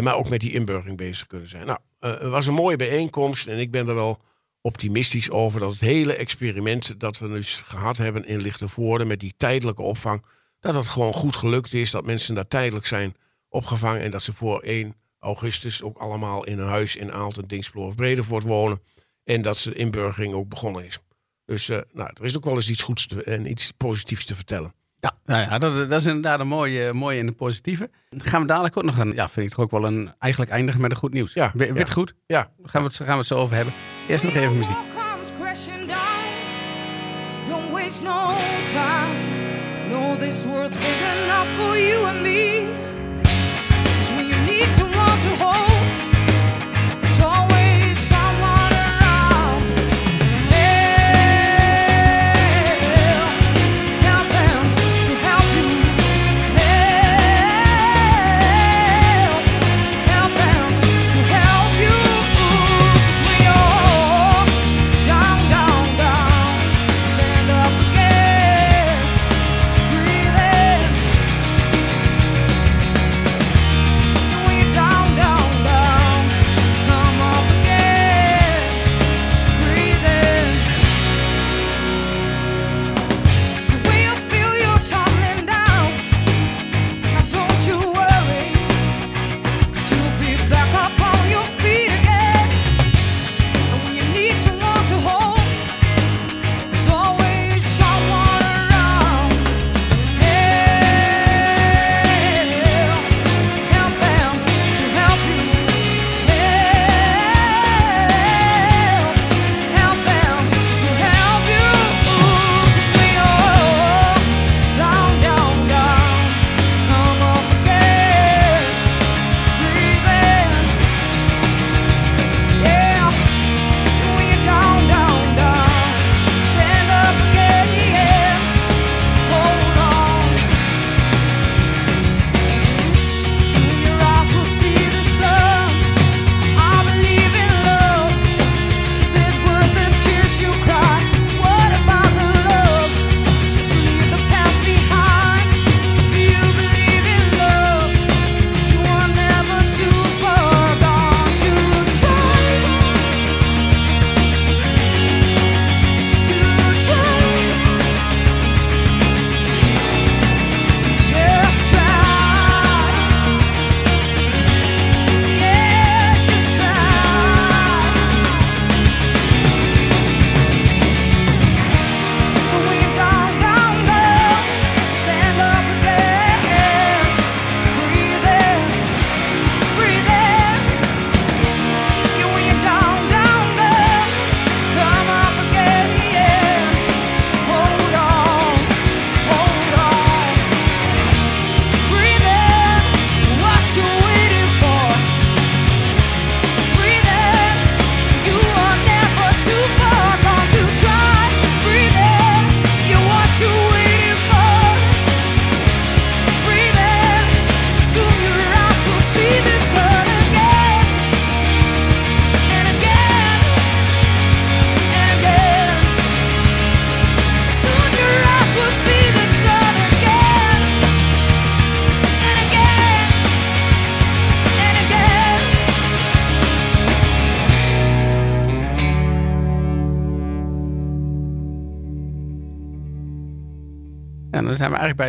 maar 0.00 0.14
ook 0.14 0.28
met 0.28 0.40
die 0.40 0.52
inburgering 0.52 0.96
bezig 0.96 1.26
kunnen 1.26 1.48
zijn. 1.48 1.66
Nou, 1.66 1.78
het 1.98 2.22
was 2.30 2.46
een 2.46 2.54
mooie 2.54 2.76
bijeenkomst 2.76 3.46
en 3.46 3.58
ik 3.58 3.70
ben 3.70 3.88
er 3.88 3.94
wel 3.94 4.20
optimistisch 4.60 5.30
over 5.30 5.60
dat 5.60 5.70
het 5.72 5.80
hele 5.80 6.14
experiment 6.14 7.00
dat 7.00 7.18
we 7.18 7.28
nu 7.28 7.42
gehad 7.42 7.96
hebben 7.96 8.26
in 8.26 8.40
Lichtenvoorde 8.40 9.04
met 9.04 9.20
die 9.20 9.34
tijdelijke 9.36 9.82
opvang, 9.82 10.24
dat 10.60 10.74
dat 10.74 10.88
gewoon 10.88 11.12
goed 11.12 11.36
gelukt 11.36 11.72
is, 11.72 11.90
dat 11.90 12.06
mensen 12.06 12.34
daar 12.34 12.48
tijdelijk 12.48 12.86
zijn 12.86 13.14
opgevangen 13.50 14.00
en 14.00 14.10
dat 14.10 14.22
ze 14.22 14.32
voor 14.32 14.60
1 14.60 14.94
augustus 15.18 15.82
ook 15.82 15.98
allemaal 15.98 16.44
in 16.46 16.58
een 16.58 16.68
huis 16.68 16.96
in 16.96 17.12
Aalten, 17.12 17.48
Dingsblo 17.48 17.86
of 17.86 17.94
Bredevoort 17.94 18.42
wonen 18.44 18.80
en 19.24 19.42
dat 19.42 19.58
de 19.58 19.74
inburgering 19.74 20.34
ook 20.34 20.48
begonnen 20.48 20.84
is. 20.84 20.98
Dus 21.44 21.68
eh, 21.68 21.78
nou, 21.92 22.10
er 22.14 22.24
is 22.24 22.36
ook 22.36 22.44
wel 22.44 22.54
eens 22.54 22.70
iets 22.70 22.82
goeds 22.82 23.06
te- 23.06 23.24
en 23.24 23.50
iets 23.50 23.70
positiefs 23.70 24.24
te 24.24 24.34
vertellen. 24.34 24.74
Ja, 25.00 25.12
nou 25.24 25.42
ja 25.50 25.58
dat, 25.58 25.88
dat 25.90 26.00
is 26.00 26.06
inderdaad 26.06 26.40
een 26.40 26.48
mooie, 26.48 26.92
mooie 26.92 27.20
en 27.20 27.26
een 27.26 27.34
positieve. 27.34 27.90
Dan 28.08 28.20
gaan 28.20 28.40
we 28.40 28.46
dadelijk 28.46 28.76
ook 28.76 28.84
nog 28.84 28.98
een, 28.98 29.14
ja, 29.14 29.28
vind 29.28 29.46
ik 29.46 29.52
toch 29.54 29.64
ook 29.64 29.70
wel 29.70 29.84
een, 29.84 30.12
eigenlijk 30.18 30.52
eindigen 30.52 30.80
met 30.80 30.90
een 30.90 30.96
goed 30.96 31.12
nieuws. 31.12 31.32
Ja, 31.32 31.50
Wi- 31.54 31.64
ja. 31.66 31.72
Wit 31.72 31.92
goed, 31.92 32.14
Ja, 32.26 32.52
daar 32.58 32.68
gaan 32.68 32.82
we, 32.82 32.88
het, 32.88 32.96
gaan 32.96 33.06
we 33.06 33.12
het 33.18 33.26
zo 33.26 33.36
over 33.36 33.56
hebben. 33.56 33.74
Eerst 34.08 34.24
nog 34.24 34.34
even 34.34 34.56
muziek. 34.56 34.76
All 34.76 35.12
comes 35.14 35.30
crashing 35.38 35.86
down. 35.88 37.48
Don't 37.48 37.70
waste 37.70 38.02
no 38.02 38.36
time. 38.66 39.88
Know 39.88 40.18
this 40.18 40.44
world's 40.44 40.76
big 40.76 41.00
enough 41.00 41.48
for 41.56 41.78
you 41.78 42.06
and 42.06 42.20
me. 42.22 42.88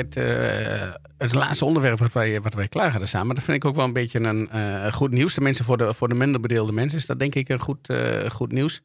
Het, 0.02 0.16
eh, 0.16 0.94
het 1.18 1.34
laatste 1.34 1.66
onderwerp 1.66 2.00
wat 2.00 2.14
wij, 2.14 2.42
wat 2.42 2.54
wij 2.54 2.68
klaar 2.68 2.90
hadden 2.92 3.10
samen. 3.10 3.36
Dat 3.36 3.44
vind 3.44 3.58
ik 3.58 3.66
ook 3.66 3.76
wel 3.76 3.86
een 3.86 3.94
beetje 3.94 4.20
een 4.20 4.50
eh, 4.50 4.94
goed 4.94 5.12
nieuws. 5.12 5.34
Tenminste, 5.34 5.64
voor 5.64 5.78
de, 5.78 5.94
voor 5.94 6.10
de 6.10 6.16
minder 6.16 6.42
bedeelde 6.42 6.72
mensen 6.72 6.98
is 6.98 7.06
dat 7.06 7.20
denk 7.20 7.36
ik 7.36 7.50
een 7.50 7.60
goed, 7.60 7.90
eh, 7.90 8.30
goed 8.30 8.52
nieuws. 8.52 8.82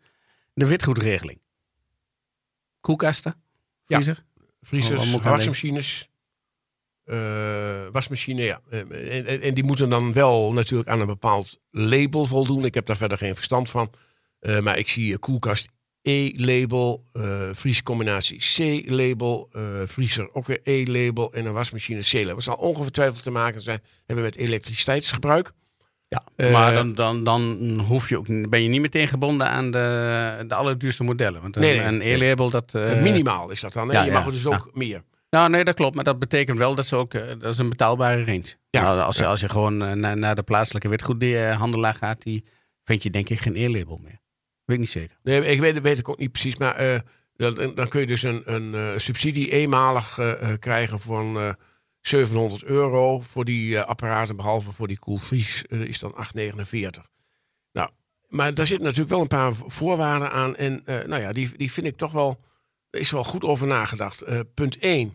De 0.54 0.66
witgoedregeling. 0.66 1.40
Koelkasten, 2.80 3.34
Ja. 3.84 4.00
vriezer. 4.00 4.24
Vriezers, 4.60 5.00
Oh, 5.00 5.06
ik 5.06 5.24
aan 5.24 5.30
wasmachines. 5.30 6.08
wasmachine, 7.92 8.42
ja. 8.42 8.60
En, 8.70 8.90
en, 9.26 9.40
en 9.40 9.54
die 9.54 9.64
moeten 9.64 9.88
dan 9.90 10.12
wel 10.12 10.52
natuurlijk 10.52 10.88
aan 10.88 11.00
een 11.00 11.06
bepaald 11.06 11.60
label 11.70 12.24
voldoen. 12.24 12.64
Ik 12.64 12.74
heb 12.74 12.86
daar 12.86 12.96
verder 12.96 13.18
geen 13.18 13.34
verstand 13.34 13.70
van. 13.70 13.90
Maar 14.60 14.78
ik 14.78 14.88
zie 14.88 15.18
koelkast 15.18 15.68
E-label, 16.08 17.04
eh 17.12 17.48
vriescombinatie 17.52 18.38
C-label, 18.38 19.48
eh, 19.52 19.62
vriezer 19.84 20.34
ook 20.34 20.46
weer 20.46 20.60
E-label 20.62 21.32
en 21.32 21.46
een 21.46 21.52
wasmachine 21.52 22.00
C-label. 22.00 22.34
Dat 22.34 22.42
zal 22.42 22.54
ongetwijfeld 22.54 23.22
te 23.22 23.30
maken 23.30 23.60
zijn 23.60 23.80
hebben 24.06 24.24
met 24.24 24.36
elektriciteitsgebruik. 24.36 25.52
Ja, 26.08 26.22
Eh, 26.36 26.52
maar 26.52 26.72
dan, 26.72 26.94
dan, 26.94 27.24
dan 27.24 27.58
hoef 27.86 28.08
je 28.08 28.18
ook, 28.18 28.48
ben 28.50 28.62
je 28.62 28.68
niet 28.68 28.80
meteen 28.80 29.08
gebonden 29.08 29.48
aan 29.48 29.70
de, 29.70 30.44
de 30.48 30.54
allerduurste 30.54 31.04
modellen. 31.04 31.42
Want 31.42 31.56
een, 31.56 31.62
Nee, 31.62 31.78
nee, 31.78 31.86
een. 31.86 32.00
E-label, 32.00 32.50
dat... 32.50 32.72
minimaal 33.02 33.50
is 33.50 33.60
dat 33.60 33.72
dan. 33.72 33.88
Hè? 33.88 33.94
ja, 33.94 34.04
je 34.04 34.10
mag 34.10 34.20
ja, 34.20 34.26
er 34.26 34.32
dus 34.32 34.42
ja. 34.42 34.50
ook 34.50 34.70
meer. 34.74 35.02
Nou, 35.30 35.50
nee, 35.50 35.64
dat 35.64 35.74
klopt. 35.74 35.94
Maar 35.94 36.04
dat 36.04 36.18
betekent 36.18 36.58
wel 36.58 36.74
dat 36.74 36.86
ze 36.86 36.96
ook... 36.96 37.12
dat 37.12 37.52
is 37.52 37.58
een 37.58 37.68
betaalbare 37.68 38.24
range. 38.24 38.54
Ja, 38.70 38.82
Nou, 38.82 39.00
als, 39.00 39.16
je, 39.16 39.22
ja. 39.22 39.28
als 39.28 39.40
je 39.40 39.48
gewoon 39.48 39.76
naar, 39.76 40.16
naar 40.16 40.34
de 40.34 40.42
plaatselijke 40.42 40.88
witgoedhandelaar 40.88 41.94
gaat, 41.94 42.22
die 42.22 42.44
vind 42.84 43.02
je 43.02 43.10
denk 43.10 43.28
ik 43.28 43.40
geen 43.40 43.56
E-label 43.56 44.00
meer. 44.02 44.20
Weet 44.66 44.76
ik 44.76 44.78
niet 44.82 44.90
zeker. 44.90 45.16
Nee, 45.22 45.44
ik 45.44 45.60
weet, 45.60 45.80
weet 45.80 45.98
ik 45.98 46.08
ook 46.08 46.18
niet 46.18 46.32
precies. 46.32 46.56
Maar 46.56 46.74
eh, 46.74 47.00
dan, 47.36 47.74
dan 47.74 47.88
kun 47.88 48.00
je 48.00 48.06
dus 48.06 48.22
een, 48.22 48.42
een 48.54 48.74
eh, 48.74 48.98
subsidie 48.98 49.50
eenmalig 49.52 50.18
eh, 50.18 50.52
krijgen 50.58 51.00
van 51.00 51.38
eh 51.38 51.52
700 52.00 52.64
euro 52.64 53.20
voor 53.20 53.44
die 53.44 53.80
apparaten. 53.80 54.36
Behalve 54.36 54.72
voor 54.72 54.88
die 54.88 54.98
koelvries 54.98 55.62
is 55.62 55.98
dan 55.98 56.14
8,49. 56.36 56.42
Nou, 57.72 57.90
maar 58.28 58.54
daar 58.54 58.66
zitten 58.66 58.84
natuurlijk 58.84 59.10
wel 59.12 59.20
een 59.20 59.26
paar 59.26 59.54
vo- 59.54 59.68
voorwaarden 59.68 60.30
aan. 60.30 60.56
En 60.56 60.82
nou 60.84 61.20
ja, 61.20 61.32
die, 61.32 61.50
die 61.56 61.72
vind 61.72 61.86
ik 61.86 61.96
toch 61.96 62.12
wel... 62.12 62.40
Er 62.90 63.00
is 63.00 63.10
wel 63.10 63.24
goed 63.24 63.44
over 63.44 63.66
nagedacht. 63.66 64.22
Punt 64.54 64.78
1. 64.78 65.14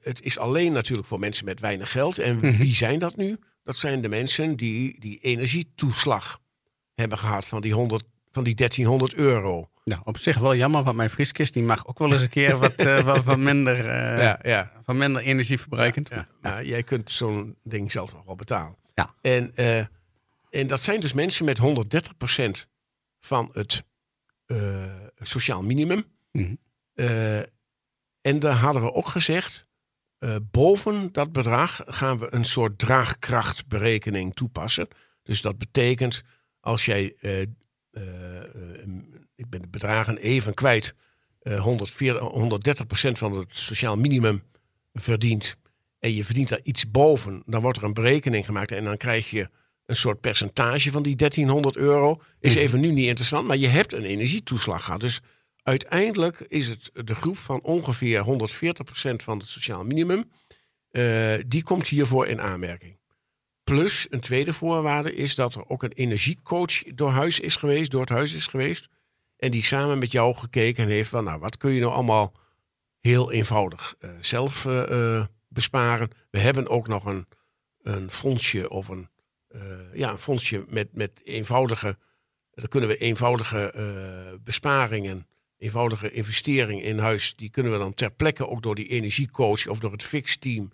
het 0.00 0.18
is 0.22 0.38
alleen 0.38 0.72
natuurlijk 0.72 1.08
voor 1.08 1.18
mensen 1.18 1.44
met 1.44 1.60
weinig 1.60 1.90
geld. 1.90 2.18
En 2.18 2.36
Mhm. 2.36 2.56
wie 2.56 2.74
zijn 2.74 2.98
dat 2.98 3.16
nu? 3.16 3.36
Dat 3.64 3.76
zijn 3.76 4.00
de 4.00 4.08
mensen 4.08 4.56
die 4.56 5.00
die 5.00 5.18
energietoeslag 5.18 6.38
hebben 6.94 7.18
gehad 7.18 7.46
van 7.48 7.60
die, 7.60 7.72
100, 7.74 8.04
van 8.32 8.44
die 8.44 8.54
1300 8.54 9.14
euro. 9.14 9.70
Nou, 9.84 10.00
op 10.04 10.18
zich 10.18 10.38
wel 10.38 10.56
jammer, 10.56 10.82
want 10.82 10.96
mijn 10.96 11.10
vrieskist 11.10 11.52
die 11.52 11.62
mag 11.62 11.86
ook 11.86 11.98
wel 11.98 12.12
eens 12.12 12.22
een 12.22 12.28
keer 12.28 12.58
wat, 12.58 12.74
eh, 12.74 13.00
wat, 13.04 13.24
wat 13.24 13.38
minder, 13.38 13.88
eh, 13.88 14.22
ja, 14.22 14.38
ja. 14.42 14.72
van 14.84 14.96
minder 14.96 15.22
energieverbruikend. 15.22 16.08
ja. 16.08 16.26
Maar 16.40 16.64
jij 16.64 16.82
kunt 16.82 17.10
zo'n 17.10 17.56
ding 17.62 17.92
zelf 17.92 18.12
nog 18.12 18.24
wel 18.24 18.34
betalen. 18.36 18.76
Ja. 18.94 19.14
En, 19.20 19.52
eh, 19.54 19.78
en 20.50 20.66
dat 20.66 20.82
zijn 20.82 21.00
dus 21.00 21.12
mensen 21.12 21.44
met 21.44 21.58
130% 21.58 22.66
van 23.20 23.48
het 23.52 23.84
eh, 24.46 24.94
sociaal 25.20 25.62
minimum. 25.62 26.04
Mhm. 26.32 26.54
Eh, 26.94 27.38
en 28.20 28.38
daar 28.40 28.54
hadden 28.56 28.82
we 28.82 28.92
ook 28.92 29.08
gezegd, 29.08 29.66
eh, 30.18 30.36
boven 30.50 31.12
dat 31.12 31.32
bedrag 31.32 31.80
gaan 31.84 32.18
we 32.18 32.34
een 32.34 32.44
soort 32.44 32.78
draagkrachtberekening 32.78 34.34
toepassen. 34.34 34.88
Dus 35.22 35.40
dat 35.40 35.58
betekent, 35.58 36.22
als 36.60 36.84
jij, 36.84 37.14
eh, 37.20 37.40
eh, 37.40 37.42
eh, 37.42 37.48
ik 39.34 39.50
ben 39.50 39.60
de 39.60 39.68
bedragen 39.68 40.16
even 40.18 40.54
kwijt, 40.54 40.94
eh 41.40 41.60
140, 41.60 42.22
130% 43.08 43.18
van 43.18 43.36
het 43.36 43.56
sociaal 43.56 43.96
minimum 43.96 44.42
verdient 44.92 45.56
en 45.98 46.14
je 46.14 46.24
verdient 46.24 46.48
daar 46.48 46.60
iets 46.62 46.90
boven, 46.90 47.42
dan 47.46 47.62
wordt 47.62 47.78
er 47.78 47.84
een 47.84 47.94
berekening 47.94 48.44
gemaakt 48.44 48.72
en 48.72 48.84
dan 48.84 48.96
krijg 48.96 49.30
je 49.30 49.48
een 49.84 49.96
soort 49.96 50.20
percentage 50.20 50.90
van 50.90 51.02
die 51.02 51.16
1300 51.16 51.76
euro. 51.76 52.20
Is 52.40 52.54
Mhm. 52.54 52.62
even 52.62 52.80
nu 52.80 52.90
niet 52.92 53.06
interessant, 53.06 53.46
maar 53.46 53.56
je 53.56 53.68
hebt 53.68 53.92
een 53.92 54.04
energietoeslag 54.04 54.84
gehad. 54.84 55.00
Dus 55.00 55.20
uiteindelijk 55.62 56.40
is 56.40 56.68
het 56.68 56.90
de 56.92 57.14
groep 57.14 57.38
van 57.38 57.60
ongeveer 57.62 58.20
140% 58.20 59.22
van 59.22 59.38
het 59.38 59.48
sociaal 59.48 59.84
minimum, 59.84 60.30
eh, 60.90 61.34
die 61.46 61.62
komt 61.62 61.88
hiervoor 61.88 62.26
in 62.26 62.40
aanmerking. 62.40 62.98
Plus 63.64 64.06
een 64.10 64.20
tweede 64.20 64.52
voorwaarde 64.52 65.14
is 65.14 65.34
dat 65.34 65.54
er 65.54 65.68
ook 65.68 65.82
een 65.82 65.92
energiecoach 65.92 66.82
door 66.82 67.10
huis 67.10 67.40
is 67.40 67.56
geweest, 67.56 67.90
door 67.90 68.00
het 68.00 68.10
huis 68.10 68.34
is 68.34 68.46
geweest. 68.46 68.88
En 69.36 69.50
die 69.50 69.64
samen 69.64 69.98
met 69.98 70.12
jou 70.12 70.34
gekeken 70.34 70.86
heeft 70.86 71.08
van, 71.08 71.24
nou, 71.24 71.38
wat 71.40 71.56
kun 71.56 71.72
je 71.72 71.80
nou 71.80 71.92
allemaal 71.92 72.34
heel 73.00 73.32
eenvoudig 73.32 73.94
eh, 73.98 74.10
zelf 74.20 74.64
eh, 74.66 75.16
eh, 75.16 75.26
besparen. 75.48 76.10
We 76.30 76.38
hebben 76.38 76.68
ook 76.68 76.88
nog 76.88 77.04
een, 77.04 77.26
een 77.82 78.10
fondsje 78.10 78.70
of 78.70 78.88
een, 78.88 79.10
ja, 79.92 80.10
een 80.10 80.18
fondsje 80.18 80.64
met, 80.68 80.88
met 80.92 81.20
eenvoudige, 81.24 81.98
dan 82.50 82.68
kunnen 82.68 82.88
we 82.88 82.96
eenvoudige 82.96 84.40
besparingen, 84.44 85.26
eenvoudige 85.58 86.10
investeringen 86.10 86.84
in 86.84 86.98
huis, 86.98 87.36
die 87.36 87.50
kunnen 87.50 87.72
we 87.72 87.78
dan 87.78 87.94
ter 87.94 88.12
plekke 88.12 88.48
ook 88.48 88.62
door 88.62 88.74
die 88.74 88.88
energiecoach 88.88 89.66
of 89.66 89.78
door 89.78 89.92
het 89.92 90.04
fixteam 90.04 90.72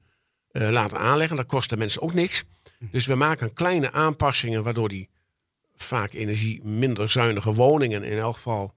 eh, 0.49 0.71
laten 0.71 0.99
aanleggen. 0.99 1.37
Dat 1.37 1.47
kost 1.47 1.71
de 1.71 1.77
mensen 1.77 2.03
ook 2.03 2.15
niks. 2.15 2.45
Dus 2.79 3.07
we 3.07 3.15
maken 3.15 3.53
kleine 3.53 3.93
aanpassingen 3.93 4.63
waardoor 4.63 4.89
die 4.89 5.09
vaak 5.77 6.13
energie 6.13 6.65
minder 6.65 7.11
zuinige 7.11 7.53
woningen 7.53 8.03
in 8.03 8.19
elk 8.19 8.35
geval 8.35 8.75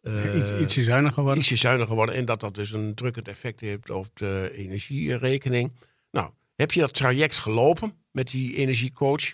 eh, 0.00 0.36
Iets, 0.36 0.52
ietsje 0.60 0.82
zuiniger 0.82 1.22
worden. 1.22 1.40
ietsje 1.40 1.56
zuiniger 1.56 1.94
worden. 1.94 2.14
En 2.14 2.24
dat 2.24 2.40
dat 2.40 2.54
dus 2.54 2.72
een 2.72 2.94
drukkend 2.94 3.28
effect 3.28 3.60
heeft 3.60 3.90
op 3.90 4.08
de 4.14 4.50
energierekening. 4.54 5.72
Nou, 6.10 6.30
heb 6.54 6.72
je 6.72 6.80
dat 6.80 6.94
traject 6.94 7.38
gelopen 7.38 7.94
met 8.10 8.30
die 8.30 8.56
energiecoach? 8.56 9.32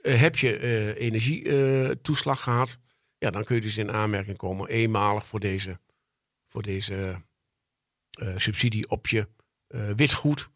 Eh, 0.00 0.20
heb 0.20 0.36
je 0.36 0.56
eh, 0.56 1.00
energietoeslag 1.06 2.42
gehad? 2.42 2.78
Ja, 3.18 3.30
dan 3.30 3.44
kun 3.44 3.54
je 3.54 3.60
dus 3.60 3.76
in 3.76 3.90
aanmerking 3.90 4.36
komen 4.36 4.68
eenmalig 4.68 5.26
voor 5.26 5.40
deze, 5.40 5.78
voor 6.46 6.62
deze 6.62 7.22
eh, 8.10 8.32
subsidie 8.36 8.90
op 8.90 9.06
je 9.06 9.28
eh, 9.66 9.90
witgoed. 9.96 10.48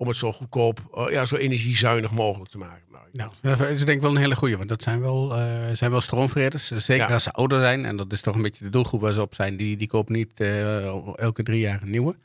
Om 0.00 0.08
het 0.08 0.16
zo 0.16 0.32
goedkoop, 0.32 0.80
eh, 0.94 1.12
ja, 1.12 1.24
zo 1.24 1.36
energiezuinig 1.36 2.10
mogelijk 2.10 2.50
te 2.50 2.58
maken. 2.58 2.82
Nou, 3.12 3.30
Nou, 3.42 3.56
dat 3.58 3.68
is 3.68 3.78
denk 3.84 3.96
ik 3.96 4.00
wel 4.00 4.10
een 4.10 4.16
hele 4.16 4.36
goeie, 4.36 4.56
want 4.56 4.68
dat 4.68 4.82
zijn 4.82 5.00
wel, 5.00 5.36
eh 5.36 5.70
zijn 5.72 5.90
wel 5.90 6.00
stroomvreters. 6.00 6.66
Zeker 6.66 7.06
Ja. 7.08 7.12
als 7.14 7.22
ze 7.22 7.30
ouder 7.32 7.60
zijn, 7.60 7.84
en 7.84 7.96
dat 7.96 8.12
is 8.12 8.20
toch 8.20 8.34
een 8.34 8.42
beetje 8.42 8.64
de 8.64 8.70
doelgroep 8.70 9.00
waar 9.00 9.12
ze 9.12 9.20
op 9.20 9.34
zijn, 9.34 9.56
die, 9.56 9.76
die 9.76 9.88
kopen 9.88 10.14
niet 10.14 10.40
eh, 10.40 10.84
elke 11.18 11.42
drie 11.42 11.60
jaar 11.60 11.82
een 11.82 11.90
nieuwe. 11.90 12.16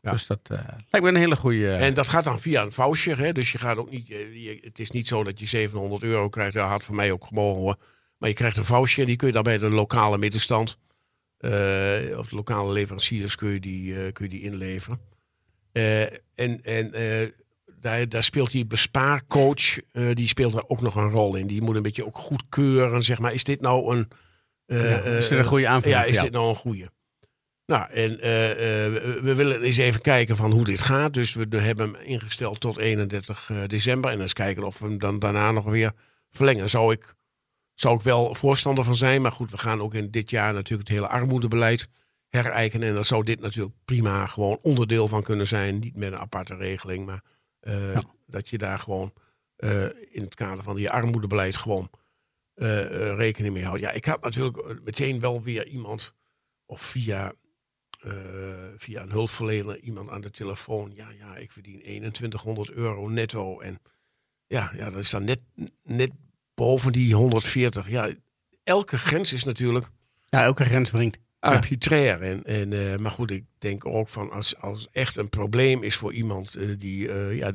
Ja. 0.00 0.10
Dus 0.10 0.26
dat 0.26 0.38
eh, 0.42 0.58
lijkt 0.90 1.02
me 1.06 1.08
een 1.08 1.16
hele 1.16 1.36
goede. 1.36 1.72
En 1.72 1.94
dat 1.94 2.08
gaat 2.08 2.24
dan 2.24 2.40
via 2.40 2.62
een 2.62 2.72
voucher. 2.72 3.18
Hè? 3.18 3.32
Dus 3.32 3.52
je 3.52 3.58
gaat 3.58 3.76
ook 3.76 3.90
niet. 3.90 4.06
je- 4.06 4.58
het 4.62 4.78
is 4.78 4.90
niet 4.90 5.08
zo 5.08 5.24
dat 5.24 5.40
je 5.40 5.46
700 5.46 6.02
euro 6.02 6.28
krijgt. 6.28 6.54
Dat 6.54 6.68
had 6.68 6.84
voor 6.84 6.94
mij 6.94 7.12
ook 7.12 7.24
gemogen 7.24 7.60
hoor. 7.60 7.76
Maar 8.18 8.28
je 8.28 8.34
krijgt 8.34 8.56
een 8.56 8.64
voucher. 8.64 9.06
Die 9.06 9.16
kun 9.16 9.26
je 9.26 9.32
dan 9.32 9.42
bij 9.42 9.58
de 9.58 9.70
lokale 9.70 10.18
middenstand. 10.18 10.78
of 12.18 12.28
de 12.28 12.34
lokale 12.36 12.72
leveranciers 12.72 13.34
kun 13.36 13.48
je 13.50 13.60
die, 13.60 14.12
kun 14.12 14.24
je 14.24 14.30
die 14.30 14.42
inleveren. 14.42 15.00
Eh, 15.72 16.02
en 16.34 16.62
en 16.62 16.92
eh, 16.92 17.28
daar, 17.80 18.08
daar 18.08 18.24
speelt 18.24 18.50
die 18.50 18.66
bespaarcoach. 18.66 19.78
eh, 19.92 20.14
die 20.14 20.28
speelt 20.28 20.52
daar 20.52 20.64
ook 20.66 20.80
nog 20.80 20.94
een 20.94 21.10
rol 21.10 21.34
in. 21.36 21.46
Die 21.46 21.62
moet 21.62 21.76
een 21.76 21.82
beetje 21.82 22.06
ook 22.06 22.16
goedkeuren. 22.18 23.02
Zeg 23.02 23.18
maar, 23.18 23.32
is 23.32 23.44
dit 23.44 23.60
nou 23.60 23.96
een. 23.96 24.08
Ja, 24.66 25.00
is 25.02 25.28
dit 25.28 25.38
een 25.38 25.44
goede 25.44 25.68
aanvulling 25.68 26.00
Ja, 26.00 26.06
is 26.06 26.18
dit 26.20 26.32
nou 26.32 26.48
een 26.48 26.54
goede? 26.56 26.90
Nou, 27.66 27.90
en 27.90 28.16
we- 29.22 29.34
willen 29.34 29.62
eens 29.62 29.76
even 29.76 30.00
kijken 30.00 30.36
van 30.36 30.50
hoe 30.52 30.64
dit 30.64 30.82
gaat. 30.82 31.14
Dus 31.14 31.34
we 31.34 31.56
hebben 31.56 31.92
hem 31.92 32.02
ingesteld 32.02 32.60
tot 32.60 32.76
31 32.76 33.50
eh, 33.50 33.56
december. 33.66 34.10
En 34.10 34.20
eens 34.20 34.32
kijken 34.32 34.62
of 34.64 34.78
we 34.78 34.84
hem 34.86 34.98
dan 34.98 35.18
daarna 35.18 35.50
nog 35.52 35.64
weer 35.64 35.92
verlengen. 36.30 36.70
Zou 36.70 36.92
ik, 36.92 37.14
zou 37.74 37.94
ik 37.96 38.00
wel 38.00 38.34
voorstander 38.34 38.84
van 38.84 38.94
zijn. 38.94 39.22
Maar 39.22 39.32
goed, 39.32 39.50
we 39.50 39.58
gaan 39.58 39.80
ook 39.80 39.94
in 39.94 40.10
dit 40.10 40.30
jaar 40.30 40.52
natuurlijk 40.52 40.88
het 40.88 40.98
hele 40.98 41.10
armoedebeleid 41.10 41.88
herijken. 42.28 42.82
En 42.82 42.94
dan 42.94 43.04
zou 43.04 43.24
dit 43.24 43.40
natuurlijk 43.40 43.74
prima 43.84 44.26
gewoon 44.26 44.58
onderdeel 44.62 45.08
van 45.08 45.22
kunnen 45.22 45.46
zijn. 45.46 45.78
Niet 45.78 45.96
met 45.96 46.12
een 46.12 46.18
aparte 46.18 46.54
regeling, 46.56 47.06
maar 47.06 47.22
eh, 47.60 47.92
Ja. 47.94 48.02
dat 48.26 48.48
je 48.48 48.58
daar 48.58 48.78
gewoon 48.78 49.12
eh, 49.56 49.84
in 50.10 50.22
het 50.22 50.34
kader 50.34 50.64
van 50.64 50.76
je 50.76 50.90
armoedebeleid 50.90 51.56
gewoon 51.56 51.90
eh, 52.54 53.16
rekening 53.16 53.54
mee 53.54 53.64
houdt. 53.64 53.80
Ja, 53.80 53.90
ik 53.90 54.04
had 54.04 54.22
natuurlijk 54.22 54.80
meteen 54.84 55.20
wel 55.20 55.42
weer 55.42 55.66
iemand 55.66 56.14
of 56.66 56.80
via, 56.80 57.32
via 58.76 59.02
een 59.02 59.10
hulpverlener 59.10 59.78
iemand 59.78 60.10
aan 60.10 60.20
de 60.20 60.30
telefoon. 60.30 60.92
Ja, 60.94 61.10
ja, 61.10 61.36
ik 61.36 61.52
verdien 61.52 61.80
2100 61.80 62.70
euro 62.70 63.08
netto. 63.08 63.60
En 63.60 63.78
ja, 64.46 64.72
ja 64.76 64.90
dat 64.90 64.98
is 64.98 65.10
dan 65.10 65.24
net, 65.24 65.40
net 65.84 66.10
boven 66.54 66.92
die 66.92 67.14
140. 67.14 67.88
Ja, 67.88 68.10
elke 68.64 68.98
grens 68.98 69.32
is 69.32 69.44
natuurlijk 69.44 69.88
ja, 70.24 70.42
elke 70.42 70.64
grens 70.64 70.90
wringt. 70.90 71.18
Arbitrair. 71.40 72.22
En, 72.22 72.44
en, 72.44 72.72
eh, 72.72 72.98
maar 72.98 73.10
goed, 73.10 73.30
ik 73.30 73.44
denk 73.58 73.86
ook 73.86 74.08
van 74.08 74.30
als, 74.30 74.56
als 74.56 74.88
echt 74.92 75.16
een 75.16 75.28
probleem 75.28 75.82
is 75.82 75.96
voor 75.96 76.12
iemand 76.12 76.54
eh, 76.54 76.68
die 76.76 77.12
eh, 77.12 77.36
ja, 77.36 77.52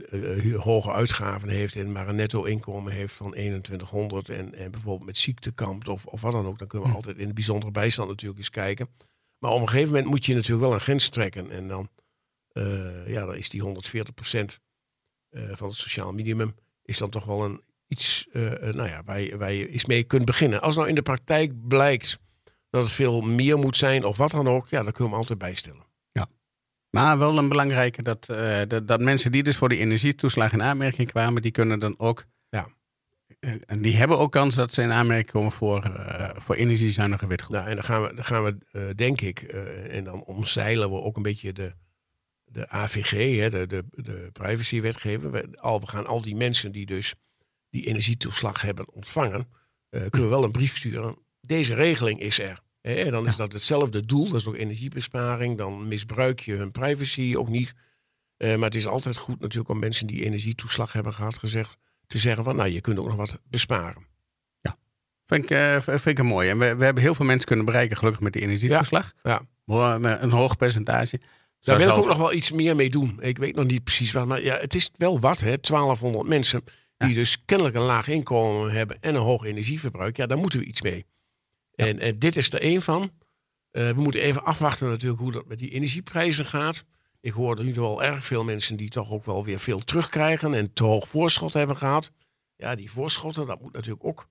hoge 0.58 0.92
uitgaven 0.92 1.50
heeft 1.50 1.76
en 1.76 1.92
maar 1.92 2.08
een 2.08 2.16
netto 2.16 2.44
inkomen 2.44 2.94
heeft 2.94 3.14
van 3.14 3.32
2100 3.32 4.30
en, 4.30 4.56
en 4.56 4.72
bijvoorbeeld 4.72 5.06
met 5.06 5.18
ziekte 5.18 5.52
kampt 5.52 5.88
of, 5.88 6.06
of 6.06 6.22
wat 6.22 6.32
dan 6.32 6.46
ook, 6.46 6.60
dan 6.60 6.68
kunnen 6.68 6.88
we 6.88 6.94
Hm. 6.94 7.00
altijd 7.00 7.18
in 7.18 7.28
de 7.28 7.34
bijzondere 7.34 7.72
bijstand 7.72 8.10
natuurlijk 8.10 8.40
eens 8.40 8.50
kijken. 8.50 8.90
Maar 9.38 9.52
op 9.52 9.62
een 9.62 9.70
gegeven 9.70 9.90
moment 9.90 10.10
moet 10.10 10.26
je 10.26 10.34
natuurlijk 10.34 10.66
wel 10.66 10.74
een 10.74 10.80
grens 10.80 11.10
trekken 11.10 11.52
en 11.52 11.68
dan, 11.68 11.90
ja, 13.06 13.26
dan 13.26 13.36
is 13.36 13.50
die 13.50 13.62
140% 13.62 13.66
van 15.32 15.68
het 15.68 15.78
sociaal 15.78 16.12
minimum 16.12 16.56
is 16.84 16.98
dan 16.98 17.10
toch 17.10 17.26
wel 17.26 17.44
een 17.44 17.62
iets, 17.88 18.28
nou 18.34 18.88
ja, 18.88 19.04
waar 19.04 19.22
je, 19.22 19.38
waar 19.38 19.52
je 19.52 19.70
eens 19.70 19.86
mee 19.86 20.04
kunt 20.04 20.26
beginnen. 20.26 20.62
Als 20.62 20.76
nou 20.76 20.88
in 20.88 20.96
de 20.96 21.02
praktijk 21.02 21.68
blijkt 21.68 22.20
dat 22.74 22.84
het 22.84 22.92
veel 22.92 23.22
meer 23.22 23.58
moet 23.58 23.76
zijn 23.78 24.06
of 24.06 24.18
wat 24.18 24.32
dan 24.32 24.48
ook, 24.48 24.68
ja, 24.70 24.84
dan 24.84 24.92
kun 24.92 25.04
je 25.04 25.10
hem 25.10 25.20
altijd 25.20 25.40
bijstellen. 25.40 25.92
Maar 26.90 27.18
wel 27.18 27.38
een 27.38 27.48
belangrijke 27.50 28.02
dat, 28.02 28.30
eh, 28.30 28.62
dat, 28.68 28.88
dat 28.88 29.02
mensen 29.02 29.32
die 29.32 29.44
dus 29.44 29.58
voor 29.58 29.70
die 29.70 29.78
energietoeslag 29.80 30.54
in 30.54 30.62
aanmerking 30.64 31.08
kwamen, 31.12 31.42
die 31.42 31.52
kunnen 31.52 31.80
dan 31.80 31.96
ook 32.00 32.26
Ja. 32.50 32.68
eh, 33.40 33.54
en 33.66 33.82
die 33.82 33.96
hebben 33.96 34.18
ook 34.18 34.32
kans 34.32 34.56
dat 34.56 34.74
ze 34.74 34.82
in 34.82 34.92
aanmerking 34.92 35.32
komen 35.32 35.52
voor, 35.52 35.84
eh, 35.84 36.30
voor 36.36 36.56
energiezuinige 36.56 37.28
witgoed. 37.28 37.56
Nou, 37.56 37.68
en 37.68 37.76
dan 37.76 37.84
gaan 37.84 38.02
we, 38.02 38.14
dan 38.14 38.26
gaan 38.26 38.44
we 38.44 38.58
eh, 38.72 38.82
denk 38.96 39.22
ik, 39.22 39.42
eh, 39.42 39.96
en 39.98 40.04
dan 40.04 40.24
omzeilen 40.24 40.90
we 40.90 41.02
ook 41.02 41.16
een 41.16 41.24
beetje 41.24 41.54
de, 41.54 41.74
de 42.46 42.70
AVG, 42.70 43.40
hè, 43.40 43.50
de, 43.50 43.68
de, 43.68 43.84
de 43.90 44.30
privacywetgeving. 44.34 45.32
We, 45.32 45.48
al, 45.60 45.80
we 45.80 45.88
gaan 45.88 46.06
al 46.08 46.22
die 46.22 46.36
mensen 46.36 46.72
die 46.72 46.86
dus 46.86 47.14
die 47.70 47.86
energietoeslag 47.86 48.62
hebben 48.62 48.94
ontvangen, 48.94 49.48
eh, 49.90 50.02
kunnen 50.10 50.30
we 50.30 50.36
wel 50.36 50.44
een 50.44 50.52
brief 50.52 50.78
sturen. 50.78 51.18
Deze 51.42 51.74
regeling 51.74 52.20
is 52.20 52.40
er. 52.40 52.62
En 52.84 53.12
dan 53.12 53.28
is 53.28 53.36
dat 53.36 53.54
hetzelfde 53.54 54.06
doel, 54.06 54.26
dat 54.26 54.40
is 54.40 54.48
ook 54.48 54.56
energiebesparing. 54.56 55.58
Dan 55.58 55.88
misbruik 55.88 56.40
je 56.40 56.54
hun 56.54 56.72
privacy 56.72 57.36
ook 57.38 57.50
niet. 57.50 57.74
Eh, 58.38 58.56
maar 58.56 58.66
het 58.66 58.76
is 58.76 58.88
altijd 58.88 59.18
goed 59.18 59.40
natuurlijk 59.40 59.70
om 59.70 59.80
mensen 59.80 60.08
die 60.08 60.24
energietoeslag 60.24 60.94
hebben 60.94 61.14
gehad 61.14 61.38
gezegd, 61.38 61.78
te 62.08 62.18
zeggen 62.18 62.44
van 62.44 62.56
nou, 62.56 62.70
je 62.70 62.82
kunt 62.82 63.00
ook 63.00 63.08
nog 63.08 63.16
wat 63.16 63.40
besparen. 63.50 64.12
Vind 65.26 65.44
ik, 65.44 65.50
eh, 65.50 65.80
vind 65.82 66.06
ik 66.06 66.20
een 66.20 66.26
mooi. 66.26 66.50
En 66.50 66.60
we, 66.60 66.76
we 66.76 66.86
hebben 66.86 67.04
heel 67.04 67.16
veel 67.16 67.26
mensen 67.26 67.48
kunnen 67.48 67.66
bereiken, 67.66 67.98
gelukkig 67.98 68.22
met 68.22 68.34
die 68.34 68.42
energietoeslag. 68.42 69.14
Ja. 69.24 69.42
Wel, 69.66 70.00
met 70.00 70.22
Een 70.22 70.32
hoog 70.32 70.58
percentage. 70.58 71.20
Daar 71.60 71.78
wil 71.78 71.90
ik 71.90 71.98
ook 71.98 72.08
nog 72.08 72.18
wel 72.18 72.34
iets 72.34 72.52
meer 72.52 72.76
mee 72.76 72.90
doen. 72.90 73.18
Ik 73.22 73.38
weet 73.38 73.56
nog 73.56 73.66
niet 73.66 73.84
precies 73.84 74.12
wat, 74.12 74.26
maar 74.26 74.44
ja, 74.44 74.58
het 74.58 74.76
is 74.76 74.92
wel 74.98 75.20
wat, 75.20 75.40
hè? 75.40 75.58
1200 75.60 76.28
mensen 76.28 76.64
die 76.98 77.14
dus 77.14 77.46
kennelijk 77.46 77.76
een 77.76 77.82
laag 77.82 78.08
inkomen 78.08 78.72
hebben 78.72 78.98
en 79.02 79.16
een 79.16 79.22
hoog 79.22 79.44
energieverbruik. 79.44 80.18
Ja, 80.18 80.26
daar 80.26 80.38
moeten 80.38 80.60
we 80.60 80.66
iets 80.66 80.82
mee. 80.82 81.06
En, 81.76 82.00
en 82.00 82.20
dit 82.20 82.36
is 82.38 82.54
er 82.54 82.62
één 82.62 82.82
van. 82.82 83.12
Eh, 83.72 83.90
we 83.90 84.02
moeten 84.02 84.22
even 84.22 84.44
afwachten 84.44 84.88
natuurlijk 84.90 85.22
hoe 85.22 85.32
dat 85.32 85.48
met 85.48 85.60
die 85.60 85.72
energieprijzen 85.72 86.46
gaat. 86.46 86.84
Ik 87.22 87.32
hoor 87.32 87.58
er 87.58 87.64
nu 87.64 87.74
wel 87.74 88.04
erg 88.04 88.26
veel 88.26 88.44
mensen 88.44 88.76
die 88.78 88.90
toch 88.90 89.12
ook 89.12 89.26
wel 89.26 89.44
weer 89.46 89.60
veel 89.60 89.80
terugkrijgen 89.84 90.54
en 90.54 90.74
te 90.74 90.84
hoog 90.84 91.08
voorschot 91.08 91.54
hebben 91.54 91.78
gehad. 91.78 92.12
Ja, 92.56 92.76
die 92.76 92.92
voorschotten, 92.92 93.46
dat 93.46 93.62
moet 93.62 93.74
natuurlijk 93.74 94.06
ook. 94.06 94.28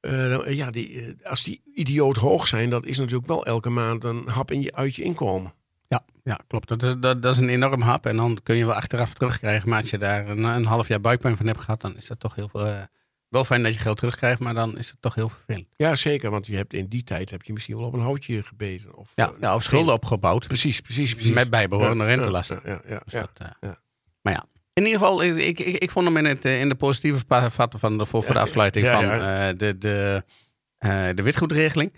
eh, 0.00 0.54
ja, 0.56 0.70
die, 0.70 1.00
eh, 1.00 1.30
als 1.30 1.44
die 1.44 1.62
idioot 1.74 2.16
hoog 2.16 2.46
zijn, 2.48 2.70
dat 2.70 2.84
is 2.86 2.98
natuurlijk 2.98 3.26
wel 3.26 3.46
elke 3.46 3.70
maand 3.70 4.04
een 4.04 4.28
hap 4.28 4.50
in 4.50 4.60
je, 4.62 4.74
uit 4.74 4.94
je 4.94 5.02
inkomen. 5.02 5.54
Ja, 5.88 6.04
ja 6.22 6.40
klopt. 6.46 6.68
Dat 6.68 6.82
is, 6.82 6.94
dat, 7.00 7.22
dat 7.22 7.34
is 7.34 7.40
een 7.40 7.48
enorm 7.48 7.80
hap. 7.80 8.06
En 8.06 8.16
dan 8.16 8.38
kun 8.42 8.56
je 8.56 8.66
wel 8.66 8.74
achteraf 8.74 9.14
terugkrijgen. 9.14 9.68
Maar 9.68 9.80
als 9.80 9.90
je 9.90 9.98
daar 9.98 10.28
een, 10.28 10.44
een 10.44 10.64
half 10.64 10.88
jaar 10.88 11.00
buikpijn 11.00 11.36
van 11.36 11.46
hebt 11.46 11.60
gehad, 11.60 11.80
dan 11.80 11.96
is 11.96 12.06
dat 12.06 12.20
toch 12.20 12.34
heel 12.34 12.48
veel. 12.48 12.66
eh, 12.66 12.82
wel 13.32 13.44
fijn 13.44 13.62
dat 13.62 13.74
je 13.74 13.80
geld 13.80 13.96
terugkrijgt, 13.96 14.40
maar 14.40 14.54
dan 14.54 14.78
is 14.78 14.90
het 14.90 14.96
toch 15.00 15.14
heel 15.14 15.28
vervelend. 15.28 15.66
Ja, 15.76 15.94
zeker. 15.94 16.30
Want 16.30 16.46
je 16.46 16.56
hebt 16.56 16.72
in 16.72 16.86
die 16.86 17.02
tijd 17.04 17.30
heb 17.30 17.42
je 17.42 17.52
misschien 17.52 17.76
wel 17.76 17.86
op 17.86 17.92
een 17.92 18.00
houtje 18.00 18.42
gebeten. 18.42 18.94
Of, 18.94 19.12
Ja, 19.14 19.28
eh, 19.28 19.34
ja 19.40 19.54
of 19.54 19.62
schulden 19.62 19.94
opgebouwd. 19.94 20.46
Precies, 20.46 20.80
precies, 20.80 21.14
precies. 21.14 21.32
Met 21.32 21.50
bijbehorende 21.50 22.04
Ja, 22.04 22.10
rentelasten. 22.10 22.60
Ja, 22.64 22.70
ja, 22.70 22.80
ja, 22.88 23.00
Dus 23.04 23.12
dat, 23.12 23.30
eh, 23.36 23.48
ja. 23.60 23.80
Maar 24.22 24.32
ja, 24.32 24.44
in 24.72 24.84
ieder 24.84 24.98
geval, 24.98 25.22
ik, 25.22 25.58
ik, 25.58 25.78
ik 25.78 25.90
vond 25.90 26.06
hem 26.06 26.16
in, 26.16 26.24
het, 26.24 26.44
eh, 26.44 26.60
in 26.60 26.68
de 26.68 26.74
positieve 26.74 27.24
vatten 27.50 27.78
van 27.78 27.98
de, 27.98 28.06
voor, 28.06 28.22
voor 28.22 28.34
de 28.34 28.40
afsluiting 28.40 28.86
van 28.86 29.04
de, 29.56 29.76
de, 29.78 30.22
de 31.14 31.22
witgoedregeling. 31.22 31.92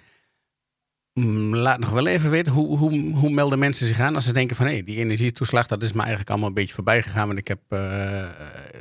Mm, 1.12 1.54
Laat 1.54 1.78
nog 1.78 1.90
wel 1.90 2.06
even 2.06 2.30
weten, 2.30 2.52
hoe, 2.52 2.78
hoe, 2.78 3.10
hoe 3.14 3.30
melden 3.30 3.58
mensen 3.58 3.86
zich 3.86 4.00
aan 4.00 4.14
als 4.14 4.24
ze 4.24 4.32
denken 4.32 4.56
van 4.56 4.66
hé, 4.66 4.82
die 4.82 4.96
energietoeslag, 4.96 5.66
dat 5.66 5.82
is 5.82 5.92
me 5.92 6.00
eigenlijk 6.00 6.30
allemaal 6.30 6.48
een 6.48 6.54
beetje 6.54 6.74
voorbij 6.74 7.02
gegaan, 7.02 7.26
want 7.26 7.38
ik 7.38 7.48
heb 7.48 7.60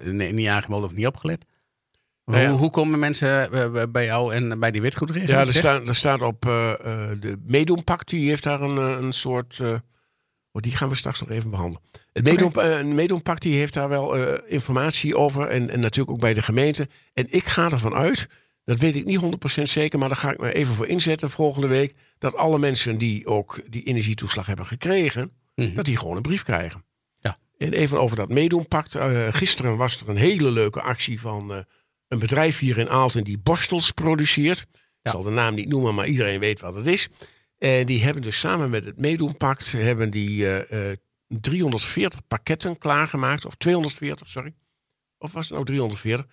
nee, 0.03 0.33
niet 0.33 0.47
aangemeld 0.47 0.83
of 0.83 0.93
niet 0.93 1.07
opgelet. 1.07 1.45
Nou 2.25 2.41
ja. 2.41 2.49
Hoe, 2.49 2.57
hoe 2.59 2.71
komen 2.71 2.99
mensen 2.99 3.51
eh, 3.51 3.83
bij 3.89 4.05
jou 4.05 4.33
en 4.33 4.59
bij 4.59 4.71
die 4.71 4.81
witgoedregeling? 4.81 5.39
Ja, 5.39 5.45
er 5.47 5.53
staat, 5.53 5.87
er 5.87 5.95
staat 5.95 6.21
op 6.21 6.45
eh, 6.45 6.71
eh, 6.71 6.77
de 7.19 7.37
Meedoenpact, 7.45 8.09
die 8.09 8.29
heeft 8.29 8.43
daar 8.43 8.61
een, 8.61 8.77
eh, 8.77 8.97
een 9.05 9.13
soort. 9.13 9.59
eh, 9.59 9.69
oh, 10.51 10.61
die 10.61 10.75
gaan 10.75 10.89
we 10.89 10.95
straks 10.95 11.19
nog 11.19 11.29
even 11.29 11.49
behandelen. 11.49 11.81
Het 12.13 12.27
eh, 12.27 13.35
die 13.41 13.55
heeft 13.55 13.73
daar 13.73 13.89
wel 13.89 14.17
eh, 14.17 14.51
informatie 14.53 15.17
over. 15.17 15.47
En, 15.47 15.69
en 15.69 15.79
natuurlijk 15.79 16.11
ook 16.11 16.19
bij 16.19 16.33
de 16.33 16.41
gemeente. 16.41 16.87
En 17.13 17.25
ik 17.29 17.43
ga 17.45 17.69
ervan 17.71 17.93
uit, 17.93 18.27
dat 18.65 18.79
weet 18.79 18.95
ik 18.95 19.05
niet 19.05 19.21
100% 19.59 19.61
zeker, 19.63 19.99
maar 19.99 20.07
daar 20.07 20.17
ga 20.17 20.31
ik 20.31 20.39
me 20.39 20.53
even 20.53 20.73
voor 20.73 20.87
inzetten 20.87 21.29
volgende 21.29 21.67
week. 21.67 21.95
Dat 22.17 22.35
alle 22.35 22.59
mensen 22.59 22.97
die 22.97 23.25
ook 23.25 23.59
die 23.69 23.83
energietoeslag 23.83 24.45
hebben 24.45 24.65
gekregen, 24.65 25.31
Mhm. 25.55 25.73
dat 25.75 25.85
die 25.85 25.97
gewoon 25.97 26.15
een 26.15 26.21
brief 26.21 26.43
krijgen. 26.43 26.85
Ja. 27.19 27.37
En 27.57 27.73
even 27.73 27.99
over 27.99 28.15
dat 28.15 28.29
Meedoenpact. 28.29 28.95
Eh, 28.95 29.27
gisteren 29.31 29.77
was 29.77 30.01
er 30.01 30.09
een 30.09 30.15
hele 30.15 30.51
leuke 30.51 30.81
actie 30.81 31.19
van 31.21 31.53
eh, 31.53 31.57
een 32.13 32.19
bedrijf 32.19 32.59
hier 32.59 32.77
in 32.77 32.89
Aalten 32.89 33.23
die 33.23 33.37
borstels 33.37 33.91
produceert. 33.91 34.65
Ik 35.01 35.11
zal 35.11 35.21
de 35.21 35.29
naam 35.29 35.55
niet 35.55 35.67
noemen, 35.69 35.95
maar 35.95 36.07
iedereen 36.07 36.39
weet 36.39 36.59
wat 36.59 36.73
het 36.75 36.87
is. 36.87 37.07
En 37.57 37.85
die 37.85 38.03
hebben 38.03 38.21
dus 38.21 38.39
samen 38.39 38.69
met 38.69 38.85
het 38.85 38.97
Meedoenpact 38.99 39.71
hebben 39.71 40.09
die 40.11 40.45
eh, 40.47 40.91
eh, 40.91 40.97
340 41.27 42.27
pakketten 42.27 42.77
klaargemaakt. 42.77 43.45
Of 43.45 43.55
240, 43.55 44.29
sorry. 44.29 44.53
Of 45.17 45.31
was 45.31 45.43
het 45.43 45.53
nou 45.53 45.65
340? 45.65 46.25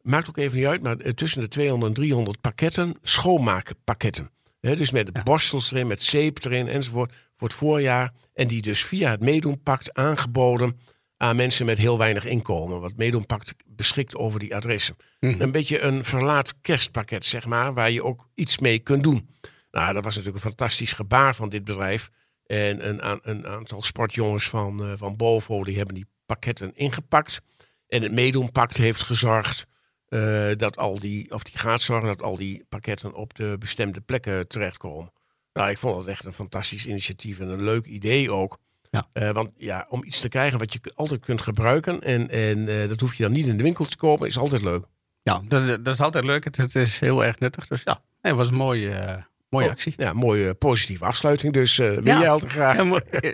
Maakt 0.00 0.28
ook 0.28 0.36
even 0.36 0.56
niet 0.58 0.66
uit, 0.66 0.82
maar 0.82 0.98
eh, 0.98 1.12
tussen 1.12 1.40
de 1.40 1.48
200 1.48 1.88
en 1.88 2.02
300 2.02 2.40
pakketten 2.40 2.96
schoonmaakpakketten. 3.02 4.30
Hè, 4.60 4.76
dus 4.76 4.90
met 4.90 5.10
Ja. 5.12 5.22
borstels 5.22 5.72
erin, 5.72 5.86
met 5.86 6.02
zeep 6.02 6.44
erin 6.44 6.68
enzovoort 6.68 7.14
voor 7.36 7.48
het 7.48 7.56
voorjaar. 7.56 8.12
En 8.34 8.48
die 8.48 8.62
dus 8.62 8.84
via 8.84 9.10
het 9.10 9.20
Meedoenpact 9.20 9.94
aangeboden 9.94 10.80
aan 11.16 11.36
mensen 11.36 11.66
met 11.66 11.78
heel 11.78 11.98
weinig 11.98 12.24
inkomen. 12.24 12.80
Want 12.80 12.96
Meedoenpact 12.96 13.54
beschikt 13.66 14.16
over 14.16 14.38
die 14.38 14.54
adressen. 14.54 14.96
Mhm. 15.20 15.40
Een 15.40 15.50
beetje 15.50 15.80
een 15.80 16.04
verlaat 16.04 16.54
kerstpakket, 16.60 17.26
zeg 17.26 17.46
maar, 17.46 17.74
waar 17.74 17.90
je 17.90 18.04
ook 18.04 18.28
iets 18.34 18.58
mee 18.58 18.78
kunt 18.78 19.02
doen. 19.02 19.28
Nou, 19.70 19.92
dat 19.94 20.04
was 20.04 20.16
natuurlijk 20.16 20.44
een 20.44 20.50
fantastisch 20.50 20.92
gebaar 20.92 21.34
van 21.34 21.48
dit 21.48 21.64
bedrijf. 21.64 22.10
En 22.46 22.88
een, 22.88 23.20
een 23.22 23.46
aantal 23.46 23.82
sportjongens 23.82 24.48
van, 24.48 24.84
eh, 24.84 24.92
van 24.96 25.16
Bovo, 25.16 25.64
die 25.64 25.76
hebben 25.76 25.94
die 25.94 26.06
pakketten 26.26 26.74
ingepakt. 26.74 27.40
En 27.88 28.02
het 28.02 28.12
Meedoenpact 28.12 28.76
heeft 28.76 29.02
gezorgd 29.02 29.66
eh, 30.06 30.50
dat 30.56 30.76
al 30.76 30.98
die, 30.98 31.30
of 31.32 31.42
die 31.42 31.58
gaat 31.58 31.82
zorgen 31.82 32.08
dat 32.08 32.22
al 32.22 32.36
die 32.36 32.64
pakketten 32.68 33.14
op 33.14 33.34
de 33.34 33.56
bestemde 33.58 34.00
plekken 34.00 34.48
terechtkomen. 34.48 35.12
Nou, 35.52 35.70
ik 35.70 35.78
vond 35.78 35.96
het 35.96 36.06
echt 36.06 36.24
een 36.24 36.32
fantastisch 36.32 36.86
initiatief 36.86 37.38
en 37.38 37.48
een 37.48 37.64
leuk 37.64 37.86
idee 37.86 38.30
ook. 38.32 38.58
Ja. 38.96 39.08
Eh, 39.12 39.30
want 39.30 39.50
ja, 39.56 39.86
om 39.88 40.04
iets 40.04 40.20
te 40.20 40.28
krijgen 40.28 40.58
wat 40.58 40.72
je 40.72 40.80
altijd 40.94 41.20
kunt 41.24 41.40
gebruiken 41.40 42.02
en, 42.02 42.30
en 42.30 42.68
eh, 42.68 42.88
dat 42.88 43.00
hoef 43.00 43.14
je 43.14 43.22
dan 43.22 43.32
niet 43.32 43.46
in 43.46 43.56
de 43.56 43.62
winkel 43.62 43.84
te 43.84 43.96
kopen, 43.96 44.26
is 44.26 44.38
altijd 44.38 44.62
leuk. 44.62 44.84
Ja, 45.22 45.42
dat, 45.48 45.84
dat 45.84 45.94
is 45.94 46.00
altijd 46.00 46.24
leuk. 46.24 46.44
Het, 46.44 46.56
het 46.56 46.74
is 46.76 46.98
heel 47.00 47.24
erg 47.24 47.38
nuttig. 47.38 47.66
Dus 47.66 47.82
ja, 47.84 48.02
het 48.20 48.36
was 48.36 48.48
een 48.48 48.54
mooie, 48.54 48.90
eh, 48.90 49.22
mooie 49.48 49.64
Oh, 49.66 49.70
actie. 49.72 49.94
Ja, 49.96 50.12
mooie 50.12 50.54
positieve 50.54 51.04
afsluiting. 51.04 51.52
Dus 51.52 51.76
wil 51.76 52.00
Ja. 52.04 52.18
jij 52.18 52.30
altijd 52.30 52.52
graag. 52.52 52.76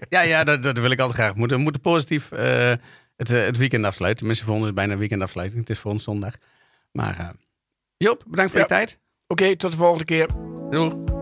Ja, 0.08 0.22
ja, 0.22 0.44
dat, 0.44 0.62
dat 0.62 0.78
wil 0.78 0.90
ik 0.90 0.98
altijd 1.00 1.18
graag. 1.18 1.32
We 1.32 1.38
moeten, 1.38 1.56
we 1.56 1.62
moeten 1.62 1.82
positief 1.82 2.28
het, 3.16 3.28
het 3.28 3.56
weekend 3.56 3.84
afsluiten. 3.84 4.26
Ons 4.28 4.42
is 4.42 4.46
het 4.64 4.74
bijna 4.74 4.96
weekendafsluiting. 4.96 5.60
Het 5.60 5.70
is 5.70 5.78
voor 5.78 5.90
ons 5.90 6.02
zondag. 6.04 6.32
Maar 6.92 7.34
Joop, 7.96 8.24
bedankt 8.26 8.50
voor 8.52 8.60
Ja. 8.60 8.66
je 8.68 8.72
tijd. 8.74 8.98
Oké, 9.26 9.56
tot 9.56 9.70
de 9.70 9.76
volgende 9.76 10.04
keer. 10.04 10.26
Doei. 10.70 11.21